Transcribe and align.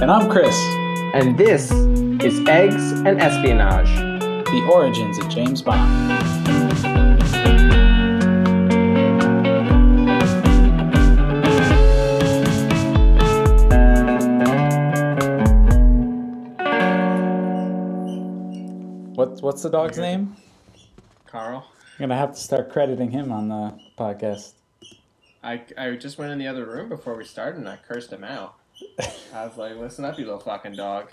And 0.00 0.10
I'm 0.10 0.28
Chris, 0.30 0.56
And 1.14 1.36
this 1.36 1.70
is 1.70 2.46
Eggs 2.48 2.92
and 2.92 3.20
Espionage. 3.20 3.88
the 4.46 4.68
origins 4.72 5.18
of 5.18 5.28
James 5.28 5.62
Bond. 5.62 6.12
What, 19.14 19.40
what's 19.42 19.62
the 19.62 19.70
dog's 19.70 19.98
name? 19.98 20.36
Carl. 21.26 21.66
I'm 21.98 22.08
gonna 22.08 22.16
have 22.16 22.32
to 22.32 22.40
start 22.40 22.72
crediting 22.72 23.10
him 23.10 23.30
on 23.30 23.48
the 23.48 23.78
podcast. 23.98 24.54
I, 25.44 25.62
I 25.76 25.92
just 25.92 26.18
went 26.18 26.32
in 26.32 26.38
the 26.38 26.46
other 26.46 26.64
room 26.66 26.88
before 26.88 27.14
we 27.16 27.24
started 27.24 27.58
and 27.58 27.68
I 27.68 27.76
cursed 27.76 28.12
him 28.12 28.24
out. 28.24 28.54
I 29.34 29.46
was 29.46 29.56
like, 29.56 29.76
listen 29.76 30.04
up, 30.04 30.18
you 30.18 30.24
little 30.24 30.40
fucking 30.40 30.74
dog. 30.74 31.08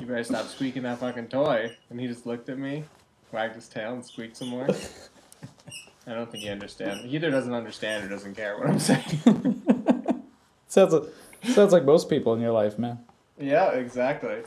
You 0.00 0.06
better 0.06 0.24
stop 0.24 0.46
squeaking 0.46 0.82
that 0.84 0.98
fucking 0.98 1.28
toy. 1.28 1.76
And 1.90 2.00
he 2.00 2.06
just 2.06 2.26
looked 2.26 2.48
at 2.48 2.58
me, 2.58 2.84
wagged 3.30 3.54
his 3.54 3.68
tail, 3.68 3.92
and 3.94 4.04
squeaked 4.04 4.36
some 4.36 4.48
more. 4.48 4.66
I 6.06 6.14
don't 6.14 6.30
think 6.30 6.42
he 6.44 6.50
understands. 6.50 7.04
He 7.04 7.10
either 7.16 7.30
doesn't 7.30 7.52
understand 7.54 8.04
or 8.04 8.08
doesn't 8.08 8.34
care 8.36 8.58
what 8.58 8.68
I'm 8.68 8.78
saying. 8.80 9.62
Sounds 10.68 10.92
like, 10.94 11.02
sounds 11.44 11.72
like 11.72 11.84
most 11.84 12.08
people 12.08 12.32
in 12.34 12.40
your 12.40 12.50
life, 12.52 12.78
man. 12.78 12.98
yeah, 13.38 13.72
exactly. 13.72 14.38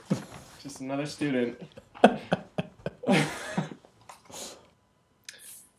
Just 0.63 0.81
another 0.81 1.05
student. 1.05 1.61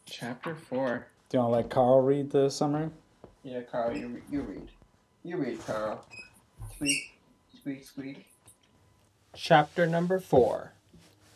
Chapter 0.06 0.54
4. 0.54 1.06
Do 1.28 1.36
you 1.36 1.42
want 1.42 1.52
to 1.52 1.56
let 1.56 1.70
Carl 1.70 2.00
read 2.02 2.30
the 2.30 2.48
summary? 2.48 2.90
Yeah, 3.42 3.62
Carl, 3.62 3.96
you, 3.96 4.08
re- 4.08 4.22
you 4.30 4.42
read. 4.42 4.68
You 5.24 5.36
read, 5.38 5.58
Carl. 5.66 6.04
Squeak, 6.76 7.18
squeak, 7.58 7.84
squeak. 7.86 8.26
Chapter 9.34 9.86
number 9.86 10.20
four 10.20 10.74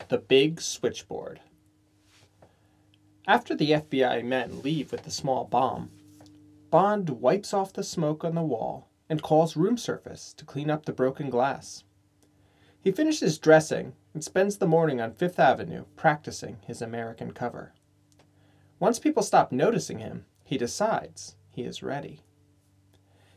The 0.09 0.19
Big 0.19 0.61
Switchboard. 0.61 1.39
After 3.25 3.55
the 3.55 3.71
FBI 3.71 4.23
men 4.23 4.61
leave 4.61 4.91
with 4.91 5.01
the 5.01 5.09
small 5.09 5.45
bomb, 5.45 5.89
Bond 6.69 7.09
wipes 7.09 7.55
off 7.55 7.73
the 7.73 7.83
smoke 7.83 8.23
on 8.23 8.35
the 8.35 8.43
wall 8.43 8.87
and 9.09 9.23
calls 9.23 9.55
room 9.57 9.77
service 9.77 10.31
to 10.37 10.45
clean 10.45 10.69
up 10.69 10.85
the 10.85 10.93
broken 10.93 11.31
glass. 11.31 11.85
He 12.79 12.91
finishes 12.91 13.39
dressing 13.39 13.93
and 14.13 14.23
spends 14.23 14.57
the 14.57 14.67
morning 14.67 15.01
on 15.01 15.11
Fifth 15.11 15.39
Avenue 15.39 15.85
practicing 15.95 16.57
his 16.67 16.83
American 16.83 17.31
cover. 17.31 17.73
Once 18.79 18.99
people 18.99 19.23
stop 19.23 19.51
noticing 19.51 19.97
him, 19.97 20.25
he 20.43 20.59
decides 20.59 21.35
he 21.51 21.63
is 21.63 21.81
ready. 21.81 22.19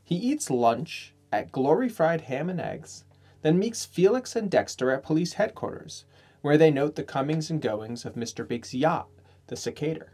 He 0.02 0.16
eats 0.16 0.50
lunch 0.50 1.13
at 1.34 1.52
Glory 1.52 1.88
Fried 1.88 2.22
Ham 2.22 2.48
and 2.48 2.60
Eggs, 2.60 3.04
then 3.42 3.58
meets 3.58 3.84
Felix 3.84 4.36
and 4.36 4.50
Dexter 4.50 4.90
at 4.90 5.02
police 5.02 5.34
headquarters, 5.34 6.04
where 6.42 6.56
they 6.56 6.70
note 6.70 6.94
the 6.94 7.02
comings 7.02 7.50
and 7.50 7.60
goings 7.60 8.04
of 8.04 8.14
Mr. 8.14 8.46
Big's 8.46 8.74
yacht, 8.74 9.08
the 9.48 9.56
Secatur. 9.56 10.12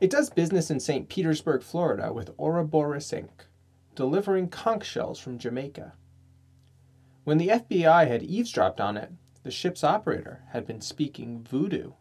It 0.00 0.10
does 0.10 0.30
business 0.30 0.70
in 0.70 0.80
St. 0.80 1.08
Petersburg, 1.08 1.62
Florida 1.62 2.12
with 2.12 2.34
Ouroboros 2.38 3.10
Inc., 3.10 3.46
delivering 3.94 4.48
conch 4.48 4.84
shells 4.84 5.18
from 5.18 5.38
Jamaica. 5.38 5.94
When 7.24 7.38
the 7.38 7.48
FBI 7.48 8.06
had 8.06 8.22
eavesdropped 8.22 8.80
on 8.80 8.96
it, 8.96 9.12
the 9.42 9.50
ship's 9.50 9.84
operator 9.84 10.42
had 10.50 10.66
been 10.66 10.80
speaking 10.80 11.42
voodoo. 11.42 11.92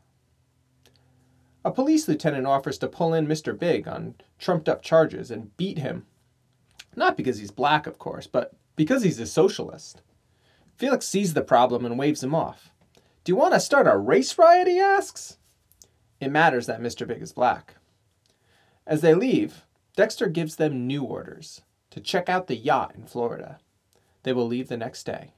A 1.65 1.71
police 1.71 2.07
lieutenant 2.07 2.45
offers 2.45 2.77
to 2.79 2.87
pull 2.87 3.13
in 3.13 3.25
Mr. 3.25 3.57
Big 3.57 3.87
on 3.87 4.15
trumped 4.37 4.67
up 4.67 4.81
charges 4.81 5.31
and 5.31 5.55
beat 5.55 5.77
him. 5.77 6.05
Not 6.95 7.17
because 7.17 7.39
he's 7.39 7.51
black, 7.51 7.87
of 7.87 7.97
course, 7.97 8.27
but 8.27 8.53
because 8.75 9.03
he's 9.03 9.19
a 9.19 9.25
socialist. 9.25 10.01
Felix 10.77 11.07
sees 11.07 11.33
the 11.33 11.41
problem 11.41 11.85
and 11.85 11.97
waves 11.97 12.23
him 12.23 12.35
off. 12.35 12.71
Do 13.23 13.31
you 13.31 13.35
want 13.35 13.53
to 13.53 13.59
start 13.59 13.87
a 13.87 13.97
race 13.97 14.37
riot? 14.37 14.67
he 14.67 14.79
asks. 14.79 15.37
It 16.19 16.31
matters 16.31 16.67
that 16.67 16.81
Mr. 16.81 17.07
Big 17.07 17.21
is 17.21 17.31
black. 17.31 17.75
As 18.85 19.01
they 19.01 19.13
leave, 19.13 19.65
Dexter 19.95 20.27
gives 20.27 20.55
them 20.55 20.87
new 20.87 21.03
orders 21.03 21.61
to 21.91 22.01
check 22.01 22.27
out 22.27 22.47
the 22.47 22.55
yacht 22.55 22.93
in 22.95 23.05
Florida. 23.05 23.59
They 24.23 24.33
will 24.33 24.47
leave 24.47 24.67
the 24.67 24.77
next 24.77 25.05
day. 25.05 25.33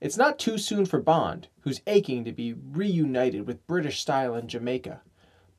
It's 0.00 0.16
not 0.16 0.38
too 0.38 0.56
soon 0.56 0.86
for 0.86 1.00
Bond, 1.00 1.48
who's 1.60 1.82
aching 1.86 2.24
to 2.24 2.32
be 2.32 2.54
reunited 2.54 3.46
with 3.46 3.66
British 3.66 4.00
style 4.00 4.34
in 4.34 4.48
Jamaica, 4.48 5.02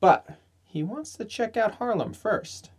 but 0.00 0.38
he 0.64 0.82
wants 0.82 1.12
to 1.16 1.24
check 1.24 1.56
out 1.56 1.76
Harlem 1.76 2.12
first. 2.12 2.70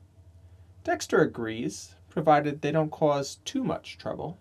Dexter 0.84 1.22
agrees, 1.22 1.96
provided 2.14 2.62
they 2.62 2.72
don't 2.72 2.92
cause 2.92 3.38
too 3.44 3.64
much 3.64 3.98
trouble. 3.98 4.38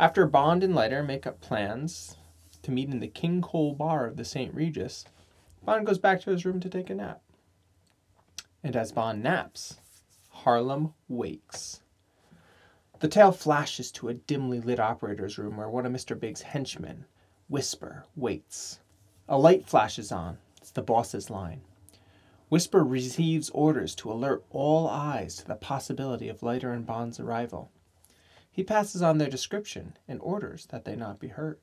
After 0.00 0.26
Bond 0.26 0.64
and 0.64 0.74
Leiter 0.74 1.02
make 1.02 1.26
up 1.26 1.42
plans 1.42 2.16
to 2.62 2.70
meet 2.70 2.88
in 2.88 3.00
the 3.00 3.08
King 3.08 3.42
Cole 3.42 3.74
bar 3.74 4.06
of 4.06 4.16
the 4.16 4.24
St. 4.24 4.54
Regis, 4.54 5.04
Bond 5.62 5.86
goes 5.86 5.98
back 5.98 6.22
to 6.22 6.30
his 6.30 6.46
room 6.46 6.58
to 6.60 6.70
take 6.70 6.88
a 6.88 6.94
nap. 6.94 7.20
And 8.64 8.74
as 8.74 8.90
Bond 8.90 9.22
naps, 9.22 9.80
Harlem 10.30 10.94
wakes. 11.08 11.82
The 13.00 13.08
tale 13.08 13.32
flashes 13.32 13.92
to 13.92 14.08
a 14.08 14.14
dimly 14.14 14.58
lit 14.60 14.80
operator's 14.80 15.36
room 15.36 15.58
where 15.58 15.68
one 15.68 15.84
of 15.84 15.92
Mr. 15.92 16.18
Big's 16.18 16.40
henchmen, 16.40 17.04
Whisper, 17.48 18.06
waits. 18.16 18.80
A 19.28 19.38
light 19.38 19.66
flashes 19.66 20.10
on. 20.10 20.38
It's 20.62 20.70
the 20.70 20.80
boss's 20.80 21.28
line. 21.28 21.60
Whisper 22.48 22.84
receives 22.84 23.50
orders 23.50 23.94
to 23.96 24.12
alert 24.12 24.44
all 24.50 24.88
eyes 24.88 25.36
to 25.36 25.46
the 25.46 25.56
possibility 25.56 26.28
of 26.28 26.44
Leiter 26.44 26.72
and 26.72 26.86
Bond's 26.86 27.18
arrival. 27.18 27.72
He 28.50 28.62
passes 28.62 29.02
on 29.02 29.18
their 29.18 29.28
description 29.28 29.96
and 30.06 30.20
orders 30.20 30.66
that 30.66 30.84
they 30.84 30.94
not 30.94 31.18
be 31.18 31.28
hurt. 31.28 31.60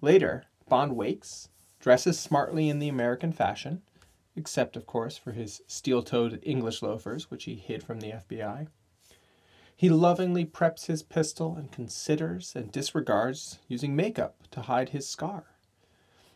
Later, 0.00 0.44
Bond 0.68 0.96
wakes, 0.96 1.48
dresses 1.80 2.18
smartly 2.18 2.68
in 2.68 2.78
the 2.78 2.88
American 2.88 3.32
fashion, 3.32 3.82
except, 4.36 4.76
of 4.76 4.86
course, 4.86 5.16
for 5.16 5.32
his 5.32 5.62
steel 5.66 6.02
toed 6.02 6.40
English 6.42 6.82
loafers, 6.82 7.30
which 7.30 7.44
he 7.44 7.54
hid 7.54 7.82
from 7.82 8.00
the 8.00 8.12
FBI. 8.12 8.68
He 9.74 9.88
lovingly 9.88 10.44
preps 10.44 10.86
his 10.86 11.02
pistol 11.02 11.56
and 11.56 11.72
considers 11.72 12.54
and 12.54 12.70
disregards 12.70 13.58
using 13.66 13.96
makeup 13.96 14.36
to 14.50 14.62
hide 14.62 14.90
his 14.90 15.08
scar. 15.08 15.56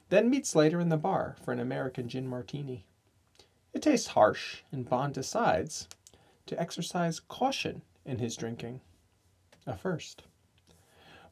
Then 0.08 0.30
meets 0.30 0.56
Leiter 0.56 0.80
in 0.80 0.88
the 0.88 0.96
bar 0.96 1.36
for 1.44 1.52
an 1.52 1.60
American 1.60 2.08
gin 2.08 2.26
martini. 2.26 2.86
It 3.78 3.82
tastes 3.82 4.08
harsh, 4.08 4.62
and 4.72 4.88
Bond 4.88 5.14
decides 5.14 5.86
to 6.46 6.60
exercise 6.60 7.20
caution 7.20 7.82
in 8.04 8.18
his 8.18 8.34
drinking. 8.34 8.80
A 9.68 9.76
first. 9.76 10.24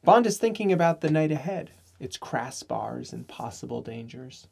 Bond 0.01 0.25
is 0.25 0.37
thinking 0.37 0.71
about 0.71 1.01
the 1.01 1.11
night 1.11 1.33
ahead, 1.33 1.71
its 1.99 2.15
crass 2.15 2.63
bars 2.63 3.11
and 3.11 3.27
possible 3.27 3.81
dangers. 3.81 4.47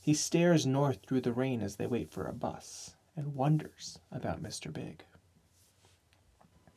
He 0.00 0.14
stares 0.14 0.64
north 0.64 1.00
through 1.06 1.20
the 1.20 1.34
rain 1.34 1.60
as 1.60 1.76
they 1.76 1.86
wait 1.86 2.10
for 2.10 2.24
a 2.24 2.32
bus 2.32 2.94
and 3.14 3.34
wonders 3.34 3.98
about 4.10 4.42
Mr. 4.42 4.72
Big. 4.72 5.04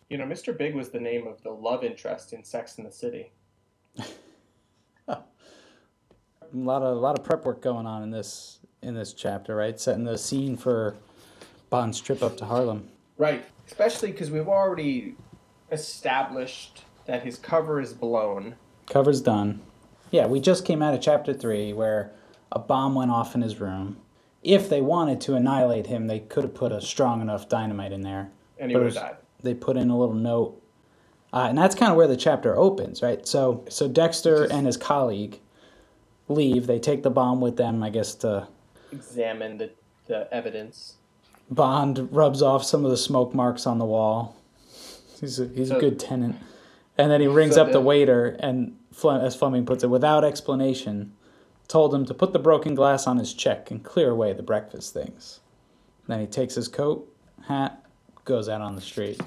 You 0.10 0.18
know, 0.18 0.26
Mr. 0.26 0.58
Big 0.58 0.76
was 0.76 0.90
the 0.90 1.00
name 1.00 1.28
of 1.28 1.42
the 1.44 1.52
love 1.52 1.86
interest 1.86 2.34
in 2.34 2.44
Sex 2.44 2.78
in 2.78 2.84
the 2.84 2.92
City. 2.92 3.32
A 6.54 6.58
lot 6.58 6.82
of 6.82 6.98
a 6.98 7.00
lot 7.00 7.18
of 7.18 7.24
prep 7.24 7.46
work 7.46 7.62
going 7.62 7.86
on 7.86 8.04
in 8.04 8.12
this 8.12 8.60
in 8.82 8.96
this 8.96 9.14
chapter, 9.14 9.56
right? 9.56 9.80
Setting 9.80 10.04
the 10.04 10.18
scene 10.18 10.58
for 10.58 10.96
Bond's 11.70 12.02
trip 12.02 12.24
up 12.24 12.38
to 12.38 12.46
Harlem. 12.46 12.90
Right. 13.18 13.46
Especially 13.68 14.12
because 14.12 14.32
we've 14.32 14.48
already 14.48 15.16
established 15.72 16.84
that 17.06 17.24
his 17.24 17.38
cover 17.38 17.80
is 17.80 17.94
blown. 17.94 18.56
Cover's 18.88 19.22
done. 19.22 19.62
Yeah, 20.10 20.28
we 20.28 20.40
just 20.40 20.66
came 20.66 20.82
out 20.82 20.94
of 20.94 21.02
chapter 21.02 21.34
three 21.34 21.72
where 21.72 22.12
a 22.52 22.60
bomb 22.60 22.96
went 22.96 23.12
off 23.12 23.36
in 23.36 23.42
his 23.42 23.60
room. 23.60 23.98
If 24.44 24.70
they 24.70 24.82
wanted 24.82 25.22
to 25.22 25.36
annihilate 25.36 25.88
him, 25.88 26.08
they 26.08 26.20
could 26.20 26.44
have 26.44 26.56
put 26.56 26.72
a 26.72 26.82
strong 26.82 27.22
enough 27.22 27.48
dynamite 27.48 27.92
in 27.92 28.02
there. 28.02 28.32
And 28.58 28.72
he 28.72 28.76
would 28.76 28.88
have 28.88 28.96
died. 28.96 29.18
They 29.42 29.54
put 29.54 29.78
in 29.78 29.90
a 29.90 29.98
little 29.98 30.16
note, 30.16 30.62
uh, 31.34 31.48
and 31.50 31.58
that's 31.58 31.74
kind 31.74 31.92
of 31.92 31.98
where 31.98 32.08
the 32.08 32.18
chapter 32.18 32.56
opens, 32.56 33.02
right? 33.02 33.26
So, 33.28 33.64
so 33.70 33.88
Dexter 33.88 34.44
and 34.46 34.68
his 34.68 34.78
colleague 34.78 35.40
leave. 36.28 36.68
They 36.68 36.78
take 36.80 37.04
the 37.04 37.10
bomb 37.10 37.42
with 37.42 37.58
them, 37.58 37.82
I 37.82 37.90
guess, 37.90 38.14
to 38.16 38.48
Examine 38.92 39.58
the, 39.58 39.72
the 40.08 40.28
evidence. 40.34 40.96
Bond 41.50 42.10
rubs 42.12 42.42
off 42.42 42.64
some 42.64 42.86
of 42.86 42.92
the 42.92 42.98
smoke 42.98 43.34
marks 43.34 43.66
on 43.68 43.78
the 43.78 43.86
wall. 43.86 44.36
He's 45.20 45.40
a, 45.40 45.48
he's 45.48 45.70
a 45.72 45.80
good 45.80 46.00
tenant. 46.00 46.38
And 46.98 47.12
then 47.12 47.22
he 47.22 47.28
rings 47.28 47.56
So 47.56 47.62
up 47.62 47.68
the 47.68 47.74
the- 47.74 47.82
waiter 47.82 48.38
and, 48.40 48.78
Fle- 48.92 49.12
as 49.12 49.36
Fleming 49.36 49.66
puts 49.66 49.84
it, 49.84 49.88
without 49.90 50.24
explanation, 50.24 51.14
told 51.68 51.94
him 51.94 52.06
to 52.06 52.14
put 52.14 52.34
the 52.34 52.40
broken 52.40 52.76
glass 52.76 53.08
on 53.08 53.18
his 53.18 53.34
check 53.34 53.72
and 53.72 53.84
clear 53.84 54.10
away 54.12 54.34
the 54.34 54.44
breakfast 54.44 54.94
things. 54.94 55.40
Then 56.08 56.20
he 56.20 56.28
takes 56.28 56.56
his 56.56 56.68
coat, 56.68 57.08
hat, 57.48 57.86
goes 58.26 58.50
out 58.50 58.62
on 58.62 58.76
the 58.76 58.82
street. 58.82 59.22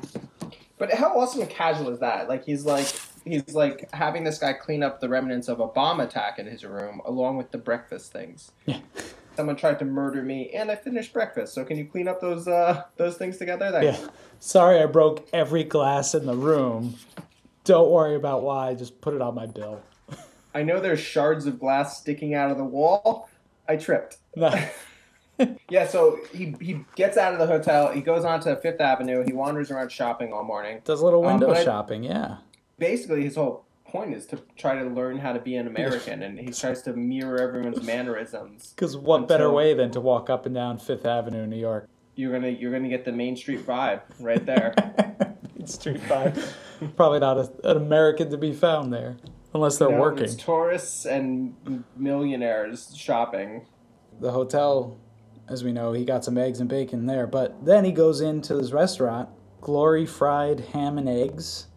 But 0.76 0.92
how 0.92 1.18
awesome 1.18 1.40
and 1.40 1.50
casual 1.50 1.88
is 1.90 2.00
that? 2.00 2.28
Like 2.28 2.44
he's 2.44 2.66
like 2.66 2.86
he's 3.24 3.54
like 3.54 3.88
having 3.94 4.22
this 4.24 4.38
guy 4.38 4.52
clean 4.52 4.82
up 4.82 5.00
the 5.00 5.08
remnants 5.08 5.48
of 5.48 5.60
a 5.60 5.66
bomb 5.66 6.00
attack 6.00 6.38
in 6.38 6.46
his 6.46 6.64
room 6.64 7.00
along 7.06 7.36
with 7.38 7.50
the 7.52 7.58
breakfast 7.58 8.12
things. 8.12 8.52
Yeah. 8.66 8.80
Someone 9.36 9.56
tried 9.56 9.78
to 9.80 9.84
murder 9.84 10.22
me, 10.22 10.50
and 10.50 10.70
I 10.70 10.76
finished 10.76 11.12
breakfast. 11.12 11.54
So 11.54 11.64
can 11.64 11.76
you 11.78 11.84
clean 11.86 12.08
up 12.08 12.20
those 12.20 12.46
uh 12.48 12.82
those 12.96 13.16
things 13.16 13.36
together? 13.36 13.80
Yeah. 13.82 13.96
Sorry, 14.40 14.80
I 14.80 14.86
broke 14.86 15.26
every 15.32 15.64
glass 15.64 16.14
in 16.14 16.26
the 16.26 16.34
room. 16.36 16.94
Don't 17.64 17.90
worry 17.90 18.14
about 18.14 18.42
why. 18.42 18.74
Just 18.74 19.00
put 19.00 19.14
it 19.14 19.22
on 19.22 19.34
my 19.34 19.46
bill. 19.46 19.80
I 20.54 20.62
know 20.62 20.80
there's 20.80 21.00
shards 21.00 21.46
of 21.46 21.58
glass 21.58 21.98
sticking 21.98 22.34
out 22.34 22.50
of 22.50 22.58
the 22.58 22.64
wall. 22.64 23.28
I 23.68 23.76
tripped. 23.76 24.18
Yeah, 25.68 25.88
so 25.88 26.20
he 26.32 26.54
he 26.60 26.84
gets 26.94 27.16
out 27.16 27.32
of 27.32 27.40
the 27.40 27.46
hotel. 27.48 27.90
He 27.90 28.00
goes 28.02 28.24
on 28.24 28.38
to 28.42 28.54
Fifth 28.54 28.80
Avenue. 28.80 29.24
He 29.26 29.32
wanders 29.32 29.68
around 29.68 29.90
shopping 29.90 30.32
all 30.32 30.44
morning. 30.44 30.80
Does 30.84 31.00
a 31.00 31.04
little 31.04 31.24
Um, 31.26 31.40
window 31.40 31.52
I- 31.52 31.64
shopping, 31.64 32.04
yeah. 32.04 32.36
Basically, 32.78 33.24
his 33.24 33.34
whole 33.34 33.64
point 33.94 34.12
is 34.12 34.26
to 34.26 34.42
try 34.56 34.74
to 34.74 34.88
learn 34.88 35.16
how 35.18 35.32
to 35.32 35.38
be 35.38 35.54
an 35.54 35.68
American, 35.68 36.24
and 36.24 36.36
he 36.36 36.50
tries 36.50 36.82
to 36.82 36.92
mirror 36.94 37.40
everyone's 37.40 37.82
mannerisms. 37.82 38.72
Because 38.74 38.96
what 38.96 39.28
better 39.28 39.50
way 39.52 39.72
than 39.72 39.92
to 39.92 40.00
walk 40.00 40.28
up 40.28 40.46
and 40.46 40.54
down 40.54 40.78
Fifth 40.78 41.06
Avenue, 41.06 41.44
in 41.44 41.50
New 41.50 41.56
York? 41.56 41.88
You're 42.16 42.32
gonna 42.32 42.48
you're 42.48 42.72
gonna 42.72 42.88
get 42.88 43.04
the 43.04 43.12
Main 43.12 43.36
Street 43.36 43.64
vibe 43.64 44.02
right 44.18 44.44
there. 44.44 44.74
Main 45.56 45.66
Street 45.68 46.00
vibe. 46.02 46.36
Probably 46.96 47.20
not 47.20 47.38
a, 47.38 47.70
an 47.70 47.76
American 47.76 48.30
to 48.30 48.36
be 48.36 48.52
found 48.52 48.92
there, 48.92 49.16
unless 49.54 49.78
they're 49.78 49.90
know, 49.90 50.00
working. 50.00 50.24
It's 50.24 50.34
tourists 50.34 51.06
and 51.06 51.84
millionaires 51.96 52.92
shopping. 52.96 53.66
the 54.20 54.32
hotel, 54.32 54.98
as 55.48 55.62
we 55.62 55.72
know, 55.72 55.92
he 55.92 56.04
got 56.04 56.24
some 56.24 56.36
eggs 56.36 56.58
and 56.58 56.68
bacon 56.68 57.06
there. 57.06 57.28
But 57.28 57.64
then 57.64 57.84
he 57.84 57.92
goes 57.92 58.20
into 58.20 58.56
his 58.56 58.72
restaurant, 58.72 59.28
Glory 59.60 60.04
Fried 60.04 60.60
Ham 60.72 60.98
and 60.98 61.08
Eggs, 61.08 61.68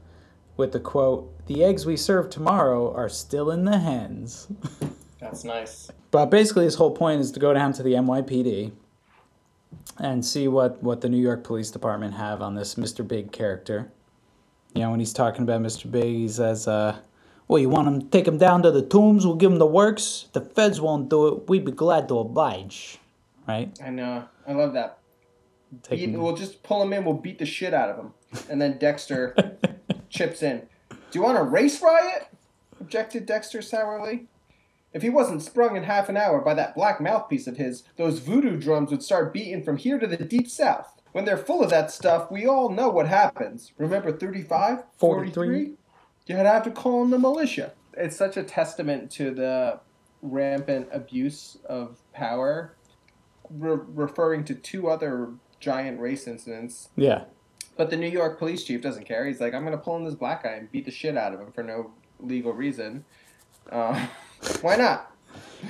with 0.58 0.72
the 0.72 0.80
quote, 0.80 1.46
The 1.46 1.64
eggs 1.64 1.86
we 1.86 1.96
serve 1.96 2.30
tomorrow 2.30 2.94
are 2.94 3.08
still 3.08 3.52
in 3.52 3.66
the 3.66 3.78
hens. 3.78 4.48
That's 5.20 5.44
nice. 5.44 5.90
But 6.12 6.28
basically, 6.28 6.66
his 6.66 6.76
whole 6.76 6.92
point 6.92 7.22
is 7.22 7.32
to 7.32 7.40
go 7.40 7.54
down 7.54 7.74
to 7.74 7.84
the 7.84 7.94
NYPD 7.94 8.72
and 10.00 10.26
see 10.26 10.48
what, 10.48 10.82
what 10.84 11.02
the 11.02 11.10
New 11.10 11.22
York 11.22 11.44
Police 11.44 11.72
Department 11.72 12.16
have 12.16 12.42
on 12.42 12.56
this 12.56 12.76
Mr. 12.76 13.08
Big 13.08 13.32
character. 13.32 13.92
You 14.74 14.82
know, 14.82 14.92
when 14.92 15.00
he's 15.00 15.14
talking 15.14 15.44
about 15.44 15.62
Mr. 15.62 15.90
Big, 15.90 16.16
he 16.16 16.28
says, 16.28 16.68
uh, 16.68 16.98
well, 17.48 17.60
you 17.60 17.70
want 17.70 17.88
him 17.88 18.02
to 18.02 18.08
take 18.08 18.28
him 18.28 18.38
down 18.38 18.62
to 18.64 18.72
the 18.72 18.82
tombs? 18.82 19.26
We'll 19.26 19.36
give 19.36 19.52
him 19.52 19.60
the 19.60 19.66
works. 19.66 20.28
The 20.34 20.42
feds 20.42 20.80
won't 20.82 21.10
do 21.10 21.28
it. 21.28 21.50
We'd 21.50 21.66
be 21.66 21.72
glad 21.72 22.08
to 22.10 22.20
oblige. 22.20 23.00
Right? 23.48 23.78
I 23.84 23.90
know. 23.90 24.26
I 24.46 24.54
love 24.54 24.74
that. 24.74 25.00
Beat- 25.90 26.18
we'll 26.18 26.36
just 26.36 26.64
pull 26.64 26.82
him 26.82 26.94
in. 26.94 27.06
We'll 27.06 27.16
beat 27.16 27.40
the 27.40 27.46
shit 27.46 27.74
out 27.74 27.90
of 27.90 27.98
him, 27.98 28.14
and 28.50 28.62
then 28.62 28.78
Dexter 28.78 29.36
chips 30.10 30.44
in. 30.44 30.64
Do 30.90 30.98
you 31.14 31.22
want 31.22 31.38
a 31.38 31.44
race 31.44 31.82
riot? 31.82 32.28
Objected 32.80 33.26
Dexter 33.26 33.62
sourly. 33.62 34.28
If 34.94 35.02
he 35.02 35.10
wasn't 35.10 35.44
sprung 35.44 35.76
in 35.76 35.84
half 35.84 36.10
an 36.10 36.18
hour 36.18 36.42
by 36.42 36.54
that 36.56 36.76
black 36.76 37.00
mouthpiece 37.02 37.48
of 37.48 37.58
his, 37.58 37.84
those 37.98 38.20
voodoo 38.20 38.58
drums 38.58 38.92
would 38.92 39.04
start 39.04 39.34
beating 39.34 39.64
from 39.64 39.78
here 39.78 40.00
to 40.00 40.08
the 40.08 40.18
deep 40.18 40.50
south. 40.50 41.02
When 41.12 41.26
they're 41.26 41.38
full 41.38 41.64
of 41.64 41.70
that 41.70 41.92
stuff, 41.92 42.32
we 42.32 42.46
all 42.46 42.70
know 42.70 42.90
what 42.90 43.08
happens. 43.08 43.74
Remember 43.78 44.12
35? 44.12 44.84
43? 44.98 45.74
You'd 46.26 46.38
have 46.38 46.64
to 46.64 46.72
call 46.72 47.04
in 47.04 47.10
the 47.10 47.20
militia. 47.20 47.74
It's 47.94 48.16
such 48.16 48.38
a 48.38 48.44
testament 48.44 49.12
to 49.12 49.32
the 49.32 49.80
rampant 50.22 50.90
abuse 50.92 51.58
of 51.66 51.98
power, 52.14 52.76
re- 53.50 53.80
referring 53.88 54.44
to 54.46 54.56
two 54.56 54.90
other 54.90 55.30
giant 55.60 56.00
race 56.00 56.28
incidents. 56.28 56.90
Yeah. 56.96 57.24
But 57.78 57.90
the 57.90 57.98
New 57.98 58.10
York 58.10 58.40
police 58.40 58.64
chief 58.64 58.82
doesn't 58.82 59.06
care. 59.06 59.26
He's 59.26 59.40
like, 59.40 59.54
I'm 59.54 59.62
going 59.62 59.78
to 59.78 59.84
pull 59.84 59.98
in 59.98 60.04
this 60.04 60.16
black 60.16 60.44
guy 60.44 60.54
and 60.54 60.72
beat 60.72 60.86
the 60.86 60.92
shit 60.92 61.16
out 61.16 61.34
of 61.34 61.40
him 61.40 61.52
for 61.52 61.64
no 61.64 61.92
legal 62.20 62.52
reason. 62.54 63.06
Uh, 63.72 64.08
why 64.62 64.76
not? 64.76 65.12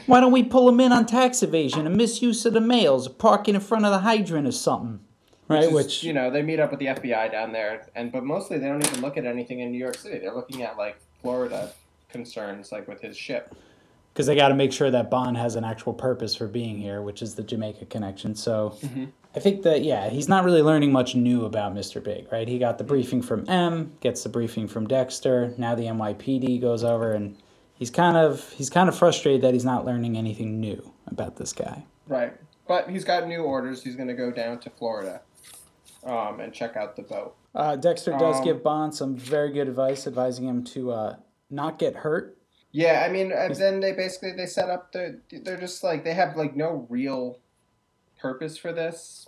Why 0.06 0.21
don't 0.21 0.31
we 0.31 0.44
pull 0.44 0.69
him 0.69 0.80
in 0.80 0.92
on 0.92 1.06
tax 1.06 1.44
evasion 1.44 1.86
a 1.86 1.89
misuse 1.89 2.45
of 2.45 2.54
the 2.54 2.62
mails, 2.62 3.07
parking 3.07 3.56
in 3.56 3.62
front 3.62 3.86
of 3.86 3.92
the 3.92 4.00
hydrant 4.00 4.48
or 4.48 4.51
something? 4.51 5.01
Right? 5.50 5.63
Just, 5.63 5.74
Which, 5.74 6.04
you 6.04 6.13
know, 6.13 6.30
they 6.30 6.42
meet 6.42 6.59
up 6.59 6.71
with 6.71 6.80
the 6.80 6.88
FBI 6.88 7.31
down 7.31 7.51
there, 7.54 7.88
and 7.95 8.12
but 8.12 8.24
mostly 8.24 8.57
they 8.57 8.68
don't 8.68 8.86
even 8.86 9.01
look 9.01 9.18
at 9.18 9.25
anything 9.25 9.60
in 9.62 9.71
New 9.71 9.77
York 9.77 9.95
City. 9.95 10.19
They're 10.19 10.33
looking 10.36 10.62
at 10.63 10.77
like 10.77 10.98
Florida 11.21 11.71
concerns, 12.10 12.71
like 12.71 12.88
with 12.88 13.01
his 13.01 13.18
ship. 13.18 13.56
because 14.13 14.25
they 14.25 14.36
got 14.36 14.50
to 14.50 14.56
make 14.56 14.71
sure 14.74 14.92
that 14.92 15.10
Bond 15.10 15.38
has 15.38 15.56
an 15.56 15.63
actual 15.63 15.94
purpose 15.94 16.36
for 16.36 16.48
being 16.48 16.77
here, 16.77 17.01
which 17.01 17.21
is 17.21 17.36
the 17.36 17.44
Jamaica 17.44 17.86
connection. 17.86 18.36
So 18.36 18.77
I 19.38 19.39
think 19.39 19.62
that 19.62 19.84
yeah, 19.84 20.10
he's 20.10 20.28
not 20.28 20.44
really 20.44 20.63
learning 20.63 20.92
much 20.92 21.13
new 21.13 21.45
about 21.45 21.75
Mr. 21.75 22.04
Big, 22.04 22.25
right? 22.31 22.48
He 22.48 22.57
got 22.57 22.80
the 22.80 22.84
briefing 22.84 23.22
from 23.22 23.48
M, 23.48 23.94
gets 24.00 24.24
the 24.24 24.30
briefing 24.30 24.68
from 24.68 24.88
Dexter. 24.88 25.54
Now 25.60 25.75
the 25.75 25.84
NYPD 25.84 26.60
goes 26.60 26.84
over, 26.84 27.12
and 27.12 27.38
he's 27.75 27.92
kind 27.92 28.18
of 28.18 28.50
he's 28.54 28.72
kind 28.72 28.89
of 28.89 28.98
frustrated 28.98 29.44
that 29.44 29.54
he's 29.54 29.63
not 29.63 29.86
learning 29.86 30.18
anything 30.18 30.60
new 30.60 30.92
about 31.06 31.36
this 31.36 31.54
guy. 31.54 31.86
Right. 32.07 32.34
But 32.68 32.89
he's 32.89 33.06
got 33.06 33.28
new 33.28 33.44
orders. 33.44 33.84
He's 33.84 33.95
going 33.95 34.07
to 34.07 34.16
go 34.16 34.31
down 34.31 34.57
to 34.62 34.72
Florida 34.72 35.22
um, 36.04 36.39
and 36.39 36.51
check 36.51 36.75
out 36.75 36.95
the 36.95 37.04
boat. 37.04 37.36
Uh, 37.54 37.75
Dexter 37.75 38.18
does 38.18 38.38
Um, 38.38 38.44
give 38.44 38.63
Bond 38.63 38.95
some 38.95 39.16
very 39.16 39.51
good 39.51 39.68
advice, 39.68 40.07
advising 40.07 40.48
him 40.48 40.63
to 40.63 40.92
uh, 40.92 41.16
not 41.51 41.78
get 41.78 41.98
hurt. 41.98 42.39
Yeah, 42.72 43.06
I 43.07 43.12
mean, 43.12 43.31
and 43.31 43.56
then 43.56 43.81
they 43.81 43.92
basically 43.92 44.31
they 44.31 44.48
set 44.48 44.72
up 44.72 44.94
the. 44.94 45.19
They're 45.31 45.57
just 45.57 45.84
like 45.84 46.04
they 46.04 46.16
have 46.16 46.36
like 46.36 46.56
no 46.56 46.88
real 46.89 47.38
purpose 48.19 48.57
for 48.57 48.74
this, 48.74 49.26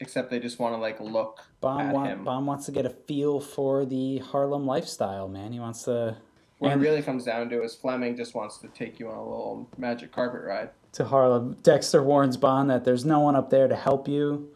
except 0.00 0.30
they 0.30 0.38
just 0.38 0.58
want 0.58 0.74
to 0.74 0.78
like 0.78 1.00
look 1.00 1.40
Bond, 1.60 1.88
at 1.88 1.94
want, 1.94 2.10
him. 2.10 2.24
Bond 2.24 2.46
wants 2.46 2.66
to 2.66 2.72
get 2.72 2.86
a 2.86 2.90
feel 2.90 3.40
for 3.40 3.84
the 3.84 4.18
Harlem 4.18 4.66
lifestyle, 4.66 5.28
man. 5.28 5.52
He 5.52 5.60
wants 5.60 5.84
to 5.84 6.16
What 6.58 6.72
and- 6.72 6.80
it 6.82 6.84
really 6.84 7.02
comes 7.02 7.24
down 7.24 7.48
to 7.50 7.62
is 7.62 7.74
Fleming 7.74 8.16
just 8.16 8.34
wants 8.34 8.58
to 8.58 8.68
take 8.68 8.98
you 9.00 9.08
on 9.08 9.16
a 9.16 9.22
little 9.22 9.68
magic 9.78 10.12
carpet 10.12 10.42
ride. 10.44 10.70
to 10.92 11.04
Harlem. 11.04 11.56
Dexter 11.62 12.02
warns 12.02 12.36
Bond 12.38 12.70
that 12.70 12.84
there's 12.84 13.04
no 13.04 13.20
one 13.20 13.36
up 13.36 13.50
there 13.50 13.68
to 13.68 13.76
help 13.76 14.08
you, 14.08 14.48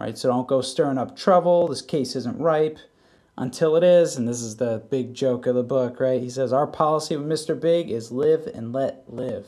right? 0.00 0.18
So 0.18 0.28
don't 0.28 0.48
go 0.48 0.60
stirring 0.60 0.98
up 0.98 1.16
trouble. 1.16 1.68
This 1.68 1.82
case 1.82 2.16
isn't 2.16 2.38
ripe 2.40 2.78
until 3.36 3.76
it 3.76 3.84
is, 3.84 4.16
and 4.16 4.26
this 4.26 4.40
is 4.42 4.56
the 4.56 4.82
big 4.90 5.14
joke 5.14 5.46
of 5.46 5.54
the 5.54 5.62
book, 5.62 6.00
right? 6.00 6.20
He 6.20 6.30
says, 6.30 6.52
Our 6.52 6.66
policy 6.66 7.16
with 7.16 7.26
Mr. 7.28 7.58
Big 7.58 7.88
is 7.90 8.10
live 8.10 8.48
and 8.52 8.72
let 8.72 9.04
live. 9.06 9.46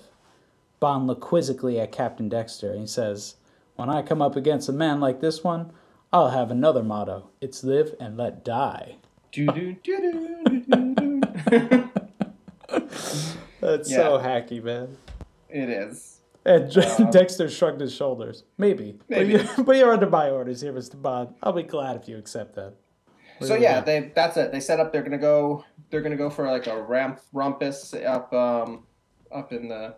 Bond 0.78 1.08
looked 1.08 1.20
quizzically 1.22 1.80
at 1.80 1.90
Captain 1.90 2.28
Dexter, 2.28 2.70
and 2.70 2.80
he 2.82 2.86
says, 2.86 3.34
When 3.80 3.88
I 3.88 4.02
come 4.02 4.20
up 4.20 4.36
against 4.36 4.68
a 4.68 4.72
man 4.72 5.00
like 5.00 5.22
this 5.22 5.42
one, 5.42 5.72
I'll 6.12 6.28
have 6.28 6.50
another 6.50 6.82
motto 6.82 7.30
it's 7.40 7.64
live 7.64 7.94
and 7.98 8.14
let 8.14 8.44
die. 8.44 8.96
That's 13.58 13.88
so 13.88 14.18
hacky, 14.18 14.62
man. 14.62 14.98
It 15.48 15.70
is. 15.70 16.20
And 16.44 16.76
Um, 16.76 17.10
Dexter 17.10 17.48
shrugged 17.48 17.80
his 17.80 17.94
shoulders. 17.94 18.44
Maybe. 18.58 18.98
Maybe. 19.08 19.38
But, 19.38 19.46
you're, 19.56 19.64
but 19.64 19.76
you're 19.78 19.94
under 19.94 20.10
my 20.10 20.28
orders 20.28 20.60
here, 20.60 20.74
Mr. 20.74 21.00
Bond. 21.00 21.32
I'll 21.42 21.54
be 21.54 21.62
glad 21.62 21.96
if 21.96 22.06
you 22.06 22.18
accept 22.18 22.56
that. 22.56 22.74
So 23.40 23.54
yeah, 23.54 23.80
they 23.80 24.12
that's 24.14 24.36
it. 24.36 24.52
They 24.52 24.60
set 24.60 24.78
up. 24.78 24.92
They're 24.92 25.02
gonna 25.02 25.16
go. 25.16 25.64
They're 25.88 26.02
gonna 26.02 26.16
go 26.16 26.28
for 26.28 26.50
like 26.50 26.66
a 26.66 26.82
ramp 26.82 27.22
rumpus 27.32 27.94
up 27.94 28.30
um 28.34 28.84
up 29.32 29.54
in 29.54 29.68
the 29.68 29.94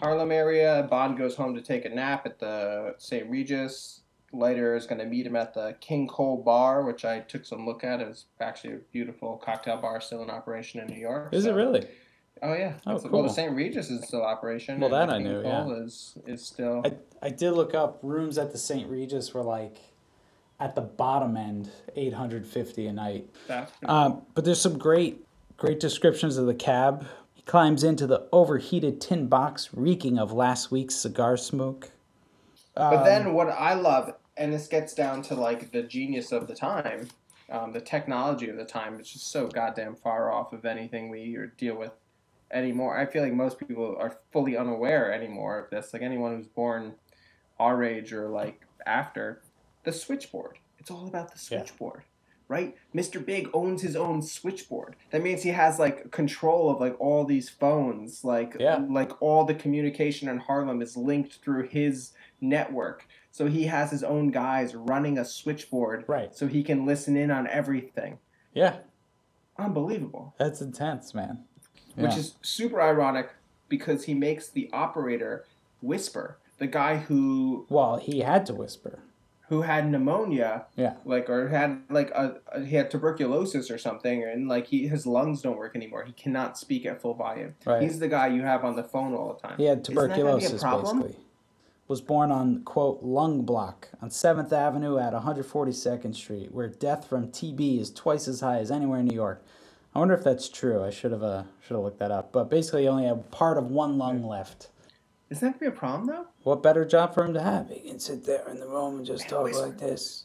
Harlem 0.00 0.32
area. 0.32 0.86
Bond 0.90 1.16
goes 1.16 1.36
home 1.36 1.54
to 1.54 1.60
take 1.60 1.84
a 1.84 1.88
nap 1.88 2.26
at 2.26 2.38
the 2.38 2.94
St. 2.98 3.28
Regis. 3.28 4.00
Leiter 4.32 4.74
is 4.74 4.86
gonna 4.86 5.04
meet 5.04 5.26
him 5.26 5.36
at 5.36 5.54
the 5.54 5.76
King 5.80 6.08
Cole 6.08 6.42
Bar, 6.42 6.82
which 6.84 7.04
I 7.04 7.20
took 7.20 7.44
some 7.44 7.64
look 7.66 7.84
at. 7.84 8.00
It's 8.00 8.26
actually 8.40 8.74
a 8.74 8.78
beautiful 8.92 9.36
cocktail 9.36 9.76
bar 9.76 10.00
still 10.00 10.22
in 10.24 10.30
operation 10.30 10.80
in 10.80 10.88
New 10.88 11.00
York. 11.00 11.32
Is 11.32 11.46
it 11.46 11.52
really? 11.54 11.86
Oh 12.42 12.52
yeah. 12.52 12.74
Oh, 12.86 12.96
It's- 12.96 13.10
Well, 13.10 13.22
the. 13.22 13.28
St. 13.28 13.54
Regis 13.54 13.90
is 13.90 14.04
still 14.06 14.22
operation. 14.24 14.80
Well, 14.80 14.92
and 14.92 15.08
that 15.08 15.14
I 15.14 15.18
King 15.18 15.28
knew, 15.28 15.42
Cole 15.42 15.72
is 15.84 16.18
is 16.26 16.44
still. 16.44 16.82
I, 16.84 16.92
I 17.22 17.30
did 17.30 17.52
look 17.52 17.74
up 17.74 18.00
rooms 18.02 18.36
at 18.38 18.50
the 18.50 18.58
St. 18.58 18.88
Regis 18.90 19.32
were 19.32 19.42
like 19.44 19.78
at 20.60 20.74
the 20.74 20.80
bottom 20.80 21.36
end, 21.36 21.70
850 21.96 22.86
a 22.86 22.92
night. 22.92 23.28
That's 23.46 23.72
Um, 23.86 24.22
but 24.34 24.44
there's 24.44 24.60
some 24.60 24.78
great, 24.78 25.24
great 25.56 25.78
descriptions 25.80 26.36
of 26.38 26.46
the 26.46 26.54
cab. 26.54 27.06
Climbs 27.46 27.84
into 27.84 28.06
the 28.06 28.26
overheated 28.32 29.00
tin 29.00 29.26
box 29.26 29.70
reeking 29.74 30.18
of 30.18 30.32
last 30.32 30.70
week's 30.70 30.94
cigar 30.96 31.36
smoke. 31.36 31.90
But 32.74 32.98
Um, 32.98 33.04
then 33.04 33.34
what 33.34 33.48
I 33.48 33.74
love, 33.74 34.14
and 34.36 34.52
this 34.52 34.66
gets 34.66 34.94
down 34.94 35.22
to 35.22 35.34
like 35.34 35.70
the 35.70 35.82
genius 35.82 36.32
of 36.32 36.46
the 36.46 36.54
time, 36.54 37.08
um, 37.50 37.72
the 37.72 37.80
technology 37.80 38.48
of 38.48 38.56
the 38.56 38.64
time, 38.64 38.98
it's 38.98 39.12
just 39.12 39.30
so 39.30 39.46
goddamn 39.46 39.94
far 39.94 40.32
off 40.32 40.52
of 40.52 40.64
anything 40.64 41.10
we 41.10 41.36
deal 41.58 41.76
with 41.76 41.92
anymore. 42.50 42.98
I 42.98 43.06
feel 43.06 43.22
like 43.22 43.34
most 43.34 43.58
people 43.58 43.96
are 43.98 44.16
fully 44.32 44.56
unaware 44.56 45.12
anymore 45.12 45.58
of 45.58 45.70
this. 45.70 45.92
Like 45.92 46.02
anyone 46.02 46.36
who's 46.36 46.48
born 46.48 46.94
our 47.60 47.84
age 47.84 48.12
or 48.12 48.28
like 48.28 48.62
after, 48.86 49.42
the 49.84 49.92
switchboard. 49.92 50.58
It's 50.78 50.90
all 50.90 51.06
about 51.06 51.32
the 51.32 51.38
switchboard. 51.38 52.02
Right? 52.46 52.76
Mr. 52.94 53.24
Big 53.24 53.48
owns 53.54 53.80
his 53.82 53.96
own 53.96 54.20
switchboard. 54.20 54.96
That 55.10 55.22
means 55.22 55.42
he 55.42 55.48
has 55.50 55.78
like 55.78 56.10
control 56.10 56.68
of 56.70 56.78
like 56.80 56.94
all 57.00 57.24
these 57.24 57.48
phones. 57.48 58.22
Like 58.22 58.56
Yeah. 58.60 58.84
like 58.88 59.20
all 59.22 59.44
the 59.44 59.54
communication 59.54 60.28
in 60.28 60.38
Harlem 60.38 60.82
is 60.82 60.96
linked 60.96 61.36
through 61.42 61.68
his 61.68 62.12
network. 62.40 63.06
So 63.30 63.46
he 63.48 63.64
has 63.64 63.90
his 63.90 64.04
own 64.04 64.30
guys 64.30 64.74
running 64.74 65.18
a 65.18 65.24
switchboard 65.24 66.04
right. 66.06 66.36
so 66.36 66.46
he 66.46 66.62
can 66.62 66.84
listen 66.86 67.16
in 67.16 67.30
on 67.30 67.46
everything. 67.48 68.18
Yeah, 68.52 68.76
Unbelievable. 69.58 70.34
that's 70.38 70.60
intense, 70.60 71.14
man. 71.14 71.44
Yeah. 71.96 72.04
Which 72.08 72.16
is 72.16 72.34
super 72.42 72.80
ironic 72.80 73.30
because 73.68 74.04
he 74.04 74.14
makes 74.14 74.48
the 74.48 74.68
operator 74.72 75.44
whisper. 75.80 76.38
The 76.58 76.66
guy 76.66 76.98
who 76.98 77.66
Well, 77.68 77.96
he 77.96 78.20
had 78.20 78.46
to 78.46 78.54
whisper. 78.54 79.00
Who 79.48 79.62
had 79.62 79.90
pneumonia, 79.90 80.66
Yeah. 80.76 80.94
like 81.04 81.28
or 81.28 81.48
had 81.48 81.82
like 81.90 82.10
a, 82.10 82.36
a 82.52 82.64
he 82.64 82.76
had 82.76 82.90
tuberculosis 82.90 83.70
or 83.70 83.78
something, 83.78 84.22
and 84.24 84.48
like 84.48 84.66
he 84.68 84.88
his 84.88 85.06
lungs 85.06 85.42
don't 85.42 85.56
work 85.58 85.76
anymore. 85.76 86.04
He 86.04 86.12
cannot 86.12 86.56
speak 86.58 86.86
at 86.86 87.00
full 87.00 87.14
volume. 87.14 87.54
Right. 87.66 87.82
He's 87.82 87.98
the 87.98 88.08
guy 88.08 88.28
you 88.28 88.42
have 88.42 88.64
on 88.64 88.76
the 88.76 88.84
phone 88.84 89.14
all 89.14 89.34
the 89.34 89.48
time. 89.48 89.58
He 89.58 89.64
had 89.64 89.80
Isn't 89.80 89.94
that 89.94 90.00
be 90.08 90.12
a 90.12 90.16
tuberculosis, 90.16 90.62
basically. 90.62 91.16
Was 91.86 92.00
born 92.00 92.30
on, 92.30 92.62
quote, 92.64 93.02
Lung 93.02 93.42
Block 93.42 93.90
on 94.00 94.08
7th 94.08 94.50
Avenue 94.52 94.96
at 94.96 95.12
142nd 95.12 96.14
Street, 96.14 96.50
where 96.50 96.66
death 96.66 97.06
from 97.06 97.28
TB 97.28 97.78
is 97.78 97.90
twice 97.90 98.26
as 98.26 98.40
high 98.40 98.56
as 98.58 98.70
anywhere 98.70 99.00
in 99.00 99.04
New 99.06 99.14
York. 99.14 99.44
I 99.94 99.98
wonder 99.98 100.14
if 100.14 100.24
that's 100.24 100.48
true. 100.48 100.82
I 100.82 100.88
should 100.88 101.12
have 101.12 101.22
uh, 101.22 101.42
should 101.60 101.74
have 101.74 101.84
looked 101.84 101.98
that 101.98 102.10
up. 102.10 102.32
But 102.32 102.48
basically, 102.48 102.82
he 102.82 102.88
only 102.88 103.04
had 103.04 103.30
part 103.30 103.58
of 103.58 103.70
one 103.70 103.98
lung 103.98 104.24
left. 104.24 104.68
Isn't 105.30 105.40
that 105.52 105.58
gonna 105.58 105.70
be 105.70 105.76
a 105.76 105.78
problem 105.78 106.06
though? 106.06 106.26
What 106.42 106.62
better 106.62 106.84
job 106.84 107.14
for 107.14 107.24
him 107.24 107.34
to 107.34 107.42
have? 107.42 107.68
He 107.70 107.80
can 107.88 107.98
sit 107.98 108.24
there 108.24 108.46
in 108.48 108.60
the 108.60 108.68
room 108.68 108.98
and 108.98 109.06
just 109.06 109.28
talk 109.28 109.44
whisper. 109.44 109.66
like 109.66 109.78
this. 109.78 110.24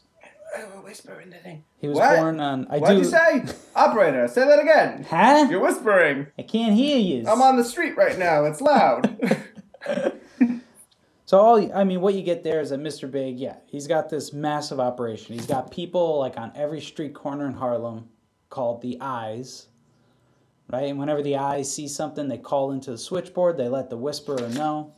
Oh, 0.56 0.60
whisper 0.82 1.20
in 1.20 1.30
the 1.30 1.36
thing. 1.36 1.64
He 1.80 1.86
was 1.88 1.98
What? 1.98 2.16
born 2.16 2.40
on. 2.40 2.66
I 2.70 2.78
What'd 2.78 2.96
do. 2.96 3.02
you 3.04 3.08
say, 3.08 3.44
operator? 3.76 4.26
Say 4.26 4.44
that 4.46 4.58
again. 4.58 5.06
Huh? 5.08 5.46
You're 5.48 5.60
whispering. 5.60 6.26
I 6.38 6.42
can't 6.42 6.74
hear 6.74 6.98
you. 6.98 7.24
I'm 7.28 7.40
on 7.40 7.56
the 7.56 7.62
street 7.64 7.96
right 7.96 8.18
now. 8.18 8.44
It's 8.44 8.60
loud. 8.60 9.16
So 11.26 11.38
all 11.38 11.72
I 11.78 11.84
mean, 11.84 12.00
what 12.00 12.14
you 12.14 12.22
get 12.22 12.42
there 12.42 12.60
is 12.60 12.70
that 12.70 12.80
Mr. 12.80 13.08
Big, 13.08 13.38
yeah, 13.38 13.54
he's 13.66 13.86
got 13.86 14.08
this 14.10 14.32
massive 14.32 14.80
operation. 14.80 15.36
He's 15.36 15.46
got 15.46 15.70
people 15.70 16.18
like 16.18 16.36
on 16.36 16.50
every 16.56 16.80
street 16.80 17.14
corner 17.14 17.46
in 17.46 17.52
Harlem 17.52 18.08
called 18.48 18.82
the 18.82 18.98
Eyes, 19.00 19.68
right? 20.72 20.88
And 20.88 20.98
whenever 20.98 21.22
the 21.22 21.36
Eyes 21.36 21.72
see 21.72 21.88
something, 21.88 22.28
they 22.28 22.38
call 22.38 22.72
into 22.72 22.90
the 22.90 22.98
switchboard. 22.98 23.56
They 23.56 23.68
let 23.68 23.90
the 23.90 23.96
Whisperer 23.96 24.48
know. 24.50 24.92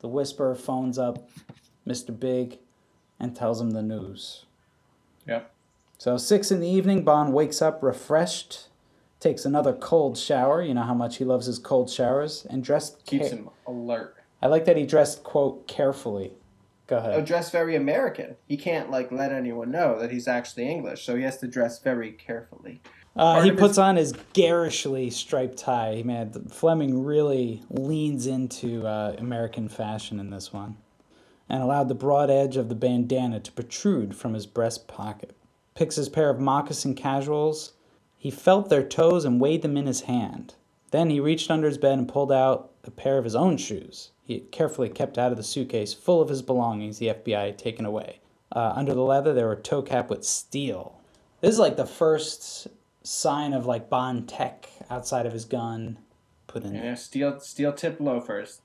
The 0.00 0.08
Whisperer 0.08 0.54
phones 0.54 0.98
up 0.98 1.28
Mr. 1.86 2.18
Big 2.18 2.58
and 3.18 3.34
tells 3.34 3.60
him 3.60 3.70
the 3.70 3.82
news. 3.82 4.44
yep. 5.26 5.52
So 6.00 6.16
six 6.16 6.52
in 6.52 6.60
the 6.60 6.68
evening, 6.68 7.02
Bond 7.02 7.32
wakes 7.34 7.60
up 7.60 7.82
refreshed, 7.82 8.68
takes 9.18 9.44
another 9.44 9.72
cold 9.72 10.16
shower. 10.16 10.62
You 10.62 10.72
know 10.74 10.84
how 10.84 10.94
much 10.94 11.16
he 11.16 11.24
loves 11.24 11.46
his 11.46 11.58
cold 11.58 11.90
showers, 11.90 12.46
and 12.48 12.62
dressed. 12.62 13.04
Keeps 13.04 13.30
ca- 13.30 13.36
him 13.36 13.50
alert. 13.66 14.14
I 14.40 14.46
like 14.46 14.64
that 14.66 14.76
he 14.76 14.86
dressed 14.86 15.24
quote 15.24 15.66
carefully. 15.66 16.34
Go 16.86 16.98
ahead. 16.98 17.14
Oh, 17.14 17.20
dress 17.24 17.50
very 17.50 17.74
American. 17.74 18.36
He 18.46 18.56
can't 18.56 18.92
like 18.92 19.10
let 19.10 19.32
anyone 19.32 19.72
know 19.72 19.98
that 19.98 20.12
he's 20.12 20.28
actually 20.28 20.68
English, 20.70 21.04
so 21.04 21.16
he 21.16 21.24
has 21.24 21.38
to 21.38 21.48
dress 21.48 21.80
very 21.80 22.12
carefully. 22.12 22.80
Uh, 23.18 23.42
he 23.42 23.50
puts 23.50 23.72
his- 23.72 23.78
on 23.78 23.96
his 23.96 24.14
garishly 24.32 25.10
striped 25.10 25.58
tie. 25.58 26.02
Man, 26.04 26.30
Fleming 26.48 27.04
really 27.04 27.62
leans 27.68 28.26
into 28.26 28.86
uh, 28.86 29.16
American 29.18 29.68
fashion 29.68 30.20
in 30.20 30.30
this 30.30 30.52
one, 30.52 30.76
and 31.48 31.62
allowed 31.62 31.88
the 31.88 31.94
broad 31.94 32.30
edge 32.30 32.56
of 32.56 32.68
the 32.68 32.74
bandana 32.74 33.40
to 33.40 33.52
protrude 33.52 34.14
from 34.14 34.34
his 34.34 34.46
breast 34.46 34.86
pocket. 34.86 35.34
Picks 35.74 35.96
his 35.96 36.08
pair 36.08 36.30
of 36.30 36.40
moccasin 36.40 36.94
casuals. 36.94 37.72
He 38.16 38.30
felt 38.30 38.68
their 38.68 38.82
toes 38.82 39.24
and 39.24 39.40
weighed 39.40 39.62
them 39.62 39.76
in 39.76 39.86
his 39.86 40.02
hand. 40.02 40.54
Then 40.90 41.10
he 41.10 41.20
reached 41.20 41.50
under 41.50 41.68
his 41.68 41.78
bed 41.78 41.98
and 41.98 42.08
pulled 42.08 42.32
out 42.32 42.70
a 42.84 42.90
pair 42.90 43.18
of 43.18 43.24
his 43.24 43.36
own 43.36 43.56
shoes. 43.56 44.10
He 44.24 44.34
had 44.34 44.50
carefully 44.50 44.88
kept 44.88 45.18
out 45.18 45.30
of 45.30 45.36
the 45.36 45.42
suitcase 45.42 45.92
full 45.92 46.20
of 46.20 46.28
his 46.28 46.42
belongings 46.42 46.98
the 46.98 47.08
FBI 47.08 47.46
had 47.46 47.58
taken 47.58 47.84
away. 47.84 48.20
Uh, 48.50 48.72
under 48.74 48.94
the 48.94 49.02
leather, 49.02 49.34
there 49.34 49.46
were 49.46 49.56
toe 49.56 49.82
cap 49.82 50.08
with 50.08 50.24
steel. 50.24 51.00
This 51.40 51.52
is 51.52 51.58
like 51.58 51.76
the 51.76 51.86
first 51.86 52.68
sign 53.08 53.52
of 53.52 53.66
like 53.66 53.88
Bond 53.88 54.28
tech 54.28 54.68
outside 54.90 55.26
of 55.26 55.32
his 55.32 55.44
gun 55.44 55.98
put 56.46 56.64
in 56.64 56.74
Yeah, 56.74 56.94
steel 56.94 57.40
steel 57.40 57.72
tip 57.72 58.00
loafers. 58.00 58.60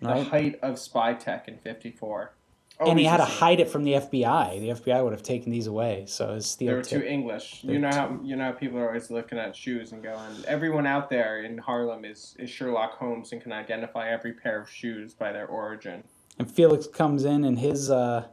The 0.00 0.24
height 0.24 0.58
of 0.62 0.78
spy 0.78 1.14
tech 1.14 1.48
in 1.48 1.58
'54. 1.58 2.32
Oh, 2.78 2.90
and 2.90 2.98
he 2.98 3.06
had 3.06 3.16
to 3.16 3.22
Always 3.22 3.38
hide 3.38 3.60
it 3.60 3.70
from 3.70 3.84
the 3.84 3.94
FBI. 3.94 4.60
The 4.60 4.68
FBI 4.68 5.02
would 5.02 5.12
have 5.14 5.22
taken 5.22 5.50
these 5.50 5.66
away, 5.66 6.04
so 6.06 6.34
his 6.34 6.44
They 6.44 6.66
steel 6.66 6.74
were 6.74 6.82
too. 6.82 7.02
English. 7.02 7.62
They're 7.62 7.74
You 7.74 7.80
know 7.80 7.88
how 7.88 8.18
you 8.22 8.36
know 8.36 8.44
how 8.44 8.52
people 8.52 8.78
are 8.78 8.88
always 8.88 9.10
looking 9.10 9.38
at 9.38 9.56
shoes 9.56 9.92
and 9.92 10.02
going. 10.02 10.44
Everyone 10.46 10.86
out 10.86 11.08
there 11.08 11.42
in 11.42 11.56
Harlem 11.56 12.04
is, 12.04 12.36
is 12.38 12.50
Sherlock 12.50 12.98
Holmes 12.98 13.32
and 13.32 13.40
can 13.40 13.52
identify 13.52 14.10
every 14.10 14.34
pair 14.34 14.60
of 14.60 14.68
shoes 14.68 15.14
by 15.14 15.32
their 15.32 15.46
origin. 15.46 16.04
And 16.38 16.50
Felix 16.50 16.86
comes 16.86 17.24
in, 17.24 17.44
and 17.44 17.58
his 17.58 17.90
uh, 17.90 18.26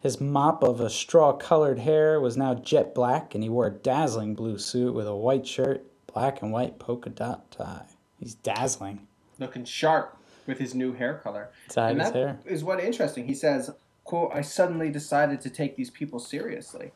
his 0.00 0.20
mop 0.20 0.62
of 0.62 0.80
a 0.80 0.90
straw-colored 0.90 1.80
hair 1.80 2.20
was 2.20 2.36
now 2.36 2.54
jet 2.54 2.94
black, 2.94 3.34
and 3.34 3.44
he 3.44 3.50
wore 3.50 3.66
a 3.66 3.70
dazzling 3.70 4.34
blue 4.34 4.58
suit 4.58 4.94
with 4.94 5.06
a 5.06 5.14
white 5.14 5.46
shirt, 5.46 5.84
black 6.12 6.42
and 6.42 6.52
white 6.52 6.78
polka 6.78 7.10
dot 7.10 7.50
tie. 7.50 7.84
He's 8.18 8.34
dazzling. 8.34 9.06
Looking 9.38 9.64
sharp 9.64 10.16
with 10.46 10.58
his 10.58 10.74
new 10.74 10.92
hair 10.92 11.14
color. 11.14 11.50
Dyed 11.68 11.92
and 11.92 12.00
his 12.00 12.12
that 12.12 12.18
hair. 12.18 12.40
is 12.46 12.64
what 12.64 12.80
interesting. 12.80 13.26
He 13.26 13.34
says, 13.34 13.70
"quote 14.04 14.32
I 14.34 14.40
suddenly 14.40 14.90
decided 14.90 15.40
to 15.42 15.50
take 15.50 15.76
these 15.76 15.90
people 15.90 16.18
seriously, 16.18 16.92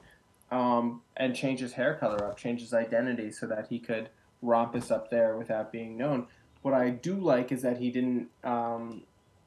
um, 0.50 1.02
and 1.16 1.34
change 1.34 1.60
his 1.60 1.74
hair 1.74 1.94
color 1.94 2.26
up, 2.26 2.36
change 2.36 2.60
his 2.60 2.74
identity 2.74 3.30
so 3.30 3.46
that 3.46 3.68
he 3.68 3.78
could 3.78 4.08
romp 4.42 4.74
us 4.74 4.90
up 4.90 5.10
there 5.10 5.36
without 5.36 5.70
being 5.70 5.96
known." 5.96 6.26
What 6.62 6.74
I 6.74 6.88
do 6.88 7.14
like 7.14 7.52
is 7.52 7.60
that 7.62 7.76
he 7.78 7.90
didn't 7.90 8.28
um, 8.42 9.02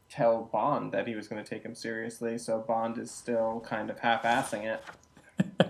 tell 0.09 0.49
Bond 0.51 0.91
that 0.91 1.07
he 1.07 1.15
was 1.15 1.27
going 1.27 1.43
to 1.43 1.49
take 1.49 1.63
him 1.63 1.75
seriously, 1.75 2.37
so 2.37 2.59
Bond 2.59 2.97
is 2.97 3.11
still 3.11 3.61
kind 3.65 3.89
of 3.89 3.99
half-assing 3.99 4.63
it. 4.63 4.83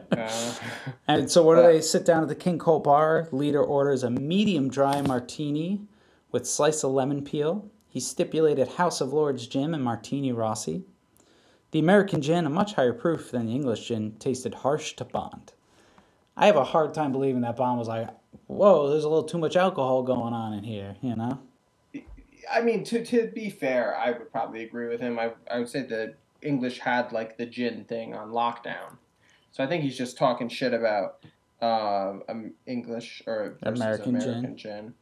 Uh, 0.10 0.54
And 1.08 1.30
so, 1.30 1.44
what 1.44 1.56
do 1.56 1.62
they 1.62 1.82
sit 1.82 2.06
down 2.06 2.24
at 2.24 2.30
the 2.30 2.36
King 2.36 2.58
Cole 2.58 2.80
bar? 2.80 3.28
Leader 3.32 3.62
orders 3.62 4.04
a 4.04 4.10
medium 4.10 4.70
dry 4.70 5.02
martini 5.02 5.82
with 6.32 6.48
slice 6.48 6.84
of 6.84 6.92
lemon 6.92 7.24
peel. 7.24 7.70
He 7.90 8.00
stipulated 8.00 8.68
House 8.70 9.02
of 9.02 9.14
Lords 9.14 9.46
gin 9.48 9.74
and 9.74 9.84
Martini 9.84 10.32
Rossi. 10.32 10.86
The 11.72 11.80
American 11.80 12.22
gin, 12.22 12.46
a 12.46 12.50
much 12.50 12.74
higher 12.74 12.94
proof 12.94 13.32
than 13.32 13.46
the 13.46 13.56
English 13.56 13.88
gin, 13.88 14.16
tasted 14.20 14.56
harsh 14.56 14.94
to 14.96 15.06
Bond. 15.06 15.52
I 16.36 16.46
have 16.46 16.56
a 16.56 16.64
hard 16.64 16.94
time 16.94 17.12
believing 17.12 17.42
that 17.42 17.58
Bond 17.58 17.78
was 17.78 17.88
like, 17.88 18.10
"Whoa, 18.48 18.90
there's 18.90 19.04
a 19.04 19.10
little 19.10 19.26
too 19.26 19.38
much 19.38 19.56
alcohol 19.56 20.04
going 20.04 20.34
on 20.34 20.54
in 20.54 20.64
here," 20.64 20.96
you 21.02 21.16
know. 21.16 21.40
I 22.52 22.62
mean, 22.62 22.84
to 22.86 23.04
to 23.06 23.28
be 23.28 23.50
fair, 23.50 23.96
I 23.98 24.12
would 24.12 24.32
probably 24.32 24.64
agree 24.64 24.88
with 24.88 25.00
him. 25.00 25.20
I 25.20 25.32
I 25.50 25.60
would 25.60 25.70
say 25.70 25.84
the 25.84 26.14
English 26.42 26.80
had 26.80 27.12
like 27.12 27.38
the 27.38 27.46
gin 27.46 27.86
thing 27.86 28.16
on 28.16 28.30
lockdown, 28.30 28.98
so 29.52 29.64
I 29.64 29.68
think 29.68 29.84
he's 29.84 29.98
just 29.98 30.18
talking 30.18 30.50
shit 30.50 30.74
about 30.74 31.24
um, 31.62 32.24
um 32.30 32.54
English 32.66 33.24
or 33.26 33.58
American 33.64 34.16
American, 34.16 34.58
gin. 34.58 34.58
gin. 34.58 34.94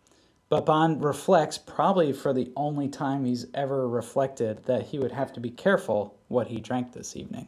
But 0.48 0.66
Bond 0.66 1.04
reflects, 1.04 1.58
probably 1.58 2.14
for 2.14 2.32
the 2.32 2.52
only 2.56 2.88
time 2.88 3.26
he's 3.26 3.48
ever 3.56 3.88
reflected, 3.88 4.64
that 4.66 4.84
he 4.84 5.00
would 5.00 5.12
have 5.12 5.34
to 5.34 5.40
be 5.40 5.50
careful 5.50 6.16
what 6.28 6.48
he 6.48 6.60
drank 6.60 6.94
this 6.94 7.16
evening. 7.16 7.48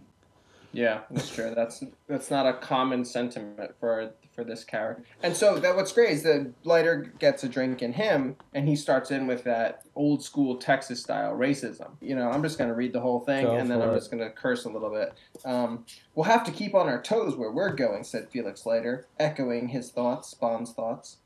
Yeah, 0.74 1.02
that's 1.10 1.34
true. 1.34 1.54
That's 1.56 1.84
that's 2.08 2.30
not 2.30 2.46
a 2.46 2.54
common 2.54 3.06
sentiment 3.06 3.72
for 3.80 4.12
for 4.38 4.44
this 4.44 4.64
character. 4.64 5.04
And 5.24 5.36
so 5.36 5.58
that 5.58 5.76
what's 5.76 5.92
great 5.92 6.12
is 6.12 6.22
that 6.22 6.54
Leiter 6.64 7.12
gets 7.18 7.44
a 7.44 7.50
drink 7.50 7.82
in 7.82 7.94
him, 7.94 8.36
and 8.54 8.68
he 8.68 8.76
starts 8.76 9.10
in 9.10 9.26
with 9.26 9.44
that 9.46 9.82
old 9.96 10.24
school 10.24 10.58
Texas 10.58 11.02
style 11.02 11.34
racism. 11.36 11.94
You 12.02 12.16
know, 12.16 12.30
I'm 12.30 12.44
just 12.44 12.60
gonna 12.60 12.76
read 12.76 12.94
the 12.94 13.00
whole 13.02 13.20
thing, 13.22 13.46
Go 13.46 13.56
and 13.56 13.70
then 13.70 13.82
I'm 13.82 13.90
it. 13.90 13.96
just 13.96 14.12
gonna 14.12 14.30
curse 14.30 14.66
a 14.66 14.70
little 14.70 14.92
bit. 14.92 15.14
Um, 15.44 15.86
we'll 16.14 16.26
have 16.26 16.44
to 16.44 16.52
keep 16.52 16.76
on 16.76 16.88
our 16.88 17.02
toes 17.02 17.36
where 17.36 17.52
we're 17.52 17.74
going," 17.74 18.04
said 18.04 18.30
Felix 18.30 18.64
Leiter, 18.64 19.08
echoing 19.20 19.70
his 19.70 19.90
thoughts, 19.90 20.36
Bond's 20.36 20.72
thoughts. 20.72 21.18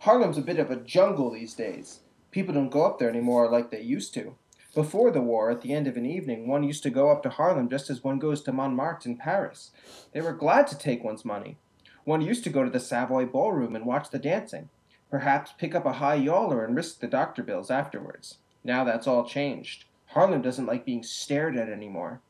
Harlem's 0.00 0.38
a 0.38 0.42
bit 0.42 0.58
of 0.58 0.70
a 0.70 0.76
jungle 0.76 1.30
these 1.30 1.52
days. 1.52 2.00
People 2.30 2.54
don't 2.54 2.70
go 2.70 2.86
up 2.86 2.98
there 2.98 3.10
anymore 3.10 3.50
like 3.50 3.70
they 3.70 3.82
used 3.82 4.14
to. 4.14 4.34
Before 4.74 5.10
the 5.10 5.22
war, 5.22 5.50
at 5.50 5.60
the 5.60 5.74
end 5.74 5.86
of 5.86 5.98
an 5.98 6.06
evening, 6.06 6.48
one 6.48 6.62
used 6.62 6.82
to 6.84 6.90
go 6.90 7.10
up 7.10 7.22
to 7.22 7.30
Harlem 7.30 7.68
just 7.68 7.90
as 7.90 8.02
one 8.04 8.18
goes 8.18 8.42
to 8.42 8.52
Montmartre 8.52 9.08
in 9.08 9.16
Paris. 9.18 9.72
They 10.12 10.22
were 10.22 10.32
glad 10.32 10.66
to 10.68 10.78
take 10.78 11.04
one's 11.04 11.24
money. 11.24 11.58
One 12.06 12.20
used 12.20 12.44
to 12.44 12.50
go 12.50 12.62
to 12.62 12.70
the 12.70 12.78
Savoy 12.80 13.26
Ballroom 13.26 13.74
and 13.74 13.84
watch 13.84 14.10
the 14.10 14.18
dancing. 14.20 14.68
Perhaps 15.10 15.54
pick 15.58 15.74
up 15.74 15.84
a 15.84 15.94
high 15.94 16.14
yaller 16.14 16.64
and 16.64 16.74
risk 16.76 17.00
the 17.00 17.08
doctor 17.08 17.42
bills 17.42 17.68
afterwards. 17.70 18.38
Now 18.64 18.84
that's 18.84 19.08
all 19.08 19.24
changed. 19.24 19.84
Harlem 20.06 20.40
doesn't 20.40 20.66
like 20.66 20.84
being 20.84 21.02
stared 21.02 21.56
at 21.56 21.68
anymore. 21.68 22.20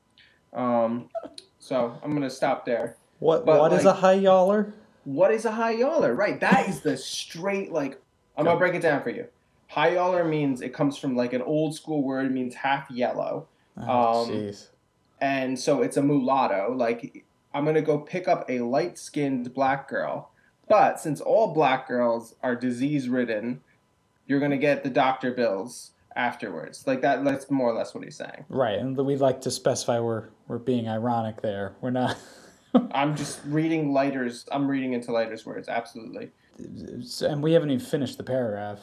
Um, 0.54 1.10
so 1.58 1.98
I'm 2.02 2.14
gonna 2.14 2.30
stop 2.30 2.64
there. 2.64 2.96
What 3.18 3.44
what 3.44 3.72
is 3.74 3.84
like- 3.84 3.94
a 3.94 4.00
high 4.00 4.12
yaller? 4.14 4.72
What 5.04 5.30
is 5.30 5.44
a 5.44 5.52
high 5.52 5.72
yaller? 5.72 6.14
Right, 6.14 6.40
that 6.40 6.68
is 6.68 6.80
the 6.80 6.96
straight 6.96 7.70
like. 7.70 8.00
I'm 8.36 8.46
gonna 8.46 8.58
break 8.58 8.74
it 8.74 8.82
down 8.82 9.02
for 9.02 9.10
you. 9.10 9.26
High 9.68 9.90
yaller 9.94 10.24
means 10.24 10.62
it 10.62 10.72
comes 10.72 10.96
from 10.96 11.14
like 11.16 11.32
an 11.34 11.42
old 11.42 11.74
school 11.74 12.02
word. 12.02 12.26
It 12.26 12.32
means 12.32 12.54
half 12.54 12.90
yellow, 12.90 13.46
Oh, 13.78 14.22
Um, 14.24 14.30
jeez. 14.30 14.68
and 15.20 15.58
so 15.58 15.82
it's 15.82 15.96
a 15.98 16.02
mulatto. 16.02 16.74
Like 16.74 17.24
I'm 17.56 17.64
gonna 17.64 17.80
go 17.80 17.98
pick 17.98 18.28
up 18.28 18.44
a 18.50 18.60
light 18.60 18.98
skinned 18.98 19.54
black 19.54 19.88
girl, 19.88 20.30
but 20.68 21.00
since 21.00 21.22
all 21.22 21.54
black 21.54 21.88
girls 21.88 22.34
are 22.42 22.54
disease 22.54 23.08
ridden, 23.08 23.62
you're 24.26 24.40
gonna 24.40 24.58
get 24.58 24.84
the 24.84 24.90
doctor 24.90 25.32
bills 25.32 25.92
afterwards. 26.14 26.86
Like 26.86 27.00
that. 27.00 27.24
That's 27.24 27.50
more 27.50 27.70
or 27.70 27.74
less 27.74 27.94
what 27.94 28.04
he's 28.04 28.16
saying. 28.16 28.44
Right, 28.50 28.78
and 28.78 28.94
we'd 28.94 29.20
like 29.20 29.40
to 29.42 29.50
specify 29.50 30.00
we're 30.00 30.24
we're 30.48 30.58
being 30.58 30.86
ironic 30.86 31.40
there. 31.40 31.74
We're 31.80 31.90
not. 31.90 32.18
I'm 32.92 33.16
just 33.16 33.40
reading 33.46 33.90
Leiter's, 33.90 34.44
I'm 34.52 34.68
reading 34.68 34.92
into 34.92 35.10
Leiter's 35.10 35.46
words. 35.46 35.66
Absolutely. 35.66 36.30
and 36.58 37.42
we 37.42 37.54
haven't 37.54 37.70
even 37.70 37.86
finished 37.86 38.18
the 38.18 38.22
paragraph. 38.22 38.80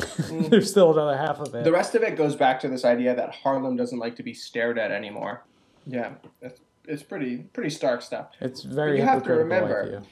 Mm. 0.00 0.50
There's 0.50 0.72
still 0.72 0.92
another 0.92 1.16
half 1.16 1.38
of 1.38 1.54
it. 1.54 1.62
The 1.62 1.70
rest 1.70 1.94
of 1.94 2.02
it 2.02 2.16
goes 2.16 2.34
back 2.34 2.58
to 2.60 2.68
this 2.68 2.84
idea 2.84 3.14
that 3.14 3.32
Harlem 3.32 3.76
doesn't 3.76 4.00
like 4.00 4.16
to 4.16 4.24
be 4.24 4.34
stared 4.34 4.76
at 4.76 4.90
anymore. 4.90 5.44
Yeah, 5.86 6.14
it's, 6.42 6.60
it's 6.90 7.02
pretty 7.02 7.38
pretty 7.38 7.70
stark 7.70 8.02
stuff. 8.02 8.28
it's 8.40 8.62
very 8.62 8.98
you 8.98 9.02
have 9.04 9.22
to 9.24 9.32
remember. 9.32 10.02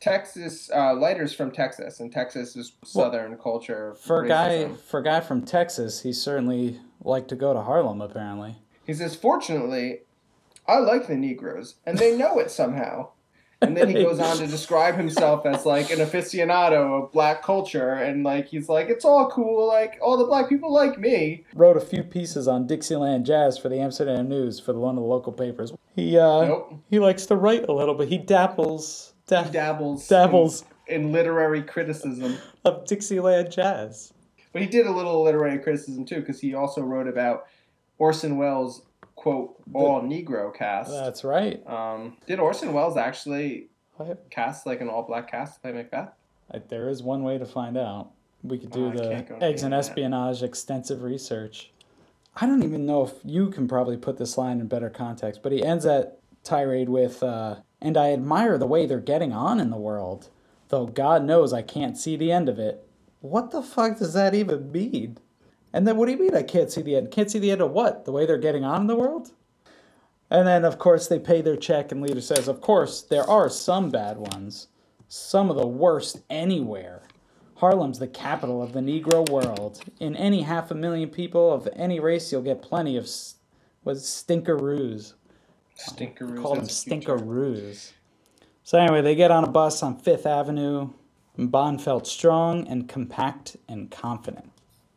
Texas, 0.00 0.70
uh, 0.74 0.92
Leiter's 0.92 1.32
from 1.32 1.50
Texas, 1.50 2.00
and 2.00 2.12
Texas 2.12 2.56
is 2.56 2.72
Southern 2.84 3.38
culture. 3.38 3.94
For 3.94 4.22
a 4.22 4.28
guy, 4.28 4.68
for 4.68 5.00
a 5.00 5.02
guy 5.02 5.20
from 5.20 5.42
Texas, 5.46 6.02
he 6.02 6.12
certainly 6.12 6.78
liked 7.02 7.28
to 7.28 7.36
go 7.36 7.54
to 7.54 7.62
Harlem. 7.62 8.00
Apparently, 8.02 8.56
He 8.86 8.92
says, 8.92 9.14
"Fortunately, 9.16 10.00
I 10.68 10.78
like 10.78 11.06
the 11.06 11.16
Negroes, 11.16 11.76
and 11.86 11.96
they 11.98 12.16
know 12.16 12.38
it 12.38 12.50
somehow." 12.50 13.08
And 13.66 13.76
then 13.76 13.88
he 13.88 13.94
goes 13.94 14.18
on 14.20 14.36
to 14.38 14.46
describe 14.58 14.96
himself 14.96 15.46
as 15.46 15.64
like 15.64 15.90
an 15.90 15.98
aficionado 15.98 17.02
of 17.04 17.12
black 17.12 17.42
culture, 17.42 17.90
and 17.94 18.22
like 18.24 18.46
he's 18.46 18.68
like, 18.68 18.88
"It's 18.88 19.04
all 19.04 19.30
cool. 19.30 19.66
Like 19.66 19.98
all 20.02 20.16
the 20.16 20.24
black 20.26 20.48
people 20.48 20.72
like 20.72 20.98
me." 20.98 21.44
wrote 21.54 21.76
a 21.76 21.80
few 21.80 22.02
pieces 22.02 22.46
on 22.48 22.66
Dixieland 22.66 23.26
jazz 23.26 23.56
for 23.58 23.68
the 23.68 23.78
Amsterdam 23.80 24.28
News 24.28 24.60
for 24.60 24.72
the 24.72 24.78
one 24.78 24.96
of 24.96 25.02
the 25.02 25.08
local 25.08 25.32
papers. 25.32 25.72
He 25.96 26.18
uh, 26.18 26.44
Nope. 26.44 26.74
he 26.90 26.98
likes 26.98 27.26
to 27.26 27.36
write 27.36 27.68
a 27.68 27.72
little 27.72 27.94
bit. 27.94 28.08
He 28.08 28.18
dabbles, 28.18 29.12
da- 29.26 29.44
He 29.44 29.50
dabbles, 29.50 30.06
dabbles 30.08 30.64
in, 30.86 31.02
in 31.06 31.12
literary 31.12 31.62
criticism. 31.62 32.36
of 32.64 32.84
Dixieland 32.86 33.50
jazz. 33.52 34.12
But 34.52 34.62
he 34.62 34.68
did 34.68 34.86
a 34.86 34.90
little 34.92 35.22
literary 35.24 35.58
criticism 35.58 36.04
too, 36.04 36.20
because 36.20 36.40
he 36.40 36.54
also 36.54 36.80
wrote 36.82 37.08
about 37.08 37.46
Orson 37.98 38.36
Welles' 38.36 38.82
quote 39.24 39.56
all 39.72 40.02
Negro 40.02 40.54
cast. 40.54 40.90
That's 40.90 41.24
right. 41.24 41.66
Um, 41.66 42.18
did 42.26 42.38
Orson 42.38 42.74
Welles 42.74 42.98
actually 42.98 43.68
I- 43.98 44.16
cast 44.28 44.66
like 44.66 44.82
an 44.82 44.88
all 44.90 45.02
black 45.02 45.30
cast 45.30 45.54
to 45.54 45.60
play 45.60 45.72
Macbeth? 45.72 46.10
I- 46.52 46.58
there 46.68 46.90
is 46.90 47.02
one 47.02 47.22
way 47.22 47.38
to 47.38 47.46
find 47.46 47.78
out. 47.78 48.10
We 48.42 48.58
could 48.58 48.70
do 48.70 48.88
Oh, 48.88 48.90
the 48.90 49.08
can't 49.08 49.26
go 49.26 49.34
to 49.36 49.40
the 49.40 49.46
eggs 49.46 49.62
and 49.62 49.72
espionage 49.72 50.42
extensive 50.42 51.02
research. 51.02 51.72
I 52.36 52.44
don't 52.46 52.62
even 52.62 52.84
know 52.84 53.02
if 53.04 53.14
you 53.24 53.48
can 53.48 53.66
probably 53.66 53.96
put 53.96 54.18
this 54.18 54.36
line 54.36 54.60
in 54.60 54.66
better 54.66 54.90
context, 54.90 55.42
but 55.42 55.52
he 55.52 55.64
ends 55.64 55.84
that 55.84 56.18
tirade 56.42 56.90
with, 56.90 57.22
uh, 57.22 57.56
and 57.80 57.96
I 57.96 58.12
admire 58.12 58.58
the 58.58 58.66
way 58.66 58.84
they're 58.84 59.00
getting 59.00 59.32
on 59.32 59.58
in 59.58 59.70
the 59.70 59.78
world, 59.78 60.28
though 60.68 60.84
God 60.86 61.24
knows 61.24 61.54
I 61.54 61.62
can't 61.62 61.96
see 61.96 62.16
the 62.16 62.30
end 62.30 62.50
of 62.50 62.58
it. 62.58 62.86
What 63.22 63.52
the 63.52 63.62
fuck 63.62 63.98
does 63.98 64.12
that 64.12 64.34
even 64.34 64.70
mean? 64.70 65.16
And 65.74 65.88
then 65.88 65.96
what 65.96 66.06
do 66.06 66.12
you 66.12 66.18
mean 66.18 66.36
I 66.36 66.44
can't 66.44 66.70
see 66.70 66.82
the 66.82 66.94
end? 66.94 67.10
Can't 67.10 67.28
see 67.28 67.40
the 67.40 67.50
end 67.50 67.60
of 67.60 67.72
what? 67.72 68.04
The 68.04 68.12
way 68.12 68.26
they're 68.26 68.38
getting 68.38 68.64
on 68.64 68.82
in 68.82 68.86
the 68.86 68.94
world? 68.94 69.32
And 70.30 70.46
then, 70.46 70.64
of 70.64 70.78
course, 70.78 71.08
they 71.08 71.18
pay 71.18 71.42
their 71.42 71.56
check, 71.56 71.90
and 71.90 72.00
Leader 72.00 72.20
says, 72.20 72.46
Of 72.46 72.60
course, 72.60 73.02
there 73.02 73.28
are 73.28 73.50
some 73.50 73.90
bad 73.90 74.16
ones, 74.16 74.68
some 75.08 75.50
of 75.50 75.56
the 75.56 75.66
worst 75.66 76.22
anywhere. 76.30 77.02
Harlem's 77.56 77.98
the 77.98 78.06
capital 78.06 78.62
of 78.62 78.72
the 78.72 78.80
Negro 78.80 79.28
world. 79.28 79.82
In 79.98 80.14
any 80.14 80.42
half 80.42 80.70
a 80.70 80.76
million 80.76 81.08
people 81.08 81.52
of 81.52 81.68
any 81.74 81.98
race, 81.98 82.30
you'll 82.30 82.42
get 82.42 82.62
plenty 82.62 82.96
of 82.96 83.08
was 83.82 84.04
stinkeroos. 84.04 85.14
Stinkeroos. 85.76 86.40
Call 86.40 86.54
them 86.54 86.64
that's 86.66 86.86
a 86.86 86.90
cute 86.90 87.04
term. 87.04 87.18
stinkeroos. 87.18 87.92
So 88.62 88.78
anyway, 88.78 89.02
they 89.02 89.16
get 89.16 89.32
on 89.32 89.42
a 89.42 89.50
bus 89.50 89.82
on 89.82 89.98
Fifth 89.98 90.24
Avenue. 90.24 90.90
and 91.36 91.50
Bond 91.50 91.82
felt 91.82 92.06
strong 92.06 92.66
and 92.68 92.88
compact 92.88 93.56
and 93.68 93.90
confident. 93.90 94.53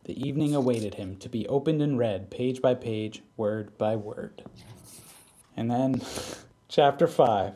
The 0.08 0.26
evening 0.26 0.56
awaited 0.56 0.94
him 0.94 1.18
to 1.18 1.28
be 1.28 1.46
opened 1.50 1.82
and 1.82 2.00
read, 2.00 2.30
page 2.30 2.62
by 2.62 2.76
page, 2.76 3.22
word 3.36 3.78
by 3.78 3.98
word. 3.98 4.42
And 5.58 5.70
then, 5.70 6.02
chapter 6.70 7.08
five, 7.08 7.56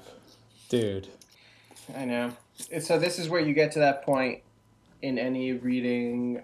dude. 0.67 1.07
I 1.95 2.03
know. 2.03 2.33
So 2.81 2.99
this 2.99 3.19
is 3.19 3.29
where 3.29 3.39
you 3.39 3.53
get 3.53 3.71
to 3.71 3.79
that 3.79 4.03
point 4.03 4.41
in 5.01 5.17
any 5.17 5.53
reading. 5.53 6.41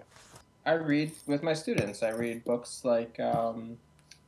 I 0.64 0.72
read 0.72 1.12
with 1.26 1.42
my 1.42 1.52
students. 1.52 2.02
I 2.02 2.10
read 2.10 2.42
books 2.42 2.86
like 2.86 3.20
um, 3.20 3.76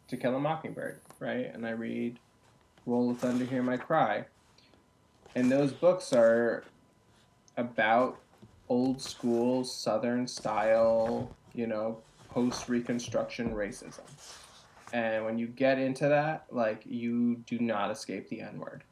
To 0.08 0.18
Kill 0.18 0.36
a 0.36 0.38
Mockingbird, 0.38 1.00
right? 1.18 1.50
And 1.54 1.66
I 1.66 1.70
read 1.70 2.18
Roll 2.84 3.10
of 3.10 3.20
Thunder, 3.20 3.46
Hear 3.46 3.62
My 3.62 3.78
Cry. 3.78 4.26
And 5.34 5.50
those 5.50 5.72
books 5.72 6.12
are 6.12 6.62
about 7.56 8.20
old 8.68 9.00
school 9.00 9.64
Southern 9.64 10.26
style, 10.26 11.34
you 11.54 11.66
know, 11.66 11.98
post 12.28 12.68
Reconstruction 12.68 13.52
racism. 13.52 14.00
And 14.92 15.24
when 15.24 15.38
you 15.38 15.46
get 15.46 15.78
into 15.78 16.08
that, 16.08 16.46
like, 16.50 16.82
you 16.84 17.36
do 17.46 17.58
not 17.58 17.90
escape 17.90 18.28
the 18.28 18.40
N 18.40 18.58
word. 18.58 18.82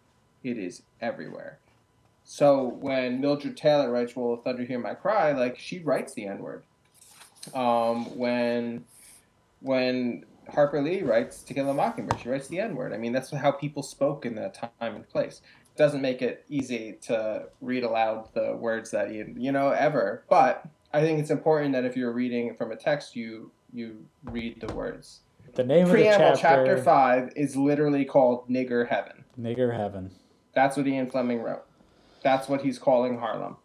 It 0.45 0.59
is 0.59 0.83
everywhere. 1.01 1.59
So 2.25 2.65
when 2.65 3.21
Mildred 3.21 3.57
Taylor 3.57 3.91
writes 3.91 4.17
"Roll 4.17 4.35
of 4.35 4.45
Thunder, 4.45 4.65
Hear 4.65 4.79
My 4.79 4.95
Cry," 4.95 5.33
like 5.33 5.59
she 5.59 5.79
writes 5.79 6.13
the 6.13 6.27
N 6.27 6.41
word. 6.41 6.63
Um, 7.55 8.17
when 8.17 8.85
when 9.61 10.25
Harper 10.51 10.83
Lee 10.83 11.03
writes 11.03 11.43
"To 11.45 11.55
Kill 11.55 11.71
a 11.71 11.75
Mockingbird," 11.75 12.21
she 12.21 12.29
writes 12.29 12.49
the 12.49 12.61
N 12.61 12.77
word. 12.77 12.93
I 12.93 12.99
mean, 12.99 13.13
that's 13.13 13.31
how 13.31 13.51
people 13.51 13.83
spoke 13.83 14.27
in 14.27 14.35
that 14.35 14.55
time 14.55 14.95
and 14.95 15.09
place. 15.09 15.41
Doesn't 15.77 16.03
make 16.03 16.21
it 16.21 16.45
easy 16.49 16.99
to 17.03 17.47
read 17.61 17.83
aloud 17.83 18.29
the 18.35 18.55
words 18.57 18.91
that 18.91 19.11
you 19.13 19.35
you 19.37 19.51
know 19.51 19.71
ever, 19.71 20.23
but 20.29 20.67
I 20.93 21.01
think 21.01 21.19
it's 21.19 21.31
important 21.31 21.73
that 21.73 21.85
if 21.85 21.97
you're 21.97 22.13
reading 22.13 22.55
from 22.55 22.73
a 22.73 22.77
text, 22.77 23.15
you 23.15 23.51
you 23.73 24.07
read 24.25 24.61
the 24.61 24.73
words. 24.75 25.21
The 25.55 25.65
name 25.65 25.89
Preamble, 25.89 26.13
of 26.13 26.37
the 26.37 26.41
chapter, 26.41 26.67
chapter 26.67 26.83
five 26.83 27.33
is 27.37 27.57
literally 27.57 28.05
called 28.05 28.49
"Nigger 28.49 28.89
Heaven." 28.89 29.25
Nigger 29.39 29.77
Heaven. 29.77 30.13
That's 30.55 30.77
what 30.77 30.87
Ian 30.87 31.11
Fleming 31.11 31.43
wrote. 31.43 31.65
That's 32.23 32.49
what 32.49 32.63
he's 32.63 32.79
calling 32.79 33.19
Harlem. 33.19 33.57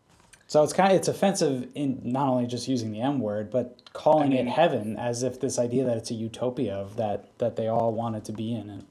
So 0.48 0.62
it's 0.64 0.74
kind 0.74 0.92
of 0.92 0.98
it's 0.98 1.08
offensive 1.08 1.70
in 1.74 2.02
not 2.04 2.28
only 2.28 2.46
just 2.46 2.68
using 2.68 2.92
the 2.92 3.02
M 3.02 3.20
word, 3.20 3.50
but 3.50 3.90
calling 3.94 4.34
I 4.34 4.42
it 4.42 4.48
heaven 4.48 4.98
as 4.98 5.24
if 5.24 5.40
this 5.40 5.58
idea 5.58 5.86
that 5.86 5.98
it's 5.98 6.12
a 6.12 6.16
utopia 6.16 6.76
of 6.76 6.98
that 6.98 7.38
that 7.40 7.56
they 7.56 7.68
all 7.68 7.94
wanted 7.94 8.26
to 8.26 8.34
be 8.34 8.54
in 8.54 8.70
it. 8.70 8.86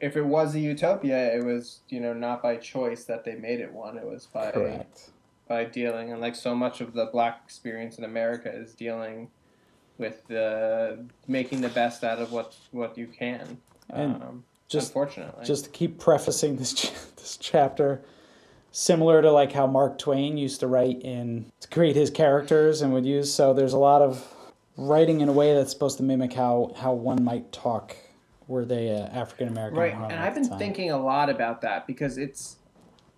If 0.00 0.16
it 0.16 0.24
was 0.24 0.54
a 0.54 0.60
utopia, 0.60 1.34
it 1.34 1.44
was 1.44 1.80
you 1.88 2.00
know 2.00 2.12
not 2.12 2.42
by 2.42 2.56
choice 2.56 3.04
that 3.04 3.24
they 3.24 3.34
made 3.34 3.60
it 3.60 3.72
one. 3.72 3.98
It 3.98 4.06
was 4.06 4.26
by 4.26 4.52
Correct. 4.52 5.10
By 5.48 5.64
dealing, 5.64 6.12
and 6.12 6.20
like 6.20 6.34
so 6.34 6.54
much 6.54 6.80
of 6.80 6.92
the 6.94 7.06
black 7.06 7.40
experience 7.44 7.98
in 7.98 8.04
America 8.04 8.50
is 8.54 8.74
dealing 8.74 9.28
with 9.98 10.26
the 10.28 11.04
making 11.28 11.60
the 11.60 11.68
best 11.68 12.04
out 12.04 12.18
of 12.18 12.32
what 12.32 12.54
what 12.70 12.96
you 12.96 13.06
can. 13.06 13.58
And 13.90 14.14
um, 14.22 14.44
just- 14.68 14.88
unfortunately, 14.88 15.44
Just 15.44 15.64
to 15.64 15.70
keep 15.70 15.98
prefacing 15.98 16.56
this 16.56 16.72
ch- 16.72 16.92
this 17.16 17.36
chapter, 17.36 18.02
similar 18.72 19.20
to 19.22 19.30
like 19.30 19.52
how 19.52 19.66
Mark 19.66 19.98
Twain 19.98 20.36
used 20.36 20.60
to 20.60 20.66
write 20.66 21.02
in 21.02 21.50
to 21.60 21.68
create 21.68 21.96
his 21.96 22.10
characters 22.10 22.80
and 22.82 22.92
would 22.92 23.06
use. 23.06 23.32
So 23.32 23.52
there's 23.52 23.74
a 23.74 23.78
lot 23.78 24.02
of 24.02 24.26
writing 24.76 25.20
in 25.20 25.28
a 25.28 25.32
way 25.32 25.54
that's 25.54 25.70
supposed 25.70 25.98
to 25.98 26.02
mimic 26.02 26.32
how 26.32 26.72
how 26.76 26.92
one 26.92 27.22
might 27.22 27.52
talk 27.52 27.96
were 28.48 28.64
they 28.64 28.90
uh, 28.90 29.06
African 29.06 29.48
American. 29.48 29.78
right 29.78 29.94
and 29.94 30.12
i've 30.20 30.34
been 30.34 30.58
thinking 30.58 30.90
a 30.90 30.98
lot 30.98 31.30
about 31.30 31.62
that 31.62 31.86
because 31.86 32.18
it's 32.18 32.56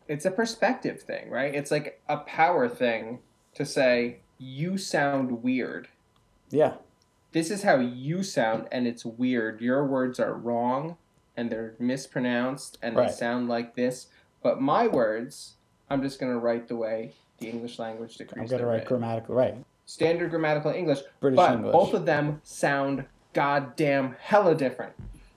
it's 0.08 0.24
a 0.24 0.30
perspective 0.30 1.02
thing 1.02 1.30
right 1.30 1.54
it's 1.54 1.70
like 1.70 2.00
a 2.08 2.18
power 2.18 2.68
thing 2.68 3.18
to 3.54 3.64
say 3.64 4.18
you 4.38 4.76
sound 4.76 5.42
weird 5.42 5.88
Yeah, 6.50 6.74
this 7.32 7.50
is 7.50 7.62
how 7.62 7.76
you 7.76 8.22
sound 8.22 8.68
and 8.70 8.86
it's 8.86 9.04
weird 9.04 9.60
your 9.60 9.84
words 9.86 10.20
are 10.20 10.34
wrong 10.34 10.96
and 11.36 11.50
they're 11.50 11.74
mispronounced 11.78 12.78
and 12.82 12.96
Right. 12.96 13.08
they 13.08 13.14
sound 13.14 13.48
like 13.48 13.74
this 13.74 14.06
but 14.42 14.60
my 14.60 14.86
words 14.86 15.54
i'm 15.90 16.02
just 16.02 16.18
going 16.20 16.32
to 16.32 16.38
write 16.38 16.68
the 16.68 16.76
way 16.76 17.12
the 17.38 17.48
english 17.48 17.78
language 17.78 18.20
I'm 18.20 18.46
gonna 18.46 18.64
write 18.66 18.72
written. 18.74 18.88
grammatical 18.88 19.34
right. 19.34 19.56
standard 19.86 20.30
grammatical 20.30 20.70
english 20.72 21.00
British 21.20 21.36
but 21.36 21.52
English. 21.54 21.72
both 21.72 21.94
of 21.94 22.06
them 22.06 22.40
sound 22.44 23.04
goddamn 23.32 24.16
hella 24.20 24.54
different 24.54 24.92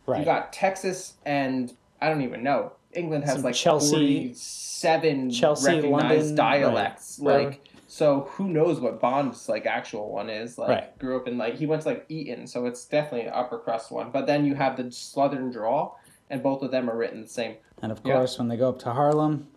Right. 0.05 0.19
you 0.19 0.25
got 0.25 0.51
Texas 0.51 1.13
and 1.25 1.71
I 2.01 2.07
don't 2.09 2.21
even 2.21 2.41
know. 2.41 2.71
England 2.93 3.23
has 3.25 3.33
Some 3.35 3.43
like 3.43 3.55
Chelsea- 3.55 3.89
47 4.33 5.29
Chelsea, 5.31 5.67
recognized 5.75 6.11
London, 6.27 6.35
dialects. 6.35 7.19
right. 7.21 7.45
Like 7.47 7.61
so 7.87 8.21
who 8.31 8.49
knows 8.49 8.79
what 8.79 8.99
Bond's 8.99 9.49
like 9.49 9.65
actual 9.65 10.11
one 10.11 10.29
is. 10.29 10.57
Like 10.57 10.69
Right. 10.69 10.99
grew 10.99 11.17
up 11.17 11.27
in 11.27 11.37
like 11.37 11.55
he 11.55 11.65
went 11.65 11.81
to 11.83 11.89
like 11.89 12.05
Eton, 12.09 12.47
so 12.47 12.65
it's 12.65 12.85
definitely 12.85 13.27
an 13.27 13.33
upper 13.33 13.57
crust 13.59 13.91
one. 13.91 14.11
But 14.11 14.25
then 14.27 14.45
you 14.45 14.55
have 14.55 14.77
the 14.77 14.91
southern 14.91 15.51
draw 15.51 15.93
and 16.29 16.41
both 16.43 16.61
of 16.61 16.71
them 16.71 16.89
are 16.89 16.95
written 16.97 17.21
the 17.23 17.27
same. 17.27 17.55
and 17.81 17.91
of 17.91 18.01
Yeah. 18.03 18.15
course, 18.15 18.37
when 18.37 18.47
they 18.49 18.57
go 18.57 18.69
up 18.69 18.79
to 18.79 18.91
Harlem, 18.93 19.47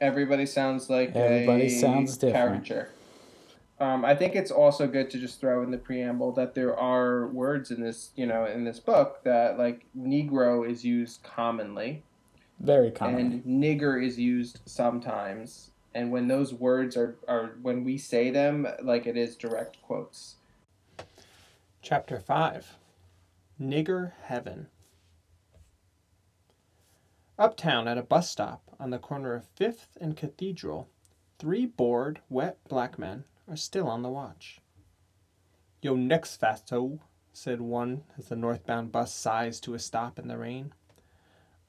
Everybody 0.00 0.46
sounds 0.46 0.88
like 0.88 1.14
Everybody 1.16 1.68
sounds 1.68 2.16
different. 2.16 2.64
caricature. 2.64 2.88
Um, 3.80 4.04
I 4.04 4.14
think 4.14 4.34
it's 4.34 4.50
also 4.50 4.88
good 4.88 5.08
to 5.10 5.18
just 5.18 5.40
throw 5.40 5.62
in 5.62 5.70
the 5.70 5.78
preamble 5.78 6.32
that 6.32 6.54
there 6.54 6.76
are 6.76 7.28
words 7.28 7.70
in 7.70 7.80
this, 7.80 8.10
you 8.16 8.26
know, 8.26 8.44
in 8.44 8.64
this 8.64 8.80
book 8.80 9.20
that 9.22 9.56
like 9.56 9.86
Negro 9.96 10.68
is 10.68 10.84
used 10.84 11.22
commonly, 11.22 12.02
very 12.58 12.90
common. 12.90 13.44
and 13.44 13.44
nigger 13.44 14.04
is 14.04 14.18
used 14.18 14.60
sometimes. 14.66 15.70
And 15.94 16.10
when 16.10 16.28
those 16.28 16.52
words 16.52 16.96
are, 16.96 17.16
are 17.28 17.56
when 17.62 17.84
we 17.84 17.98
say 17.98 18.30
them, 18.30 18.66
like 18.82 19.06
it 19.06 19.16
is 19.16 19.36
direct 19.36 19.80
quotes. 19.82 20.36
Chapter 21.80 22.18
5 22.18 22.76
Nigger 23.60 24.12
Heaven. 24.24 24.66
Uptown 27.38 27.86
at 27.86 27.96
a 27.96 28.02
bus 28.02 28.28
stop 28.28 28.62
on 28.80 28.90
the 28.90 28.98
corner 28.98 29.34
of 29.34 29.46
5th 29.54 29.96
and 30.00 30.16
Cathedral, 30.16 30.88
three 31.38 31.66
bored, 31.66 32.20
wet 32.28 32.58
black 32.68 32.98
men 32.98 33.24
are 33.48 33.56
still 33.56 33.88
on 33.88 34.02
the 34.02 34.10
watch. 34.10 34.60
Yo, 35.80 35.94
next 35.94 36.40
Fatso, 36.40 36.98
said 37.32 37.60
one 37.60 38.02
as 38.18 38.28
the 38.28 38.36
northbound 38.36 38.90
bus 38.90 39.14
sighs 39.14 39.60
to 39.60 39.74
a 39.74 39.78
stop 39.78 40.18
in 40.18 40.28
the 40.28 40.36
rain. 40.36 40.72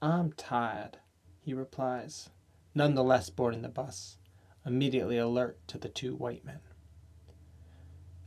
I'm 0.02 0.32
tired, 0.34 0.98
he 1.42 1.54
replies, 1.54 2.30
nonetheless 2.74 3.30
boarding 3.30 3.62
the 3.62 3.70
bus, 3.70 4.18
immediately 4.66 5.18
alert 5.18 5.60
to 5.68 5.78
the 5.78 5.90
two 5.90 6.16
white 6.16 6.44
men. 6.44 6.60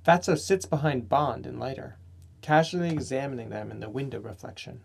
Fatso 0.04 0.38
sits 0.38 0.66
behind 0.66 1.08
Bond 1.08 1.46
and 1.46 1.58
Leiter, 1.58 1.98
casually 2.40 2.90
examining 2.90 3.50
them 3.50 3.70
in 3.70 3.80
the 3.80 3.90
window 3.90 4.20
reflection. 4.20 4.82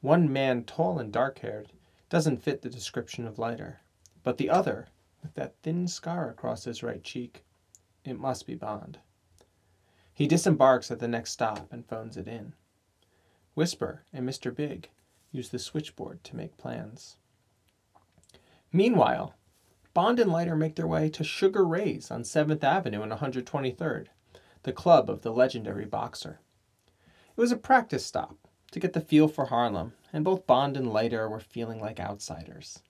One 0.00 0.32
man, 0.32 0.64
tall 0.64 0.98
and 0.98 1.12
dark 1.12 1.38
haired, 1.38 1.72
doesn't 2.08 2.42
fit 2.42 2.62
the 2.62 2.70
description 2.70 3.26
of 3.26 3.38
Leiter, 3.38 3.80
but 4.22 4.38
the 4.38 4.50
other, 4.50 4.88
with 5.22 5.34
that 5.34 5.54
thin 5.62 5.88
scar 5.88 6.28
across 6.28 6.64
his 6.64 6.82
right 6.82 7.02
cheek, 7.02 7.44
it 8.04 8.18
must 8.18 8.46
be 8.46 8.54
Bond. 8.54 8.98
He 10.12 10.26
disembarks 10.26 10.90
at 10.90 10.98
the 10.98 11.08
next 11.08 11.30
stop 11.30 11.72
and 11.72 11.86
phones 11.86 12.16
it 12.16 12.28
in. 12.28 12.54
Whisper 13.54 14.04
and 14.12 14.28
Mr. 14.28 14.54
Big 14.54 14.90
use 15.30 15.48
the 15.48 15.58
switchboard 15.58 16.22
to 16.24 16.36
make 16.36 16.58
plans. 16.58 17.16
Meanwhile, 18.72 19.34
Bond 19.94 20.18
and 20.18 20.32
Leiter 20.32 20.56
make 20.56 20.76
their 20.76 20.86
way 20.86 21.10
to 21.10 21.24
Sugar 21.24 21.64
Ray's 21.64 22.10
on 22.10 22.22
7th 22.22 22.64
Avenue 22.64 23.02
and 23.02 23.12
123rd, 23.12 24.06
the 24.62 24.72
club 24.72 25.10
of 25.10 25.22
the 25.22 25.32
legendary 25.32 25.84
boxer. 25.84 26.40
It 27.36 27.40
was 27.40 27.52
a 27.52 27.56
practice 27.56 28.04
stop 28.04 28.36
to 28.70 28.80
get 28.80 28.94
the 28.94 29.00
feel 29.00 29.28
for 29.28 29.46
Harlem, 29.46 29.92
and 30.12 30.24
both 30.24 30.46
Bond 30.46 30.76
and 30.76 30.92
Leiter 30.92 31.28
were 31.28 31.40
feeling 31.40 31.80
like 31.80 32.00
outsiders. 32.00 32.80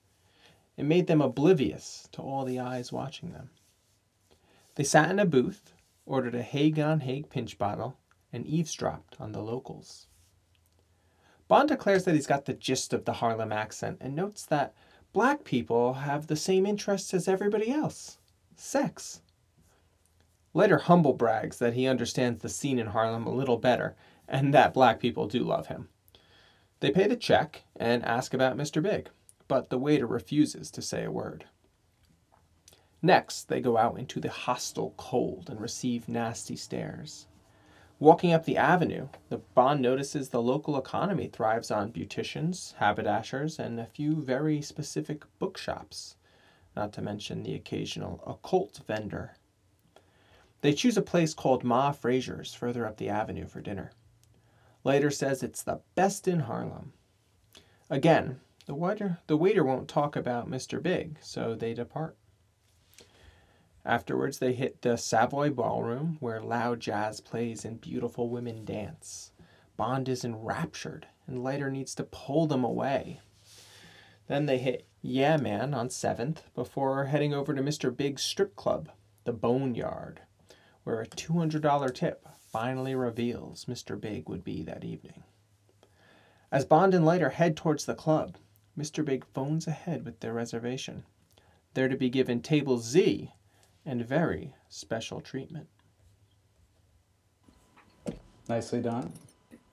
It 0.77 0.85
made 0.85 1.07
them 1.07 1.21
oblivious 1.21 2.09
to 2.13 2.23
all 2.23 2.45
the 2.45 2.61
eyes 2.61 2.93
watching 2.93 3.33
them. 3.33 3.51
They 4.75 4.85
sat 4.85 5.11
in 5.11 5.19
a 5.19 5.27
booth, 5.27 5.75
ordered 6.07 6.35
a 6.35 6.43
Haig 6.43 6.79
on 6.79 7.01
Haig 7.01 7.29
pinch 7.29 7.59
bottle, 7.59 7.97
and 8.33 8.47
eavesdropped 8.47 9.21
on 9.21 9.33
the 9.33 9.43
locals. 9.43 10.07
Bond 11.49 11.69
declares 11.69 12.05
that 12.05 12.15
he's 12.15 12.27
got 12.27 12.47
the 12.47 12.55
gist 12.55 12.95
of 12.95 13.05
the 13.05 13.15
Harlem 13.15 13.53
accent 13.53 13.99
and 14.01 14.17
notes 14.17 14.47
that 14.47 14.75
black 15.13 15.45
people 15.45 15.95
have 15.95 16.27
the 16.27 16.37
same 16.37 16.65
interests 16.65 17.13
as 17.13 17.29
everybody 17.29 17.71
else 17.71 18.19
sex. 18.57 19.21
Later, 20.55 20.79
humble 20.79 21.15
brags 21.15 21.59
that 21.59 21.75
he 21.75 21.87
understands 21.87 22.43
the 22.43 22.49
scene 22.49 22.79
in 22.79 22.89
Harlem 22.89 23.27
a 23.27 23.35
little 23.35 23.57
better 23.57 23.97
and 24.29 24.55
that 24.55 24.73
black 24.73 25.01
people 25.01 25.27
do 25.27 25.43
love 25.43 25.67
him. 25.67 25.89
They 26.81 26.91
pay 26.91 27.07
the 27.07 27.17
check 27.17 27.65
and 27.77 28.05
ask 28.05 28.33
about 28.33 28.57
Mr. 28.57 28.83
Big, 28.83 29.11
but 29.49 29.69
the 29.69 29.79
waiter 29.79 30.07
refuses 30.07 30.71
to 30.71 30.83
say 30.83 31.05
a 31.05 31.11
word. 31.11 31.45
Next, 33.05 33.49
they 33.49 33.61
go 33.61 33.77
out 33.77 33.99
into 33.99 34.21
the 34.21 34.31
hostile 34.31 34.95
cold 34.97 35.51
and 35.51 35.61
receive 35.61 36.09
nasty 36.09 36.55
stares. 36.55 37.27
Walking 37.99 38.33
up 38.33 38.45
the 38.45 38.57
avenue, 38.57 39.09
the 39.29 39.39
Bond 39.39 39.83
notices 39.83 40.29
the 40.29 40.41
local 40.41 40.79
economy 40.79 41.27
thrives 41.27 41.71
on 41.71 41.93
beauticians, 41.93 42.75
haberdashers, 42.75 43.59
and 43.59 43.81
a 43.81 43.87
few 43.87 44.23
very 44.23 44.63
specific 44.63 45.25
bookshops, 45.41 46.17
not 46.77 46.93
to 46.93 47.03
mention 47.03 47.43
the 47.43 47.55
occasional 47.55 48.23
occult 48.25 48.81
vendor. 48.87 49.35
They 50.61 50.73
choose 50.73 50.97
a 50.97 51.03
place 51.03 51.35
called 51.35 51.65
Ma 51.65 51.91
Frazier's 51.91 52.55
further 52.55 52.87
up 52.87 52.99
the 52.99 53.09
avenue 53.09 53.47
for 53.47 53.61
dinner. 53.61 53.93
Leiter 54.85 55.11
says 55.11 55.43
it's 55.43 55.63
the 55.63 55.81
best 55.97 56.29
in 56.29 56.41
Harlem. 56.41 56.93
Again, 57.91 58.41
the 58.67 58.75
waiter, 58.75 59.19
the 59.27 59.37
waiter 59.37 59.65
won't 59.65 59.89
talk 59.89 60.15
about 60.15 60.51
Mr. 60.51 60.81
Big, 60.81 61.19
so 61.21 61.57
they 61.57 61.75
depart. 61.75 62.17
Afterwards, 63.85 64.39
they 64.39 64.53
hit 64.53 64.83
the 64.83 64.97
Savoy 64.97 65.51
Ballroom, 65.51 66.17
where 66.21 66.41
loud 66.41 66.79
jazz 66.79 67.21
plays 67.21 67.65
and 67.65 67.81
beautiful 67.81 68.29
women 68.29 68.65
dance. 68.65 69.33
Bond 69.77 70.09
is 70.09 70.25
enraptured, 70.25 71.09
and 71.27 71.43
Leiter 71.43 71.69
needs 71.69 71.95
to 71.97 72.05
pull 72.05 72.47
them 72.47 72.63
away. 72.63 73.21
Then 74.29 74.47
they 74.47 74.59
hit 74.59 74.87
Yeah 75.01 75.37
Man 75.37 75.75
on 75.75 75.89
7th 75.89 76.43
before 76.55 77.07
heading 77.07 77.35
over 77.35 77.53
to 77.55 77.63
Mr. 77.63 77.95
Big's 77.95 78.23
strip 78.23 78.55
club, 78.55 78.89
the 79.25 79.33
Boneyard, 79.33 80.21
where 80.85 81.01
a 81.01 81.07
$200 81.07 81.93
tip 81.93 82.29
finally 82.53 82.95
reveals 82.95 83.65
Mr. 83.65 84.01
Big 84.01 84.29
would 84.29 84.45
be 84.45 84.63
that 84.63 84.85
evening. 84.85 85.25
As 86.53 86.65
Bond 86.65 86.95
and 86.95 87.05
Leiter 87.05 87.31
head 87.31 87.57
towards 87.57 87.87
the 87.87 87.95
club, 87.97 88.37
Mr. 88.79 89.05
Big 89.05 89.25
phones 89.25 89.67
ahead 89.67 90.05
with 90.05 90.21
their 90.21 90.33
reservation. 90.33 91.05
They're 91.75 91.89
to 91.89 91.97
be 91.97 92.11
given 92.11 92.43
table 92.43 92.79
Z 92.79 93.33
and 93.85 94.05
very 94.07 94.53
special 94.69 95.21
treatment. 95.21 95.67
Nicely 98.49 98.81
done. 98.81 99.13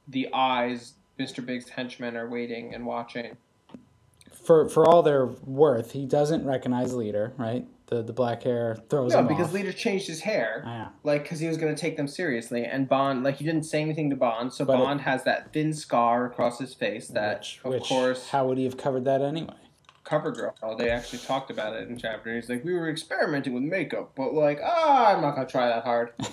The 0.08 0.30
eyes, 0.34 0.94
Mr. 1.20 1.46
Big's 1.46 1.70
henchmen 1.70 2.16
are 2.16 2.28
waiting 2.30 2.74
and 2.74 2.86
watching. 2.86 3.38
For 4.44 4.68
for 4.70 4.88
all 4.88 5.04
their 5.04 5.26
worth, 5.26 5.92
he 5.92 6.06
doesn't 6.06 6.46
recognize 6.46 6.94
Leader, 6.94 7.34
right? 7.38 7.68
The 7.88 8.02
the 8.02 8.14
black 8.14 8.44
hair 8.44 8.78
throws 8.90 9.14
No, 9.14 9.20
him 9.20 9.28
because 9.28 9.48
off. 9.48 9.54
Leader 9.54 9.72
changed 9.74 10.08
his 10.08 10.22
hair. 10.22 10.64
Yeah. 10.66 10.90
like 11.04 11.24
because 11.24 11.40
he 11.40 11.48
was 11.48 11.58
going 11.58 11.74
to 11.76 11.80
take 11.80 11.98
them 11.98 12.08
seriously 12.08 12.64
and 12.66 12.88
bond 12.88 13.24
like 13.24 13.36
he 13.38 13.46
didn't 13.46 13.64
say 13.64 13.82
anything 13.82 14.10
to 14.12 14.16
bond 14.16 14.54
so 14.54 14.66
But 14.66 14.74
it- 14.76 14.84
bond 14.84 15.02
has 15.02 15.24
that 15.24 15.52
thin 15.54 15.74
scar 15.74 16.26
across 16.26 16.60
his 16.60 16.74
face 16.74 17.08
that 17.10 17.40
which, 17.40 17.60
of 17.64 17.72
which, 17.74 17.84
course 17.84 18.30
how 18.30 18.48
would 18.48 18.58
he 18.58 18.64
have 18.66 18.78
covered 18.78 19.06
that 19.06 19.22
anyway? 19.22 19.54
Cover 20.10 20.32
girl 20.32 20.56
oh, 20.64 20.76
they 20.76 20.90
actually 20.90 21.20
talked 21.20 21.52
about 21.52 21.76
it 21.76 21.88
in 21.88 21.98
chapter 21.98 22.34
he's 22.36 22.50
like 22.50 22.64
we 22.66 22.74
were 22.74 22.90
experimenting 22.90 23.54
with 23.54 23.64
makeup 23.64 24.12
but 24.16 24.34
like 24.34 24.60
ah 24.64 25.14
i'm 25.16 25.22
not 25.22 25.36
going 25.36 25.46
to 25.46 25.52
try 25.52 25.68
that 25.68 25.84
hard 25.84 26.12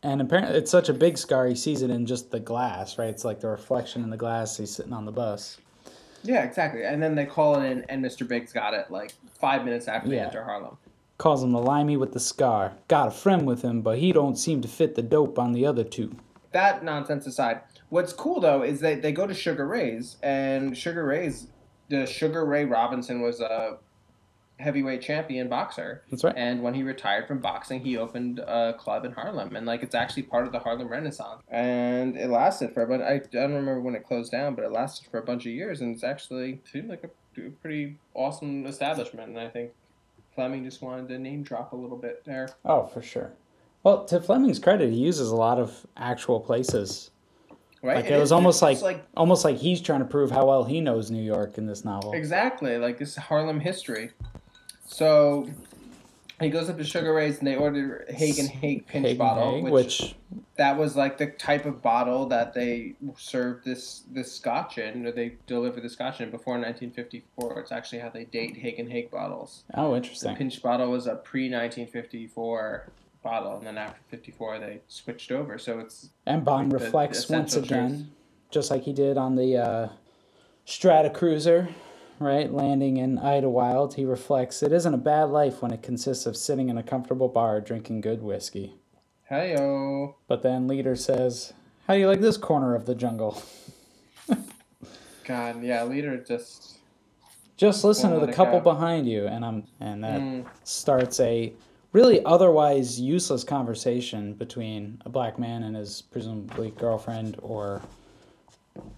And 0.00 0.20
apparently, 0.20 0.56
it's 0.56 0.70
such 0.70 0.88
a 0.88 0.94
big 0.94 1.18
scar. 1.18 1.48
He 1.48 1.56
sees 1.56 1.82
it 1.82 1.90
in 1.90 2.06
just 2.06 2.30
the 2.30 2.38
glass, 2.38 2.98
right? 2.98 3.08
It's 3.08 3.24
like 3.24 3.40
the 3.40 3.48
reflection 3.48 4.04
in 4.04 4.10
the 4.10 4.16
glass. 4.16 4.56
He's 4.56 4.70
sitting 4.70 4.92
on 4.92 5.04
the 5.06 5.10
bus. 5.10 5.58
yeah 6.22 6.44
exactly 6.44 6.84
and 6.84 7.02
then 7.02 7.16
they 7.16 7.26
call 7.26 7.60
it 7.60 7.64
in 7.68 7.84
and 7.88 8.04
mr 8.04 8.26
big's 8.26 8.52
got 8.52 8.74
it 8.74 8.90
like 8.92 9.12
five 9.40 9.64
minutes 9.64 9.88
after 9.88 10.08
they 10.08 10.20
enter 10.20 10.44
harlem 10.44 10.76
Calls 11.18 11.42
him 11.42 11.50
the 11.50 11.58
limey 11.58 11.96
with 11.96 12.12
the 12.12 12.20
scar. 12.20 12.74
Got 12.86 13.08
a 13.08 13.10
friend 13.10 13.44
with 13.44 13.62
him, 13.62 13.82
but 13.82 13.98
he 13.98 14.12
don't 14.12 14.36
seem 14.36 14.60
to 14.62 14.68
fit 14.68 14.94
the 14.94 15.02
dope 15.02 15.36
on 15.36 15.52
the 15.52 15.66
other 15.66 15.82
two. 15.82 16.14
that 16.52 16.84
nonsense 16.84 17.26
aside 17.26 17.60
what's 17.88 18.12
cool 18.12 18.38
though 18.40 18.62
is 18.62 18.78
that 18.78 19.02
they 19.02 19.10
go 19.10 19.26
to 19.26 19.34
sugar 19.34 19.66
ray's 19.66 20.16
and 20.22 20.78
sugar 20.78 21.04
ray's 21.04 21.48
the 21.88 22.06
sugar 22.06 22.44
ray 22.44 22.64
robinson 22.64 23.20
was 23.20 23.40
a 23.40 23.78
heavyweight 24.58 25.00
champion 25.00 25.48
boxer 25.48 26.02
That's 26.10 26.24
right. 26.24 26.34
And 26.36 26.62
when 26.62 26.74
he 26.74 26.82
retired 26.82 27.28
from 27.28 27.38
boxing, 27.38 27.80
he 27.80 27.96
opened 27.96 28.40
a 28.40 28.74
club 28.76 29.04
in 29.04 29.12
Harlem, 29.12 29.54
and 29.54 29.66
like 29.66 29.82
it's 29.82 29.94
actually 29.94 30.24
part 30.24 30.46
of 30.46 30.52
the 30.52 30.58
Harlem 30.58 30.88
Renaissance. 30.88 31.42
And 31.48 32.16
it 32.16 32.28
lasted 32.28 32.74
for, 32.74 32.84
but 32.86 33.00
I, 33.00 33.14
I 33.14 33.18
don't 33.18 33.54
remember 33.54 33.80
when 33.80 33.94
it 33.94 34.04
closed 34.04 34.32
down, 34.32 34.54
but 34.54 34.64
it 34.64 34.72
lasted 34.72 35.08
for 35.10 35.18
a 35.18 35.22
bunch 35.22 35.46
of 35.46 35.52
years, 35.52 35.80
and 35.80 35.94
it's 35.94 36.04
actually 36.04 36.60
seemed 36.70 36.88
like 36.88 37.04
a, 37.04 37.40
a 37.40 37.50
pretty 37.50 37.98
awesome 38.14 38.66
establishment. 38.66 39.28
And 39.28 39.38
I 39.38 39.48
think 39.48 39.70
Fleming 40.34 40.64
just 40.64 40.82
wanted 40.82 41.08
to 41.08 41.18
name 41.18 41.42
drop 41.42 41.72
a 41.72 41.76
little 41.76 41.96
bit 41.96 42.24
there. 42.24 42.48
Oh, 42.64 42.86
for 42.86 43.00
sure. 43.00 43.32
Well, 43.84 44.04
to 44.06 44.20
Fleming's 44.20 44.58
credit, 44.58 44.90
he 44.90 44.98
uses 44.98 45.30
a 45.30 45.36
lot 45.36 45.58
of 45.58 45.86
actual 45.96 46.40
places. 46.40 47.10
Right? 47.82 47.96
Like 47.96 48.06
And 48.06 48.14
it 48.14 48.18
was 48.18 48.32
almost 48.32 48.60
like, 48.60 48.80
like 48.82 49.06
almost 49.16 49.44
like 49.44 49.56
he's 49.56 49.80
trying 49.80 50.00
to 50.00 50.04
prove 50.04 50.30
how 50.30 50.46
well 50.46 50.64
he 50.64 50.80
knows 50.80 51.10
New 51.10 51.22
York 51.22 51.58
in 51.58 51.66
this 51.66 51.84
novel. 51.84 52.12
exactly 52.12 52.76
like 52.78 52.98
this 52.98 53.10
is 53.10 53.16
Harlem 53.16 53.60
history. 53.60 54.10
So 54.86 55.48
he 56.40 56.50
goes 56.50 56.70
up 56.70 56.78
to 56.78 56.84
Sugar 56.84 57.12
Ray's, 57.14 57.38
and 57.38 57.46
they 57.46 57.56
order 57.56 58.04
Hagen 58.08 58.46
Haig 58.46 58.86
pinch 58.86 59.06
Hagen 59.06 59.18
bottle, 59.18 59.54
Haig, 59.56 59.64
which 59.64 60.00
which 60.00 60.14
that 60.56 60.76
was 60.76 60.96
like 60.96 61.18
the 61.18 61.26
type 61.26 61.66
of 61.66 61.82
bottle 61.82 62.26
that 62.26 62.54
they 62.54 62.94
served 63.16 63.64
this 63.64 64.04
this 64.10 64.32
scotch 64.32 64.78
in, 64.78 65.06
or 65.06 65.12
they 65.12 65.36
delivered 65.46 65.82
the 65.82 65.88
scotch 65.88 66.20
in 66.20 66.30
before 66.30 66.54
1954. 66.54 67.60
It's 67.60 67.72
actually 67.72 67.98
how 67.98 68.10
they 68.10 68.24
date 68.24 68.56
Hagen 68.56 68.88
Haig 68.88 69.10
bottles. 69.10 69.64
oh, 69.74 69.96
interesting. 69.96 70.32
The 70.32 70.38
pinch 70.38 70.62
bottle 70.62 70.90
was 70.90 71.06
a 71.06 71.16
pre 71.16 71.50
1954 71.50 72.88
bottle, 73.22 73.56
and 73.58 73.66
then 73.66 73.78
after 73.78 74.00
54 74.10 74.58
they 74.58 74.80
switched 74.88 75.30
over. 75.32 75.58
So 75.58 75.78
it's 75.80 76.10
And 76.26 76.44
Bond 76.44 76.72
like 76.72 76.80
the 76.80 76.84
reflects 76.86 77.28
once 77.28 77.56
again, 77.56 77.88
truth. 77.90 78.06
just 78.50 78.70
like 78.70 78.82
he 78.84 78.92
did 78.92 79.16
on 79.18 79.36
the 79.36 79.56
uh, 79.56 79.88
Stratocruiser, 80.66 81.72
right? 82.20 82.52
Landing 82.52 82.96
in 82.98 83.18
Idlewild, 83.18 83.94
he 83.94 84.04
reflects 84.04 84.62
it 84.62 84.72
isn't 84.72 84.94
a 84.94 84.98
bad 84.98 85.24
life 85.30 85.62
when 85.62 85.72
it 85.72 85.82
consists 85.82 86.26
of 86.26 86.36
sitting 86.36 86.68
in 86.68 86.78
a 86.78 86.82
comfortable 86.82 87.28
bar 87.28 87.60
drinking 87.60 88.00
good 88.02 88.22
whiskey. 88.22 88.74
heyo. 89.30 90.14
But 90.26 90.42
then 90.42 90.68
Leader 90.68 90.96
says, 90.96 91.52
How 91.86 91.94
do 91.94 92.00
you 92.00 92.08
like 92.08 92.20
this 92.20 92.36
corner 92.36 92.74
of 92.74 92.86
the 92.86 92.94
jungle? 92.94 93.42
God, 95.24 95.62
yeah, 95.62 95.84
leader 95.84 96.16
just 96.22 96.78
Just 97.56 97.84
listen 97.84 98.12
to 98.18 98.24
the 98.26 98.32
couple 98.32 98.60
behind 98.60 99.08
you, 99.08 99.26
and 99.26 99.44
I'm 99.44 99.64
and 99.80 100.04
that 100.04 100.20
Mm. 100.20 100.46
starts 100.64 101.20
a 101.20 101.52
really 101.92 102.24
otherwise 102.24 103.00
useless 103.00 103.44
conversation 103.44 104.34
between 104.34 105.00
a 105.04 105.08
black 105.08 105.38
man 105.38 105.62
and 105.62 105.76
his 105.76 106.02
presumably 106.02 106.70
girlfriend 106.72 107.36
or 107.42 107.82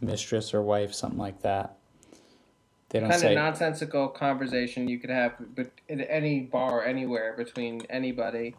mistress 0.01 0.53
or 0.53 0.63
wife, 0.63 0.93
something 0.93 1.19
like 1.19 1.41
that. 1.43 1.77
They 2.91 2.99
don't 3.01 3.09
kind 3.09 3.21
say 3.21 3.29
of 3.29 3.35
nonsensical 3.37 4.09
conversation 4.09 4.89
you 4.89 4.99
could 4.99 5.11
have 5.11 5.35
but 5.55 5.71
at 5.89 6.05
any 6.11 6.41
bar 6.41 6.85
anywhere 6.85 7.35
between 7.37 7.83
anybody 7.89 8.57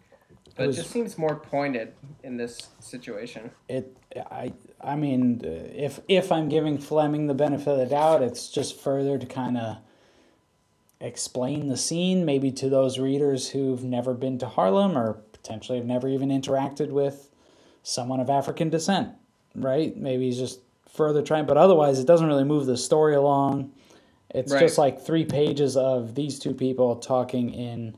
but 0.56 0.67
was- 0.67 0.78
it 0.78 0.82
just 0.84 0.91
seems 0.94 1.17
more 1.17 1.36
pointed 1.36 1.94
in 2.24 2.38
this 2.38 2.70
situation. 2.80 3.52
it 3.67 3.98
i 4.32 4.54
i 4.80 4.96
mean 4.96 5.41
if 5.44 6.00
if 6.08 6.32
i'm 6.32 6.48
giving 6.48 6.78
fleming 6.78 7.28
the 7.28 7.34
benefit 7.34 7.67
of 7.67 7.78
the 7.80 7.86
doubt 7.86 8.22
it's 8.24 8.48
just 8.50 8.80
further 8.80 9.17
to 9.17 9.26
kind 9.26 9.58
of 9.58 9.78
explain 11.02 11.68
the 11.68 11.76
scene 11.78 12.24
maybe 12.26 12.52
to 12.52 12.70
those 12.70 13.00
readers 13.00 13.50
who've 13.50 13.84
never 13.84 14.14
been 14.14 14.38
to 14.38 14.48
harlem 14.48 14.98
or 14.98 15.14
potentially 15.34 15.78
have 15.78 15.88
never 15.88 16.08
even 16.08 16.30
interacted 16.30 16.90
with 16.90 17.30
someone 17.84 18.20
of 18.20 18.30
african 18.30 18.70
descent 18.70 19.10
right 19.56 19.98
maybe 19.98 20.26
he's 20.26 20.38
just 20.38 20.60
further 20.90 21.22
trying 21.22 21.46
but 21.46 21.58
otherwise 21.58 21.98
it 22.00 22.06
doesn't 22.06 22.28
really 22.28 22.44
move 22.44 22.66
the 22.66 22.78
story 22.78 23.16
along 23.16 23.72
it's 24.30 24.54
Right. 24.54 24.60
just 24.62 24.78
like 24.78 25.02
three 25.02 25.26
pages 25.26 25.76
of 25.76 26.16
these 26.16 26.38
two 26.40 26.54
people 26.54 26.96
talking 26.98 27.54
in 27.54 27.96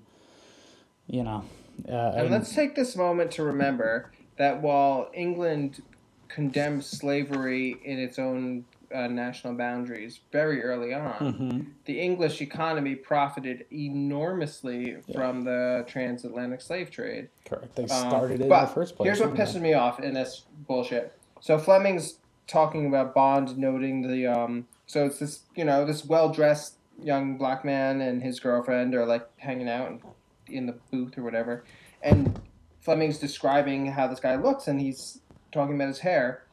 you 1.08 1.24
know 1.24 1.44
uh, 1.90 2.14
And 2.16 2.30
let's 2.32 2.54
take 2.56 2.76
this 2.76 2.96
moment 2.96 3.32
to 3.32 3.44
remember 3.44 4.12
that 4.38 4.62
while 4.62 5.10
England 5.14 5.82
condemned 6.28 6.84
slavery 6.84 7.76
in 7.84 8.00
its 8.00 8.18
own 8.18 8.64
uh, 8.94 9.08
national 9.08 9.54
boundaries 9.56 10.20
very 10.32 10.64
early 10.64 10.94
on, 10.94 11.14
Mhm. 11.20 11.66
the 11.86 12.00
English 12.00 12.42
economy 12.42 12.96
profited 12.96 13.66
enormously 13.72 14.98
from 15.14 15.44
the 15.44 15.84
transatlantic 15.88 16.62
slave 16.62 16.90
trade. 16.92 17.30
correct 17.46 17.76
they 17.76 17.84
Um, 17.84 17.90
started 17.90 18.40
it 18.42 18.44
in 18.44 18.50
the 18.50 18.68
first 18.68 18.96
place 18.96 19.06
Here's 19.08 19.20
what 19.20 19.34
pisses 19.36 19.62
me 19.62 19.74
off 19.74 20.00
in 20.00 20.14
this 20.14 20.46
bullshit. 20.68 21.14
So 21.42 21.58
Fleming's 21.58 22.20
talking 22.48 22.86
about 22.88 23.14
Bond 23.14 23.58
noting 23.58 24.08
the 24.08 24.28
um. 24.28 24.68
So 24.86 25.06
it's 25.06 25.20
this 25.20 25.44
you 25.56 25.66
know 25.66 25.86
this 25.86 26.06
well 26.06 26.30
dressed 26.30 26.78
young 27.02 27.38
black 27.38 27.66
man 27.66 28.02
and 28.02 28.22
his 28.22 28.40
girlfriend 28.40 28.94
are 28.96 29.06
like 29.06 29.28
hanging 29.38 29.68
out 29.70 30.00
in 30.48 30.66
the 30.68 30.76
booth 30.92 31.18
or 31.18 31.24
whatever, 31.24 31.64
and 32.02 32.40
Fleming's 32.82 33.18
describing 33.18 33.88
how 33.88 34.08
this 34.08 34.20
guy 34.20 34.36
looks 34.36 34.68
and 34.68 34.80
he's 34.80 35.20
talking 35.52 35.76
about 35.76 35.88
his 35.88 36.00
hair, 36.00 36.44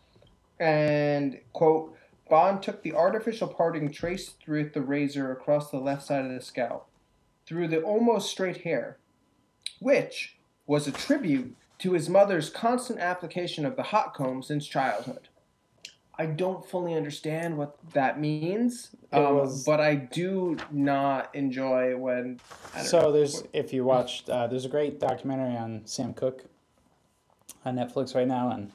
and 0.58 1.38
quote. 1.52 1.96
Bond 2.30 2.62
took 2.62 2.82
the 2.82 2.94
artificial 2.94 3.48
parting 3.48 3.90
traced 3.90 4.40
through 4.40 4.70
the 4.70 4.80
razor 4.80 5.32
across 5.32 5.70
the 5.70 5.78
left 5.78 6.06
side 6.06 6.24
of 6.24 6.30
the 6.30 6.40
scalp, 6.40 6.88
through 7.44 7.68
the 7.68 7.82
almost 7.82 8.30
straight 8.30 8.58
hair, 8.58 8.98
which 9.80 10.36
was 10.66 10.86
a 10.86 10.92
tribute 10.92 11.56
to 11.80 11.92
his 11.92 12.08
mother's 12.08 12.48
constant 12.48 13.00
application 13.00 13.66
of 13.66 13.74
the 13.74 13.82
hot 13.82 14.14
comb 14.14 14.42
since 14.42 14.66
childhood. 14.66 15.28
I 16.16 16.26
don't 16.26 16.64
fully 16.64 16.94
understand 16.94 17.56
what 17.56 17.78
that 17.94 18.20
means, 18.20 18.94
um, 19.10 19.36
was- 19.36 19.64
but 19.64 19.80
I 19.80 19.94
do 19.94 20.56
not 20.70 21.34
enjoy 21.34 21.96
when. 21.96 22.38
So 22.82 23.00
know. 23.00 23.12
there's 23.12 23.42
if 23.52 23.72
you 23.72 23.84
watched 23.84 24.28
uh, 24.28 24.46
there's 24.46 24.66
a 24.66 24.68
great 24.68 25.00
documentary 25.00 25.56
on 25.56 25.82
Sam 25.86 26.12
Cooke 26.12 26.44
on 27.64 27.76
Netflix 27.76 28.14
right 28.14 28.28
now, 28.28 28.50
and 28.50 28.70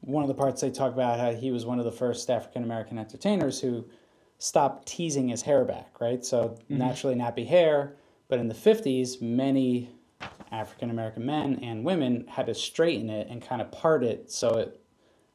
one 0.00 0.22
of 0.22 0.28
the 0.28 0.34
parts 0.34 0.60
they 0.60 0.70
talk 0.70 0.92
about 0.92 1.18
how 1.18 1.32
he 1.32 1.50
was 1.50 1.66
one 1.66 1.78
of 1.78 1.84
the 1.84 1.92
first 1.92 2.30
African 2.30 2.62
American 2.62 2.98
entertainers 2.98 3.60
who 3.60 3.84
stopped 4.38 4.86
teasing 4.86 5.28
his 5.28 5.42
hair 5.42 5.64
back, 5.64 6.00
right? 6.00 6.24
So 6.24 6.48
mm-hmm. 6.48 6.78
naturally 6.78 7.14
nappy 7.14 7.46
hair, 7.46 7.96
but 8.28 8.38
in 8.38 8.48
the 8.48 8.54
'50s, 8.54 9.20
many 9.20 9.90
African 10.52 10.90
American 10.90 11.24
men 11.24 11.60
and 11.62 11.84
women 11.84 12.26
had 12.28 12.46
to 12.46 12.54
straighten 12.54 13.10
it 13.10 13.28
and 13.28 13.40
kind 13.40 13.60
of 13.60 13.70
part 13.70 14.02
it 14.02 14.30
so 14.30 14.58
it 14.58 14.80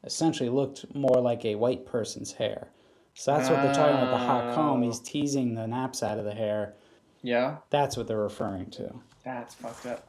essentially 0.04 0.48
looked 0.48 0.94
more 0.94 1.20
like 1.20 1.44
a 1.44 1.54
white 1.54 1.86
person's 1.86 2.32
hair. 2.32 2.68
So 3.14 3.34
that's 3.34 3.48
what 3.48 3.62
they're 3.62 3.74
talking 3.74 3.96
about 3.96 4.10
the 4.10 4.18
hot 4.18 4.54
comb. 4.54 4.82
Oh. 4.82 4.86
He's 4.86 5.00
teasing 5.00 5.54
the 5.54 5.66
naps 5.66 6.02
out 6.02 6.18
of 6.18 6.26
the 6.26 6.34
hair. 6.34 6.74
yeah, 7.22 7.56
That's 7.70 7.96
what 7.96 8.06
they're 8.06 8.18
referring 8.18 8.70
to. 8.72 8.92
That's 9.26 9.54
fucked 9.54 9.84
up. 9.86 10.08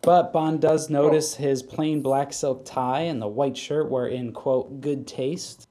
But 0.00 0.32
Bond 0.32 0.60
does 0.62 0.88
notice 0.88 1.34
his 1.34 1.62
plain 1.62 2.00
black 2.00 2.32
silk 2.32 2.64
tie 2.64 3.00
and 3.00 3.20
the 3.20 3.26
white 3.28 3.56
shirt 3.56 3.90
were 3.90 4.06
in 4.08 4.32
quote 4.32 4.80
good 4.80 5.06
taste. 5.06 5.66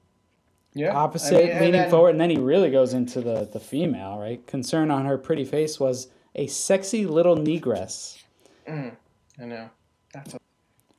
Yeah, 0.74 0.94
Opposite, 0.94 1.34
I 1.36 1.52
mean, 1.54 1.58
leaning 1.60 1.72
then- 1.72 1.90
forward, 1.90 2.10
and 2.10 2.20
then 2.20 2.30
he 2.30 2.36
really 2.36 2.70
goes 2.70 2.94
into 2.94 3.20
the 3.20 3.48
the 3.52 3.60
female 3.60 4.18
right. 4.18 4.44
Concern 4.46 4.90
on 4.90 5.06
her 5.06 5.16
pretty 5.16 5.44
face 5.44 5.80
was 5.80 6.08
a 6.34 6.46
sexy 6.48 7.06
little 7.06 7.36
negress. 7.36 8.22
Mm, 8.68 8.96
I 9.40 9.44
know. 9.44 9.70
That's 10.12 10.34
a, 10.34 10.38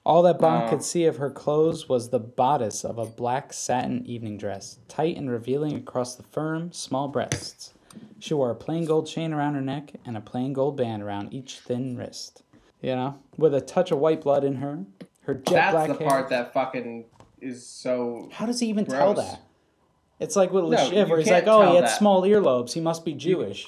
All 0.05 0.21
that 0.23 0.39
Bond 0.39 0.63
Oh. 0.65 0.69
could 0.69 0.81
see 0.83 1.05
of 1.05 1.17
her 1.17 1.29
clothes 1.29 1.87
was 1.89 2.09
the 2.09 2.19
bodice 2.19 2.83
of 2.85 2.97
a 2.97 3.05
black 3.05 3.51
satin 3.53 4.05
evening 4.05 4.37
dress, 4.37 4.79
tight 4.87 5.17
and 5.17 5.29
revealing 5.29 5.75
across 5.75 6.15
the 6.15 6.23
firm, 6.23 6.71
small 6.71 7.07
breasts. 7.09 7.73
She 8.19 8.33
wore 8.33 8.51
a 8.51 8.55
plain 8.55 8.85
gold 8.85 9.07
chain 9.07 9.33
around 9.33 9.55
her 9.55 9.61
neck 9.61 9.93
and 10.05 10.15
a 10.17 10.21
plain 10.21 10.53
gold 10.53 10.77
band 10.77 11.03
around 11.03 11.33
each 11.33 11.59
thin 11.59 11.97
wrist. 11.97 12.43
You 12.81 12.95
know, 12.95 13.19
with 13.37 13.53
a 13.55 13.61
touch 13.61 13.91
of 13.91 13.99
white 13.99 14.21
blood 14.21 14.43
in 14.43 14.55
her. 14.55 14.85
Her 15.21 15.33
jet 15.33 15.45
that's 15.45 15.71
black 15.73 15.87
the 15.87 15.95
hair. 15.95 16.07
part 16.07 16.29
that 16.29 16.53
fucking 16.53 17.05
is 17.41 17.65
so. 17.65 18.29
How 18.31 18.45
does 18.45 18.59
he 18.59 18.67
even 18.67 18.85
tell 18.85 19.13
that? 19.15 19.41
It's 20.19 20.35
like 20.35 20.51
with 20.51 20.65
No, 20.65 21.05
where 21.07 21.17
he's 21.19 21.29
like, 21.29 21.47
"Oh, 21.47 21.69
he 21.69 21.75
had 21.75 21.85
that. 21.85 21.97
small 21.97 22.21
earlobes. 22.21 22.73
He 22.73 22.81
must 22.81 23.03
be 23.03 23.13
Jewish." 23.13 23.67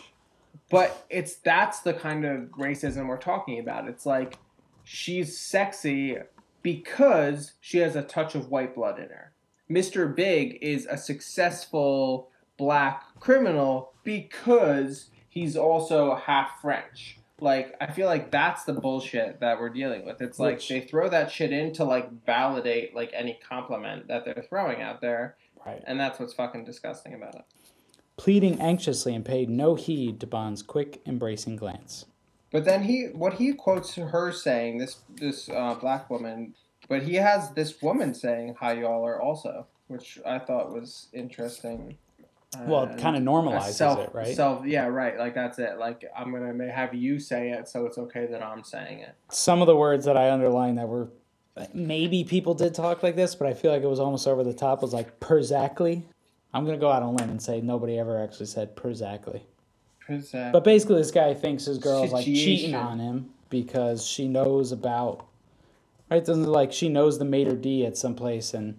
But 0.69 1.05
it's 1.09 1.35
that's 1.35 1.79
the 1.79 1.93
kind 1.93 2.25
of 2.25 2.41
racism 2.51 3.07
we're 3.07 3.17
talking 3.17 3.59
about. 3.59 3.87
It's 3.87 4.05
like 4.05 4.37
she's 4.83 5.37
sexy 5.37 6.17
because 6.61 7.53
she 7.59 7.79
has 7.79 7.95
a 7.95 8.01
touch 8.01 8.35
of 8.35 8.49
white 8.51 8.75
blood 8.75 8.99
in 8.99 9.09
her. 9.09 9.31
Mr. 9.69 10.13
Big 10.13 10.57
is 10.61 10.85
a 10.85 10.97
successful 10.97 12.29
black 12.57 13.03
criminal 13.19 13.93
because 14.03 15.09
he's 15.29 15.55
also 15.55 16.15
half 16.15 16.61
French. 16.61 17.17
Like 17.39 17.75
I 17.79 17.91
feel 17.91 18.07
like 18.07 18.31
that's 18.31 18.63
the 18.63 18.73
bullshit 18.73 19.39
that 19.41 19.59
we're 19.59 19.69
dealing 19.69 20.05
with. 20.05 20.21
It's 20.21 20.39
like 20.39 20.55
Which- 20.55 20.69
they 20.69 20.81
throw 20.81 21.07
that 21.09 21.31
shit 21.31 21.51
in 21.51 21.71
to 21.73 21.83
like 21.83 22.25
validate 22.25 22.95
like 22.95 23.11
any 23.13 23.39
compliment 23.47 24.07
that 24.07 24.25
they're 24.25 24.45
throwing 24.49 24.81
out 24.81 25.01
there, 25.01 25.35
Right. 25.65 25.83
and 25.85 25.99
that's 25.99 26.19
what's 26.19 26.33
fucking 26.33 26.65
disgusting 26.65 27.13
about 27.13 27.35
it. 27.35 27.43
Pleading 28.17 28.59
anxiously 28.59 29.13
and 29.13 29.23
paid 29.23 29.47
no 29.49 29.75
heed 29.75 30.19
to 30.21 30.25
Bond's 30.27 30.63
quick, 30.63 31.01
embracing 31.05 31.55
glance. 31.55 32.05
But 32.51 32.65
then 32.65 32.83
he, 32.83 33.03
what 33.13 33.33
he 33.33 33.53
quotes 33.53 33.93
her 33.95 34.31
saying, 34.31 34.79
this 34.79 35.01
this 35.13 35.47
uh, 35.49 35.75
black 35.75 36.09
woman, 36.09 36.55
but 36.89 37.03
he 37.03 37.15
has 37.15 37.51
this 37.51 37.79
woman 37.83 38.15
saying 38.15 38.55
"Hi, 38.59 38.73
y'all" 38.73 39.05
are 39.05 39.21
also, 39.21 39.67
which 39.87 40.17
I 40.25 40.39
thought 40.39 40.73
was 40.73 41.09
interesting. 41.13 41.97
Well, 42.61 42.81
uh, 42.81 42.93
it 42.93 42.97
kind 42.97 43.15
of 43.15 43.23
normalizes 43.23 43.73
self, 43.73 43.99
it, 43.99 44.11
right? 44.13 44.35
Self, 44.35 44.65
yeah, 44.65 44.85
right. 44.87 45.17
Like 45.17 45.35
that's 45.35 45.59
it. 45.59 45.77
Like 45.77 46.05
I'm 46.15 46.31
gonna 46.31 46.71
have 46.71 46.93
you 46.93 47.19
say 47.19 47.51
it, 47.51 47.67
so 47.67 47.85
it's 47.85 47.97
okay 47.97 48.25
that 48.27 48.41
I'm 48.41 48.63
saying 48.63 48.99
it. 48.99 49.15
Some 49.29 49.61
of 49.61 49.67
the 49.67 49.75
words 49.75 50.05
that 50.05 50.15
I 50.15 50.31
underlined 50.31 50.77
that 50.77 50.87
were 50.87 51.09
maybe 51.73 52.23
people 52.23 52.53
did 52.53 52.73
talk 52.73 53.03
like 53.03 53.15
this, 53.15 53.35
but 53.35 53.47
I 53.47 53.53
feel 53.53 53.71
like 53.71 53.83
it 53.83 53.87
was 53.87 53.99
almost 53.99 54.27
over 54.27 54.43
the 54.43 54.53
top. 54.53 54.81
Was 54.81 54.93
like 54.93 55.19
Perzactly. 55.19 56.03
I'm 56.53 56.65
gonna 56.65 56.77
go 56.77 56.89
out 56.89 57.03
on 57.03 57.09
a 57.09 57.17
limb 57.17 57.29
and 57.29 57.41
say 57.41 57.59
nobody 57.59 57.99
ever 57.99 58.21
actually 58.21 58.45
said 58.45 58.75
Perzactly. 58.75 59.41
Present. 59.99 60.53
But 60.53 60.63
basically, 60.63 60.97
this 60.97 61.11
guy 61.11 61.33
thinks 61.33 61.65
his 61.65 61.79
girl's 61.79 62.13
like 62.13 62.25
cheating 62.25 62.75
on 62.75 62.99
him 62.99 63.29
because 63.49 64.05
she 64.05 64.27
knows 64.27 64.71
about. 64.71 65.25
Right? 66.09 66.23
Doesn't 66.23 66.45
like 66.45 66.71
she 66.71 66.87
knows 66.87 67.19
the 67.19 67.25
maitre 67.25 67.57
d 67.57 67.85
at 67.85 67.97
some 67.97 68.15
place 68.15 68.53
and 68.53 68.77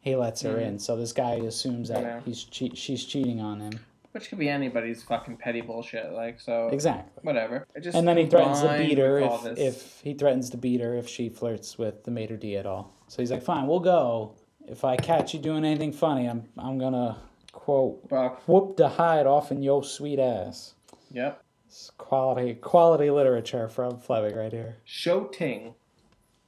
he 0.00 0.16
lets 0.16 0.42
her 0.42 0.58
in. 0.58 0.76
Mm. 0.76 0.80
So 0.80 0.96
this 0.96 1.12
guy 1.12 1.34
assumes 1.34 1.88
that. 1.90 2.02
Yeah. 2.02 2.20
he's 2.24 2.44
che- 2.44 2.74
she's 2.74 3.04
cheating 3.04 3.40
on 3.40 3.60
him. 3.60 3.72
which 4.12 4.28
could 4.28 4.38
be 4.40 4.48
anybody's 4.48 5.02
fucking 5.04 5.36
petty 5.36 5.60
bullshit. 5.60 6.12
Like 6.12 6.40
so, 6.40 6.68
Exactly. 6.72 7.20
whatever. 7.22 7.66
It 7.76 7.80
just 7.82 7.96
And 7.96 8.08
then 8.08 8.16
he 8.16 8.26
threatens 8.26 8.60
to 8.60 8.66
combined 8.66 8.88
beat 8.88 8.98
her 8.98 9.14
with 9.20 9.30
all 9.30 9.46
if, 9.46 9.54
this- 9.56 9.58
if 9.76 10.00
he 10.02 10.14
threatens 10.14 10.50
to 10.50 10.56
beat 10.56 10.80
her 10.80 10.94
if 10.96 11.08
she 11.08 11.28
flirts 11.28 11.78
with 11.78 12.02
the 12.04 12.10
maitre 12.10 12.36
d 12.36 12.56
at 12.56 12.66
all. 12.66 12.92
So 13.08 13.22
he's 13.22 13.30
like, 13.30 13.42
"Fine, 13.42 13.66
we'll 13.68 13.80
go. 13.80 14.34
If 14.66 14.84
I 14.84 14.96
catch 14.96 15.32
you 15.34 15.40
doing 15.40 15.64
anything 15.64 15.92
funny, 15.92 16.26
I'm 16.28 16.44
I'm 16.58 16.78
gonna 16.78 17.18
quote 17.52 18.00
whoop 18.46 18.76
the 18.76 18.88
hide 18.88 19.26
off 19.26 19.50
in 19.52 19.62
your 19.62 19.82
sweet 19.84 20.18
ass." 20.18 20.74
Yep. 21.12 21.42
It's 21.66 21.90
quality 21.98 22.54
quality 22.54 23.10
literature 23.10 23.68
from 23.68 23.98
Fleming 23.98 24.34
right 24.36 24.52
here. 24.52 24.76
Show 24.84 25.24
Ting. 25.26 25.74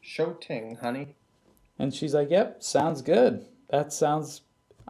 Show 0.01 0.33
Ting, 0.35 0.77
honey. 0.81 1.15
And 1.83 1.93
she's 1.93 2.15
like, 2.15 2.31
"Yep, 2.31 2.63
sounds 2.63 3.03
good. 3.03 3.45
That 3.69 3.93
sounds 3.93 4.43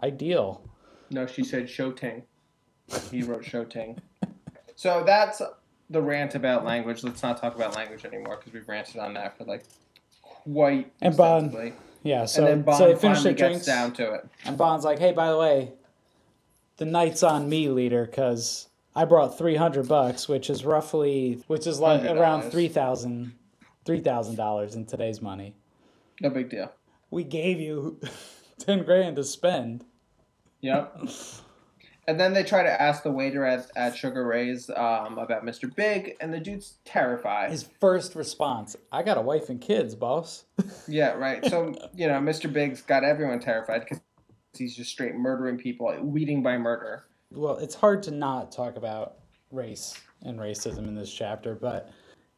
ideal." 0.03 0.63
No, 1.09 1.27
she 1.27 1.43
said 1.43 1.71
Show 1.71 1.91
Ting. 1.91 2.23
He 3.11 3.23
wrote 3.23 3.47
Show 3.47 3.65
Ting. 3.65 3.99
So 4.77 5.03
that's 5.07 5.41
the 5.89 6.03
rant 6.03 6.35
about 6.35 6.67
language. 6.67 7.03
Let's 7.03 7.23
not 7.23 7.41
talk 7.41 7.55
about 7.55 7.75
language 7.75 8.05
anymore 8.05 8.37
because 8.37 8.53
we've 8.53 8.69
ranted 8.69 8.99
on 8.99 9.15
that 9.15 9.39
for 9.39 9.45
like 9.45 9.65
quite 10.21 10.93
And 11.01 11.17
Bond. 11.17 11.73
Yeah, 12.03 12.27
so 12.27 12.45
and 12.47 12.63
Bond 12.63 12.77
so 12.77 12.85
they 12.89 12.95
finish 12.95 13.19
finally 13.19 13.23
their 13.23 13.33
gets 13.33 13.65
drinks, 13.65 13.67
down 13.67 13.93
to 13.95 14.13
it. 14.13 14.29
and 14.45 14.59
Bond's 14.59 14.85
like, 14.85 14.99
"Hey, 14.99 15.13
by 15.13 15.31
the 15.31 15.39
way, 15.39 15.73
the 16.77 16.85
night's 16.85 17.23
on 17.23 17.49
me, 17.49 17.71
leader, 17.71 18.05
because 18.05 18.69
I 18.95 19.07
brought 19.07 19.39
three 19.39 19.57
hundred 19.57 19.89
bucks, 19.89 20.29
which 20.29 20.51
is 20.51 20.63
roughly, 20.63 21.43
which 21.47 21.67
is 21.67 21.81
like 21.81 22.05
around 22.05 22.43
$100. 22.43 22.51
three 22.51 22.69
thousand, 22.69 23.33
three 23.87 24.01
thousand 24.01 24.37
dollars 24.37 24.75
in 24.75 24.85
today's 24.85 25.23
money. 25.23 25.55
No 26.21 26.29
big 26.29 26.51
deal. 26.51 26.71
We 27.13 27.23
gave 27.25 27.61
you 27.61 28.01
ten 28.59 28.83
grand 28.85 29.17
to 29.17 29.25
spend. 29.25 29.85
Yep. 30.63 31.09
And 32.09 32.19
then 32.19 32.33
they 32.33 32.43
try 32.43 32.63
to 32.65 32.83
ask 32.83 33.05
the 33.05 33.13
waiter 33.13 33.45
at, 33.45 33.71
at 33.77 33.95
Sugar 33.97 34.27
Ray's 34.27 34.69
um, 34.71 35.19
about 35.19 35.45
Mr. 35.45 35.73
Big, 35.73 36.17
and 36.21 36.35
the 36.35 36.41
dude's 36.41 36.79
terrified. 36.85 37.51
His 37.51 37.69
first 37.81 38.15
response: 38.17 38.75
"I 38.91 39.03
got 39.03 39.19
a 39.19 39.21
wife 39.21 39.51
and 39.51 39.61
kids, 39.61 39.95
boss." 39.95 40.45
Yeah, 40.89 41.11
right. 41.13 41.45
So, 41.47 41.75
you 41.95 42.09
know, 42.09 42.15
Mr. 42.15 42.53
Big's 42.53 42.83
got 42.83 43.05
everyone 43.05 43.39
terrified 43.41 43.81
because 43.81 44.01
he's 44.57 44.75
just 44.75 44.91
straight 44.91 45.15
murdering 45.15 45.59
people, 45.59 45.95
leading 46.03 46.43
by 46.43 46.57
murder. 46.59 47.05
well, 47.31 47.57
it's 47.59 47.75
hard 47.75 48.03
to 48.05 48.11
not 48.11 48.51
talk 48.51 48.77
about 48.77 49.19
race 49.53 49.95
and 50.23 50.39
racism 50.41 50.89
in 50.89 50.95
this 50.95 51.13
chapter, 51.13 51.55
but 51.55 51.91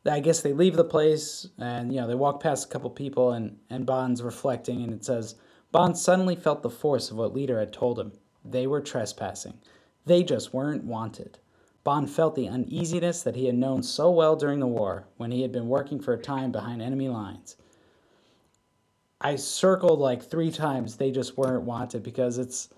I 0.06 0.20
guess 0.20 0.42
they 0.42 0.52
leave 0.52 0.76
the 0.76 0.84
place 0.84 1.48
and 1.58 1.92
you 1.92 2.00
know 2.00 2.06
they 2.06 2.14
walk 2.14 2.42
past 2.42 2.66
a 2.66 2.68
couple 2.68 2.90
people 2.90 3.32
and 3.32 3.58
and 3.70 3.86
Bond's 3.86 4.22
reflecting 4.22 4.82
and 4.82 4.92
it 4.92 5.04
says 5.04 5.36
Bond 5.72 5.98
suddenly 5.98 6.36
felt 6.36 6.62
the 6.62 6.70
force 6.70 7.10
of 7.10 7.16
what 7.16 7.34
Leiter 7.34 7.58
had 7.58 7.72
told 7.72 7.98
him. 7.98 8.12
They 8.44 8.66
were 8.66 8.80
trespassing. 8.80 9.58
They 10.06 10.22
just 10.22 10.54
weren't 10.54 10.84
wanted. 10.84 11.38
Bond 11.82 12.10
felt 12.10 12.34
the 12.34 12.48
uneasiness 12.48 13.22
that 13.22 13.36
he 13.36 13.46
had 13.46 13.56
known 13.56 13.82
so 13.82 14.10
well 14.10 14.36
during 14.36 14.60
the 14.60 14.66
war 14.66 15.06
when 15.16 15.30
he 15.30 15.42
had 15.42 15.52
been 15.52 15.68
working 15.68 16.00
for 16.00 16.14
a 16.14 16.22
time 16.22 16.52
behind 16.52 16.80
enemy 16.80 17.08
lines. 17.08 17.56
I 19.20 19.36
circled 19.36 20.00
like 20.00 20.22
three 20.22 20.50
times 20.50 20.96
they 20.96 21.10
just 21.10 21.36
weren't 21.36 21.64
wanted 21.64 22.02
because 22.02 22.38
it's 22.38 22.68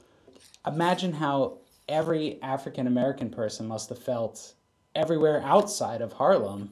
imagine 0.66 1.12
how 1.12 1.58
every 1.88 2.40
African 2.42 2.86
American 2.86 3.30
person 3.30 3.66
must 3.68 3.88
have 3.88 3.98
felt 3.98 4.54
everywhere 4.94 5.42
outside 5.44 6.00
of 6.00 6.14
Harlem, 6.14 6.70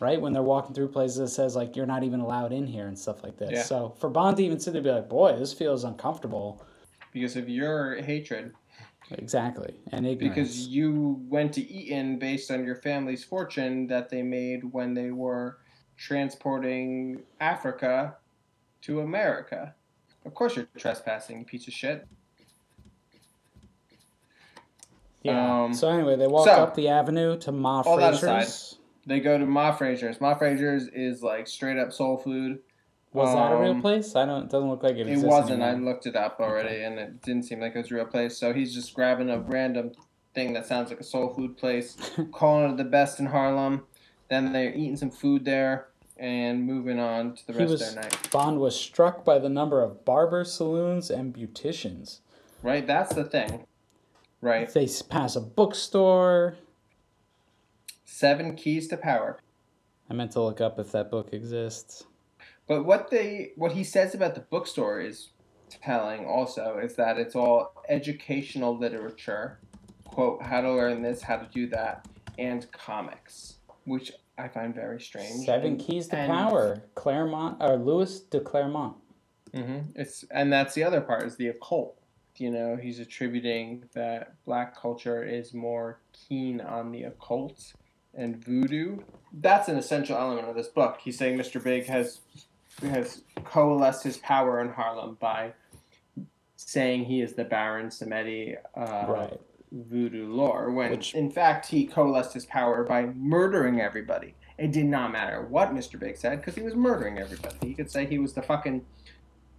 right? 0.00 0.20
When 0.20 0.32
they're 0.32 0.42
walking 0.42 0.74
through 0.74 0.88
places 0.88 1.16
that 1.18 1.28
says 1.28 1.56
like 1.56 1.76
you're 1.76 1.86
not 1.86 2.02
even 2.02 2.20
allowed 2.20 2.52
in 2.52 2.66
here 2.66 2.86
and 2.86 2.98
stuff 2.98 3.22
like 3.22 3.36
this. 3.36 3.50
Yeah. 3.52 3.62
So 3.62 3.94
for 3.98 4.10
Bond 4.10 4.36
to 4.38 4.44
even 4.44 4.58
sit 4.60 4.72
there 4.72 4.80
and 4.80 4.84
be 4.84 4.90
like, 4.90 5.08
boy, 5.08 5.36
this 5.36 5.52
feels 5.52 5.84
uncomfortable. 5.84 6.64
Because 7.12 7.36
of 7.36 7.48
your 7.48 8.02
hatred. 8.02 8.52
Exactly. 9.12 9.74
And 9.92 10.06
ignorance. 10.06 10.34
Because 10.34 10.68
you 10.68 11.22
went 11.28 11.52
to 11.54 11.62
Eton 11.62 12.18
based 12.18 12.50
on 12.50 12.64
your 12.64 12.76
family's 12.76 13.24
fortune 13.24 13.86
that 13.86 14.10
they 14.10 14.22
made 14.22 14.64
when 14.72 14.94
they 14.94 15.12
were 15.12 15.58
transporting 15.96 17.22
Africa 17.40 18.16
to 18.82 19.00
America. 19.00 19.74
Of 20.24 20.34
course 20.34 20.56
you're 20.56 20.68
trespassing, 20.76 21.38
you 21.38 21.44
piece 21.44 21.68
of 21.68 21.72
shit. 21.72 22.06
yeah. 25.22 25.64
um, 25.64 25.72
so 25.72 25.88
anyway, 25.88 26.16
they 26.16 26.26
walk 26.26 26.46
so- 26.46 26.52
up 26.52 26.74
the 26.74 26.88
avenue 26.88 27.38
to 27.38 27.52
Ma 27.52 27.82
Frazier's. 27.82 28.78
They 29.06 29.20
go 29.20 29.38
to 29.38 29.46
Ma 29.46 29.72
Frazier's. 29.72 30.20
Ma 30.20 30.34
Frazier's 30.34 30.88
is 30.88 31.22
like 31.22 31.46
straight 31.46 31.78
up 31.78 31.92
soul 31.92 32.16
food. 32.18 32.58
Was 33.12 33.32
that 33.32 33.52
a 33.52 33.56
real 33.56 33.70
Um, 33.70 33.80
place? 33.80 34.14
I 34.16 34.26
don't. 34.26 34.44
It 34.44 34.50
doesn't 34.50 34.68
look 34.68 34.82
like 34.82 34.96
it. 34.96 35.06
It 35.08 35.18
wasn't. 35.20 35.62
I 35.62 35.72
looked 35.74 36.06
it 36.06 36.16
up 36.16 36.38
already, 36.40 36.82
and 36.82 36.98
it 36.98 37.22
didn't 37.22 37.44
seem 37.44 37.60
like 37.60 37.74
it 37.74 37.78
was 37.78 37.90
a 37.90 37.94
real 37.94 38.04
place. 38.04 38.36
So 38.36 38.52
he's 38.52 38.74
just 38.74 38.92
grabbing 38.94 39.30
a 39.30 39.38
random 39.38 39.92
thing 40.34 40.52
that 40.52 40.66
sounds 40.66 40.90
like 40.90 41.00
a 41.00 41.04
soul 41.04 41.32
food 41.32 41.56
place, 41.56 41.96
calling 42.32 42.70
it 42.72 42.76
the 42.76 42.84
best 42.84 43.18
in 43.20 43.26
Harlem. 43.26 43.84
Then 44.28 44.52
they're 44.52 44.74
eating 44.74 44.96
some 44.96 45.10
food 45.10 45.44
there 45.46 45.86
and 46.18 46.64
moving 46.66 46.98
on 46.98 47.34
to 47.36 47.46
the 47.46 47.52
rest 47.54 47.70
was- 47.70 47.82
of 47.88 47.94
their 47.94 48.02
night. 48.02 48.28
Bond 48.32 48.58
was 48.60 48.78
struck 48.78 49.24
by 49.24 49.38
the 49.38 49.48
number 49.48 49.80
of 49.82 50.04
barber 50.04 50.44
saloons 50.44 51.10
and 51.10 51.32
beauticians. 51.34 52.18
Right. 52.62 52.86
That's 52.86 53.14
the 53.14 53.24
thing. 53.24 53.64
Right. 54.42 54.68
They 54.70 54.88
pass 55.08 55.36
a 55.36 55.40
bookstore. 55.40 56.56
Seven 58.20 58.54
keys 58.54 58.88
to 58.88 58.96
power. 58.96 59.38
I 60.08 60.14
meant 60.14 60.30
to 60.32 60.40
look 60.40 60.62
up 60.62 60.78
if 60.78 60.90
that 60.92 61.10
book 61.10 61.34
exists. 61.34 62.04
But 62.66 62.86
what 62.86 63.10
they 63.10 63.52
what 63.56 63.72
he 63.72 63.84
says 63.84 64.14
about 64.14 64.34
the 64.34 64.40
bookstore 64.40 65.00
is 65.00 65.32
telling 65.68 66.24
also 66.24 66.80
is 66.82 66.96
that 66.96 67.18
it's 67.18 67.36
all 67.36 67.74
educational 67.90 68.74
literature, 68.74 69.58
quote, 70.06 70.40
how 70.42 70.62
to 70.62 70.72
learn 70.72 71.02
this, 71.02 71.20
how 71.20 71.36
to 71.36 71.46
do 71.52 71.66
that, 71.66 72.08
and 72.38 72.72
comics, 72.72 73.56
which 73.84 74.10
I 74.38 74.48
find 74.48 74.74
very 74.74 74.98
strange. 74.98 75.44
Seven 75.44 75.72
And- 75.72 75.78
Keys 75.80 76.08
to 76.08 76.16
and- 76.16 76.32
Power. 76.32 76.84
Claremont 76.94 77.58
or 77.60 77.76
Lewis 77.76 78.20
de 78.20 78.40
Claremont. 78.40 78.96
hmm 79.52 79.80
It's 79.94 80.24
and 80.30 80.50
that's 80.50 80.72
the 80.74 80.84
other 80.84 81.02
part 81.02 81.24
is 81.24 81.36
the 81.36 81.48
occult. 81.48 81.98
You 82.38 82.50
know, 82.50 82.76
he's 82.76 82.98
attributing 82.98 83.84
that 83.92 84.42
black 84.46 84.74
culture 84.74 85.22
is 85.22 85.52
more 85.52 86.00
keen 86.14 86.62
on 86.62 86.92
the 86.92 87.02
occult 87.02 87.74
and 88.16 88.42
voodoo. 88.44 88.98
That's 89.32 89.68
an 89.68 89.76
essential 89.76 90.16
element 90.16 90.48
of 90.48 90.54
this 90.56 90.68
book. 90.68 90.98
He's 91.02 91.18
saying 91.18 91.38
Mr. 91.38 91.62
Big 91.62 91.86
has 91.86 92.20
has 92.82 93.22
coalesced 93.44 94.04
his 94.04 94.18
power 94.18 94.60
in 94.60 94.68
Harlem 94.68 95.16
by 95.20 95.52
saying 96.56 97.04
he 97.04 97.22
is 97.22 97.32
the 97.34 97.44
Baron 97.44 97.86
Samedi 97.88 98.56
uh, 98.76 99.04
right. 99.08 99.40
voodoo 99.72 100.30
lore, 100.32 100.70
when 100.70 100.90
Which- 100.90 101.14
in 101.14 101.30
fact 101.30 101.66
he 101.66 101.86
coalesced 101.86 102.34
his 102.34 102.46
power 102.46 102.84
by 102.84 103.06
murdering 103.14 103.80
everybody. 103.80 104.34
It 104.58 104.72
did 104.72 104.86
not 104.86 105.12
matter 105.12 105.46
what 105.48 105.74
Mr. 105.74 105.98
Big 106.00 106.16
said 106.16 106.38
because 106.40 106.54
he 106.54 106.62
was 106.62 106.74
murdering 106.74 107.18
everybody. 107.18 107.56
He 107.60 107.74
could 107.74 107.90
say 107.90 108.06
he 108.06 108.18
was 108.18 108.32
the 108.32 108.42
fucking 108.42 108.84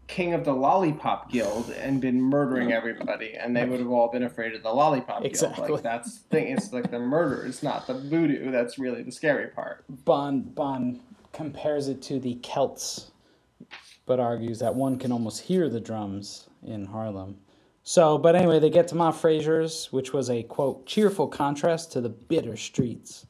king 0.08 0.34
of 0.34 0.46
the 0.46 0.54
lollipop 0.54 1.30
guild 1.32 1.70
and 1.72 2.00
been 2.02 2.22
murdering 2.22 2.72
everybody, 2.72 3.34
and 3.34 3.56
they 3.56 3.65
would 3.65 3.80
have 3.80 3.89
all 3.89 4.10
been 4.10 4.24
afraid 4.24 4.54
of 4.56 4.63
the 4.63 4.72
lollipop 4.72 5.26
Exactly. 5.26 5.67
guild. 5.67 5.70
Like 5.72 5.84
that's 5.84 6.20
the 6.20 6.30
thing. 6.30 6.48
It's 6.58 6.72
like 6.74 6.89
the 6.91 7.00
murder. 7.00 7.46
It's 7.46 7.62
not 7.62 7.88
the 7.88 7.93
voodoo. 7.93 8.50
That's 8.52 8.80
really 8.80 9.04
the 9.04 9.12
scary 9.12 9.48
part. 9.48 9.84
Bond 10.06 10.56
Bond 10.56 11.02
compares 11.34 11.88
it 11.88 12.02
to 12.04 12.20
the 12.20 12.36
Celts, 12.36 13.12
but 14.06 14.20
argues 14.20 14.60
that 14.60 14.74
one 14.74 14.98
can 14.98 15.12
almost 15.12 15.41
hear 15.41 15.70
the 15.70 15.82
drums 15.82 16.50
in 16.65 16.86
Harlem. 16.86 17.38
So, 17.84 18.17
but 18.17 18.36
anyway, 18.36 18.60
they 18.60 18.70
get 18.70 18.88
to 18.89 18.96
Ma 18.96 19.12
Frazier's, 19.12 19.88
which 19.91 20.12
was 20.13 20.30
a 20.30 20.43
quote 20.43 20.86
cheerful 20.86 21.28
contrast 21.28 21.91
to 21.93 22.02
the 22.02 22.10
bitter 22.10 22.58
streets. 22.58 23.28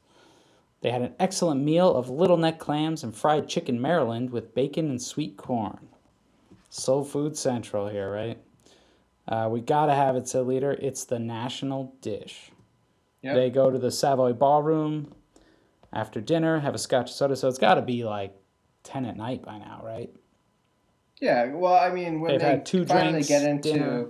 They 0.82 0.92
had 0.92 1.02
an 1.02 1.14
excellent 1.20 1.62
meal 1.64 1.94
of 1.96 2.10
little 2.10 2.38
neck 2.38 2.60
clams 2.60 3.04
and 3.04 3.16
fried 3.16 3.48
chicken 3.50 3.82
Maryland 3.82 4.30
with 4.30 4.54
bacon 4.56 4.90
and 4.90 5.02
sweet 5.02 5.38
corn. 5.38 5.90
Soul 6.78 7.04
Food 7.04 7.38
Central 7.38 7.88
here, 7.88 8.12
right? 8.12 8.38
Uh, 9.28 9.50
we 9.52 9.60
gotta 9.62 9.94
have 9.94 10.16
it, 10.16 10.28
said 10.28 10.46
Leiter. 10.48 10.74
It's 10.74 11.04
the 11.06 11.20
national 11.20 11.96
dish. 12.02 12.52
Yep. 13.24 13.36
They 13.36 13.50
go 13.50 13.72
to 13.72 13.78
the 13.78 13.92
Savoy 13.92 14.34
Ballroom 14.34 15.14
after 15.92 16.22
dinner, 16.22 16.60
have 16.60 16.76
a 16.76 16.78
scotch 16.78 17.12
soda. 17.12 17.36
So 17.36 17.48
it's 17.48 17.58
got 17.58 17.76
to 17.76 17.82
be 17.82 18.04
like 18.04 18.36
10 18.84 19.06
at 19.06 19.18
night 19.18 19.44
by 19.44 19.58
now, 19.58 19.82
right? 19.84 20.10
Yeah. 21.20 21.52
Well, 21.54 21.74
I 21.74 21.90
mean, 21.90 22.22
when 22.22 22.32
They've 22.32 22.42
they 22.42 22.62
two 22.64 22.86
finally 22.86 23.24
drinks, 23.24 23.28
get 23.28 23.44
into 23.44 23.74
dinner. 23.74 24.08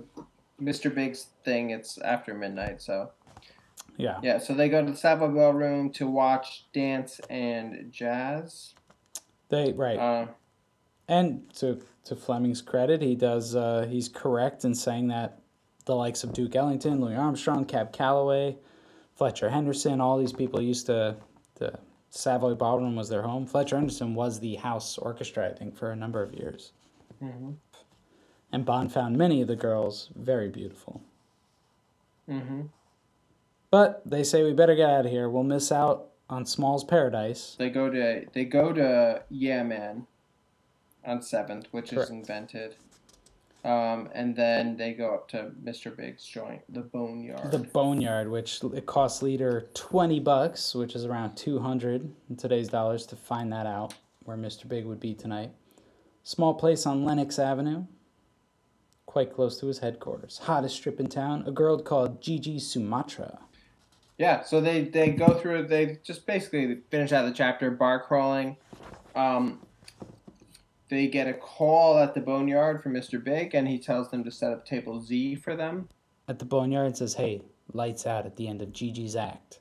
Mr. 0.62 0.94
Big's 0.94 1.28
thing, 1.44 1.70
it's 1.70 1.98
after 1.98 2.34
midnight. 2.34 2.82
So 2.82 3.10
Yeah. 3.96 4.18
yeah. 4.22 4.38
So 4.38 4.54
they 4.54 4.68
go 4.68 4.84
to 4.84 4.90
the 4.90 4.96
Savoy 4.96 5.28
Ballroom 5.28 5.90
to 5.92 6.06
watch 6.06 6.66
dance 6.72 7.20
and 7.30 7.90
jazz. 7.90 8.74
They 9.48 9.72
right. 9.72 9.98
Uh, 9.98 10.26
and 11.08 11.48
to 11.54 11.80
to 12.08 12.16
Fleming's 12.16 12.60
credit, 12.62 13.00
he 13.02 13.14
does 13.14 13.54
uh, 13.54 13.86
he's 13.88 14.08
correct 14.08 14.64
in 14.64 14.74
saying 14.74 15.08
that 15.08 15.38
the 15.84 15.94
likes 15.94 16.24
of 16.24 16.32
Duke 16.32 16.56
Ellington, 16.56 17.00
Louis 17.00 17.14
Armstrong, 17.14 17.64
Cab 17.64 17.92
Calloway, 17.92 18.56
Fletcher 19.14 19.48
Henderson, 19.48 20.00
all 20.00 20.18
these 20.18 20.32
people 20.32 20.60
used 20.60 20.86
to 20.86 21.16
the 21.54 21.78
Savoy 22.10 22.54
Ballroom 22.54 22.96
was 22.96 23.08
their 23.08 23.22
home. 23.22 23.46
Fletcher 23.46 23.76
Henderson 23.76 24.14
was 24.14 24.40
the 24.40 24.56
house 24.56 24.98
orchestra, 24.98 25.48
I 25.48 25.52
think, 25.52 25.76
for 25.76 25.90
a 25.90 25.96
number 25.96 26.22
of 26.22 26.34
years. 26.34 26.72
mhm. 27.22 27.56
And 28.50 28.64
Bond 28.64 28.92
found 28.92 29.18
many 29.18 29.42
of 29.42 29.48
the 29.48 29.56
girls 29.56 30.08
very 30.14 30.48
beautiful. 30.48 31.02
Mhm. 32.28 32.68
But 33.70 34.02
they 34.06 34.24
say 34.24 34.42
we 34.42 34.54
better 34.54 34.74
get 34.74 34.88
out 34.88 35.04
of 35.04 35.10
here. 35.10 35.28
We'll 35.28 35.42
miss 35.42 35.70
out 35.70 36.08
on 36.30 36.46
Small's 36.46 36.84
Paradise. 36.84 37.56
They 37.58 37.68
go 37.68 37.90
to 37.90 38.26
they 38.32 38.44
go 38.44 38.72
to 38.72 39.22
Yeah 39.28 39.62
Man 39.62 40.06
on 41.08 41.22
Seventh, 41.22 41.66
which 41.72 41.90
Correct. 41.90 42.04
is 42.04 42.10
invented. 42.10 42.76
Um, 43.64 44.08
and 44.14 44.36
then 44.36 44.76
they 44.76 44.92
go 44.92 45.14
up 45.14 45.28
to 45.30 45.50
Mr. 45.64 45.94
Big's 45.94 46.24
joint, 46.24 46.62
the 46.68 46.80
Boneyard. 46.80 47.50
The 47.50 47.58
Boneyard, 47.58 48.30
which 48.30 48.62
it 48.74 48.86
costs 48.86 49.20
Leiter 49.20 49.68
20 49.74 50.20
bucks, 50.20 50.74
which 50.74 50.94
is 50.94 51.04
around 51.04 51.34
200 51.34 52.08
in 52.30 52.36
today's 52.36 52.68
dollars 52.68 53.04
to 53.06 53.16
find 53.16 53.52
that 53.52 53.66
out, 53.66 53.94
where 54.24 54.36
Mr. 54.36 54.68
Big 54.68 54.86
would 54.86 55.00
be 55.00 55.12
tonight. 55.12 55.50
Small 56.22 56.54
place 56.54 56.86
on 56.86 57.04
Lenox 57.04 57.38
Avenue, 57.38 57.84
quite 59.06 59.34
close 59.34 59.58
to 59.58 59.66
his 59.66 59.80
headquarters. 59.80 60.38
Hottest 60.38 60.76
strip 60.76 61.00
in 61.00 61.08
town, 61.08 61.42
a 61.46 61.50
girl 61.50 61.80
called 61.80 62.22
Gigi 62.22 62.60
Sumatra. 62.60 63.40
Yeah, 64.18 64.42
so 64.42 64.60
they 64.60 64.82
they 64.82 65.10
go 65.10 65.34
through. 65.34 65.68
They 65.68 65.98
just 66.02 66.26
basically 66.26 66.78
finish 66.90 67.12
out 67.12 67.24
the 67.24 67.32
chapter 67.32 67.70
bar 67.70 68.02
crawling. 68.02 68.56
Um, 69.14 69.60
they 70.88 71.06
get 71.06 71.28
a 71.28 71.34
call 71.34 71.98
at 71.98 72.14
the 72.14 72.20
boneyard 72.20 72.82
from 72.82 72.94
Mr. 72.94 73.22
Big, 73.22 73.54
and 73.54 73.68
he 73.68 73.78
tells 73.78 74.10
them 74.10 74.24
to 74.24 74.30
set 74.30 74.52
up 74.52 74.64
table 74.64 75.00
Z 75.00 75.36
for 75.36 75.54
them. 75.54 75.88
At 76.28 76.38
the 76.38 76.44
Boneyard 76.44 76.96
says, 76.96 77.14
hey, 77.14 77.42
lights 77.72 78.06
out 78.06 78.26
at 78.26 78.36
the 78.36 78.48
end 78.48 78.60
of 78.62 78.72
Gigi's 78.72 79.16
act. 79.16 79.60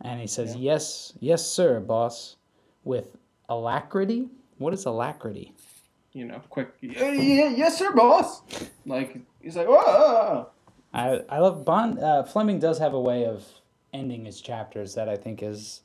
And 0.00 0.20
he 0.20 0.26
says, 0.26 0.56
yes, 0.56 1.12
yes, 1.20 1.46
sir, 1.46 1.80
boss, 1.80 2.36
with 2.84 3.16
alacrity. 3.48 4.28
What 4.58 4.74
is 4.74 4.84
alacrity? 4.84 5.54
You 6.12 6.24
know, 6.24 6.40
quick. 6.48 6.70
Yeah, 6.80 7.12
yeah, 7.12 7.48
yes, 7.50 7.78
sir, 7.78 7.92
boss. 7.92 8.42
Like 8.86 9.18
he's 9.42 9.56
like, 9.56 9.66
whoa. 9.68 10.48
I 10.94 11.20
I 11.28 11.38
love 11.40 11.64
Bond. 11.64 11.98
Uh, 11.98 12.22
Fleming 12.22 12.58
does 12.58 12.78
have 12.78 12.94
a 12.94 13.00
way 13.00 13.26
of 13.26 13.44
ending 13.92 14.24
his 14.24 14.40
chapters 14.40 14.94
that 14.94 15.08
I 15.08 15.16
think 15.16 15.42
is 15.42 15.82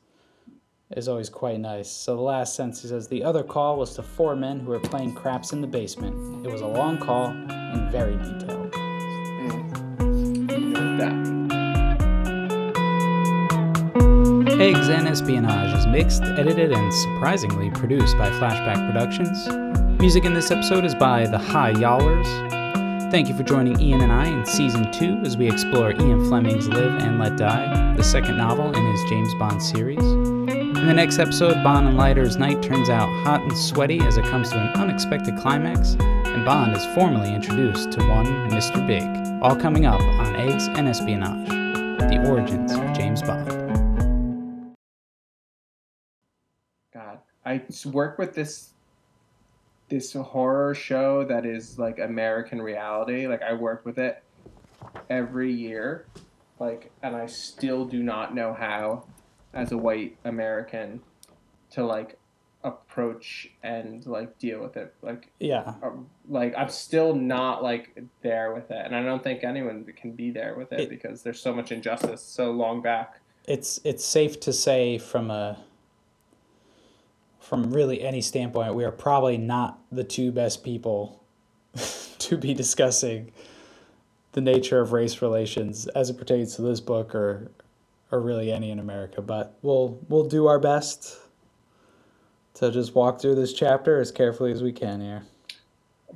is 0.97 1.07
always 1.07 1.29
quite 1.29 1.59
nice. 1.59 1.89
So 1.89 2.15
the 2.15 2.21
last 2.21 2.55
sentence 2.55 2.81
says, 2.81 3.07
"The 3.07 3.23
other 3.23 3.43
call 3.43 3.77
was 3.77 3.93
to 3.95 4.03
four 4.03 4.35
men 4.35 4.59
who 4.59 4.71
were 4.71 4.79
playing 4.79 5.13
craps 5.13 5.53
in 5.53 5.61
the 5.61 5.67
basement. 5.67 6.45
It 6.45 6.51
was 6.51 6.61
a 6.61 6.67
long 6.67 6.97
call 6.97 7.27
and 7.27 7.91
very 7.91 8.15
detailed." 8.17 8.75
Eggs 14.59 14.89
and 14.89 15.07
Espionage 15.07 15.73
is 15.75 15.87
mixed, 15.87 16.21
edited, 16.21 16.71
and 16.71 16.93
surprisingly 16.93 17.71
produced 17.71 18.15
by 18.17 18.29
Flashback 18.29 18.85
Productions. 18.91 19.47
Music 19.99 20.23
in 20.23 20.35
this 20.35 20.51
episode 20.51 20.85
is 20.85 20.93
by 20.93 21.25
the 21.25 21.37
High 21.37 21.73
Yallers. 21.73 22.27
Thank 23.11 23.27
you 23.27 23.35
for 23.35 23.43
joining 23.43 23.79
Ian 23.81 24.01
and 24.01 24.11
I 24.11 24.27
in 24.27 24.45
season 24.45 24.91
two 24.91 25.17
as 25.25 25.35
we 25.35 25.47
explore 25.47 25.91
Ian 25.93 26.25
Fleming's 26.27 26.67
Live 26.67 27.01
and 27.01 27.19
Let 27.19 27.37
Die, 27.37 27.95
the 27.95 28.03
second 28.03 28.37
novel 28.37 28.71
in 28.71 28.85
his 28.91 29.03
James 29.09 29.33
Bond 29.35 29.61
series. 29.61 30.40
In 30.81 30.87
the 30.87 30.95
next 30.95 31.19
episode, 31.19 31.63
Bond 31.63 31.89
and 31.89 31.95
Leiter's 31.95 32.37
night 32.37 32.63
turns 32.63 32.89
out 32.89 33.07
hot 33.23 33.43
and 33.43 33.55
sweaty 33.55 33.99
as 33.99 34.17
it 34.17 34.25
comes 34.25 34.49
to 34.49 34.57
an 34.57 34.69
unexpected 34.69 35.37
climax, 35.37 35.93
and 35.99 36.43
Bond 36.43 36.75
is 36.75 36.83
formally 36.95 37.35
introduced 37.35 37.91
to 37.91 37.99
one 37.99 38.25
Mr. 38.49 38.87
Big. 38.87 39.03
All 39.43 39.55
coming 39.55 39.85
up 39.85 40.01
on 40.01 40.35
Eggs 40.37 40.69
and 40.69 40.87
Espionage, 40.87 41.49
the 41.49 42.27
origins 42.27 42.71
of 42.71 42.79
James 42.93 43.21
Bond. 43.21 44.75
God, 46.91 47.19
I 47.45 47.61
work 47.85 48.17
with 48.17 48.33
this 48.33 48.71
this 49.87 50.13
horror 50.13 50.73
show 50.73 51.23
that 51.25 51.45
is 51.45 51.77
like 51.77 51.99
American 51.99 52.59
reality. 52.59 53.27
Like 53.27 53.43
I 53.43 53.53
work 53.53 53.85
with 53.85 53.99
it 53.99 54.23
every 55.11 55.53
year, 55.53 56.07
like, 56.59 56.91
and 57.03 57.15
I 57.15 57.27
still 57.27 57.85
do 57.85 58.01
not 58.01 58.33
know 58.33 58.51
how, 58.51 59.05
as 59.53 59.71
a 59.71 59.77
white 59.77 60.17
American, 60.25 61.01
to 61.71 61.85
like 61.85 62.17
approach 62.63 63.49
and 63.63 64.05
like 64.05 64.37
deal 64.37 64.61
with 64.61 64.77
it. 64.77 64.93
Like, 65.01 65.29
Yeah, 65.39 65.73
um, 65.81 66.07
like 66.29 66.53
I'm 66.57 66.69
still 66.69 67.15
not 67.15 67.63
like 67.63 68.03
there 68.21 68.53
with 68.53 68.69
it, 68.71 68.85
and 68.85 68.95
I 68.95 69.03
don't 69.03 69.23
think 69.23 69.43
anyone 69.43 69.85
can 69.95 70.11
be 70.11 70.31
there 70.31 70.55
with 70.55 70.71
it, 70.71 70.81
It- 70.81 70.89
because 70.89 71.23
there's 71.23 71.39
so 71.41 71.53
much 71.53 71.71
injustice 71.71 72.21
so 72.21 72.51
long 72.51 72.81
back. 72.81 73.19
it's 73.47 73.79
it's 73.83 74.05
safe 74.05 74.39
to 74.41 74.53
say 74.53 74.97
from 74.99 75.31
a 75.31 75.57
from 77.39 77.71
really 77.73 78.01
any 78.03 78.21
standpoint 78.21 78.75
we 78.75 78.83
are 78.85 78.91
probably 78.91 79.35
not 79.37 79.79
the 79.91 80.03
two 80.03 80.31
best 80.31 80.63
people 80.63 81.23
to 82.19 82.37
be 82.37 82.53
discussing 82.53 83.31
the 84.33 84.41
nature 84.41 84.79
of 84.79 84.91
race 84.93 85.21
relations 85.21 85.87
as 85.89 86.09
it 86.09 86.17
pertains 86.17 86.55
to 86.55 86.61
this 86.61 86.79
book 86.79 87.13
or 87.15 87.51
or 88.11 88.19
really 88.19 88.51
any 88.51 88.71
in 88.71 88.79
America 88.79 89.21
but 89.21 89.57
we'll 89.61 89.99
we'll 90.09 90.27
do 90.27 90.47
our 90.47 90.59
best 90.59 91.21
to 92.53 92.71
just 92.71 92.95
walk 92.95 93.21
through 93.21 93.35
this 93.35 93.53
chapter 93.53 93.99
as 93.99 94.11
carefully 94.11 94.51
as 94.51 94.61
we 94.61 94.71
can 94.71 95.01
here. 95.01 95.23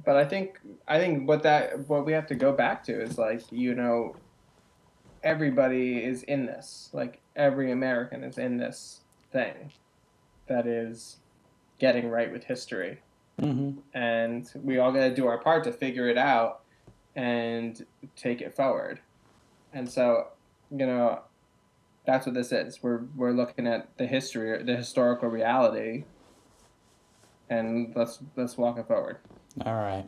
But 0.03 0.17
I 0.17 0.25
think 0.25 0.59
I 0.87 0.99
think 0.99 1.27
what 1.27 1.43
that 1.43 1.87
what 1.87 2.05
we 2.05 2.13
have 2.13 2.27
to 2.27 2.35
go 2.35 2.51
back 2.51 2.83
to 2.85 3.01
is 3.01 3.17
like 3.17 3.41
you 3.51 3.73
know 3.73 4.15
everybody 5.23 6.03
is 6.03 6.23
in 6.23 6.45
this. 6.45 6.89
Like 6.93 7.21
every 7.35 7.71
American 7.71 8.23
is 8.23 8.37
in 8.37 8.57
this 8.57 9.01
thing 9.31 9.71
that 10.47 10.67
is 10.67 11.17
getting 11.79 12.09
right 12.09 12.31
with 12.31 12.43
history. 12.43 13.01
Mm-hmm. 13.41 13.79
and 13.93 14.49
we 14.63 14.77
all 14.77 14.93
got 14.93 15.01
to 15.01 15.13
do 15.13 15.27
our 15.27 15.37
part 15.37 15.65
to 15.65 15.73
figure 15.73 16.07
it 16.07 16.17
out 16.17 16.61
and 17.17 17.85
take 18.15 18.39
it 18.39 18.55
forward. 18.55 19.01
And 19.73 19.89
so 19.89 20.27
you 20.71 20.85
know 20.85 21.19
that's 22.05 22.25
what 22.25 22.35
this 22.35 22.51
is. 22.51 22.81
We're 22.81 23.01
we're 23.15 23.31
looking 23.31 23.67
at 23.67 23.97
the 23.97 24.05
history 24.05 24.61
the 24.63 24.75
historical 24.75 25.29
reality. 25.29 26.05
And 27.49 27.93
let's 27.95 28.19
let's 28.35 28.57
walk 28.57 28.77
it 28.77 28.87
forward. 28.87 29.17
All 29.65 29.75
right. 29.75 30.05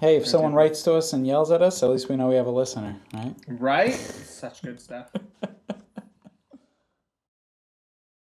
Hey 0.00 0.16
if 0.16 0.26
someone 0.26 0.52
writes 0.52 0.82
to 0.82 0.94
us 0.94 1.12
and 1.12 1.26
yells 1.26 1.50
at 1.50 1.62
us 1.62 1.82
at 1.82 1.88
least 1.88 2.08
we 2.10 2.16
know 2.16 2.28
we 2.28 2.34
have 2.34 2.46
a 2.46 2.50
listener 2.50 2.96
right? 3.14 3.34
Right? 3.48 3.94
Such 3.94 4.62
good 4.62 4.80
stuff. 4.80 5.10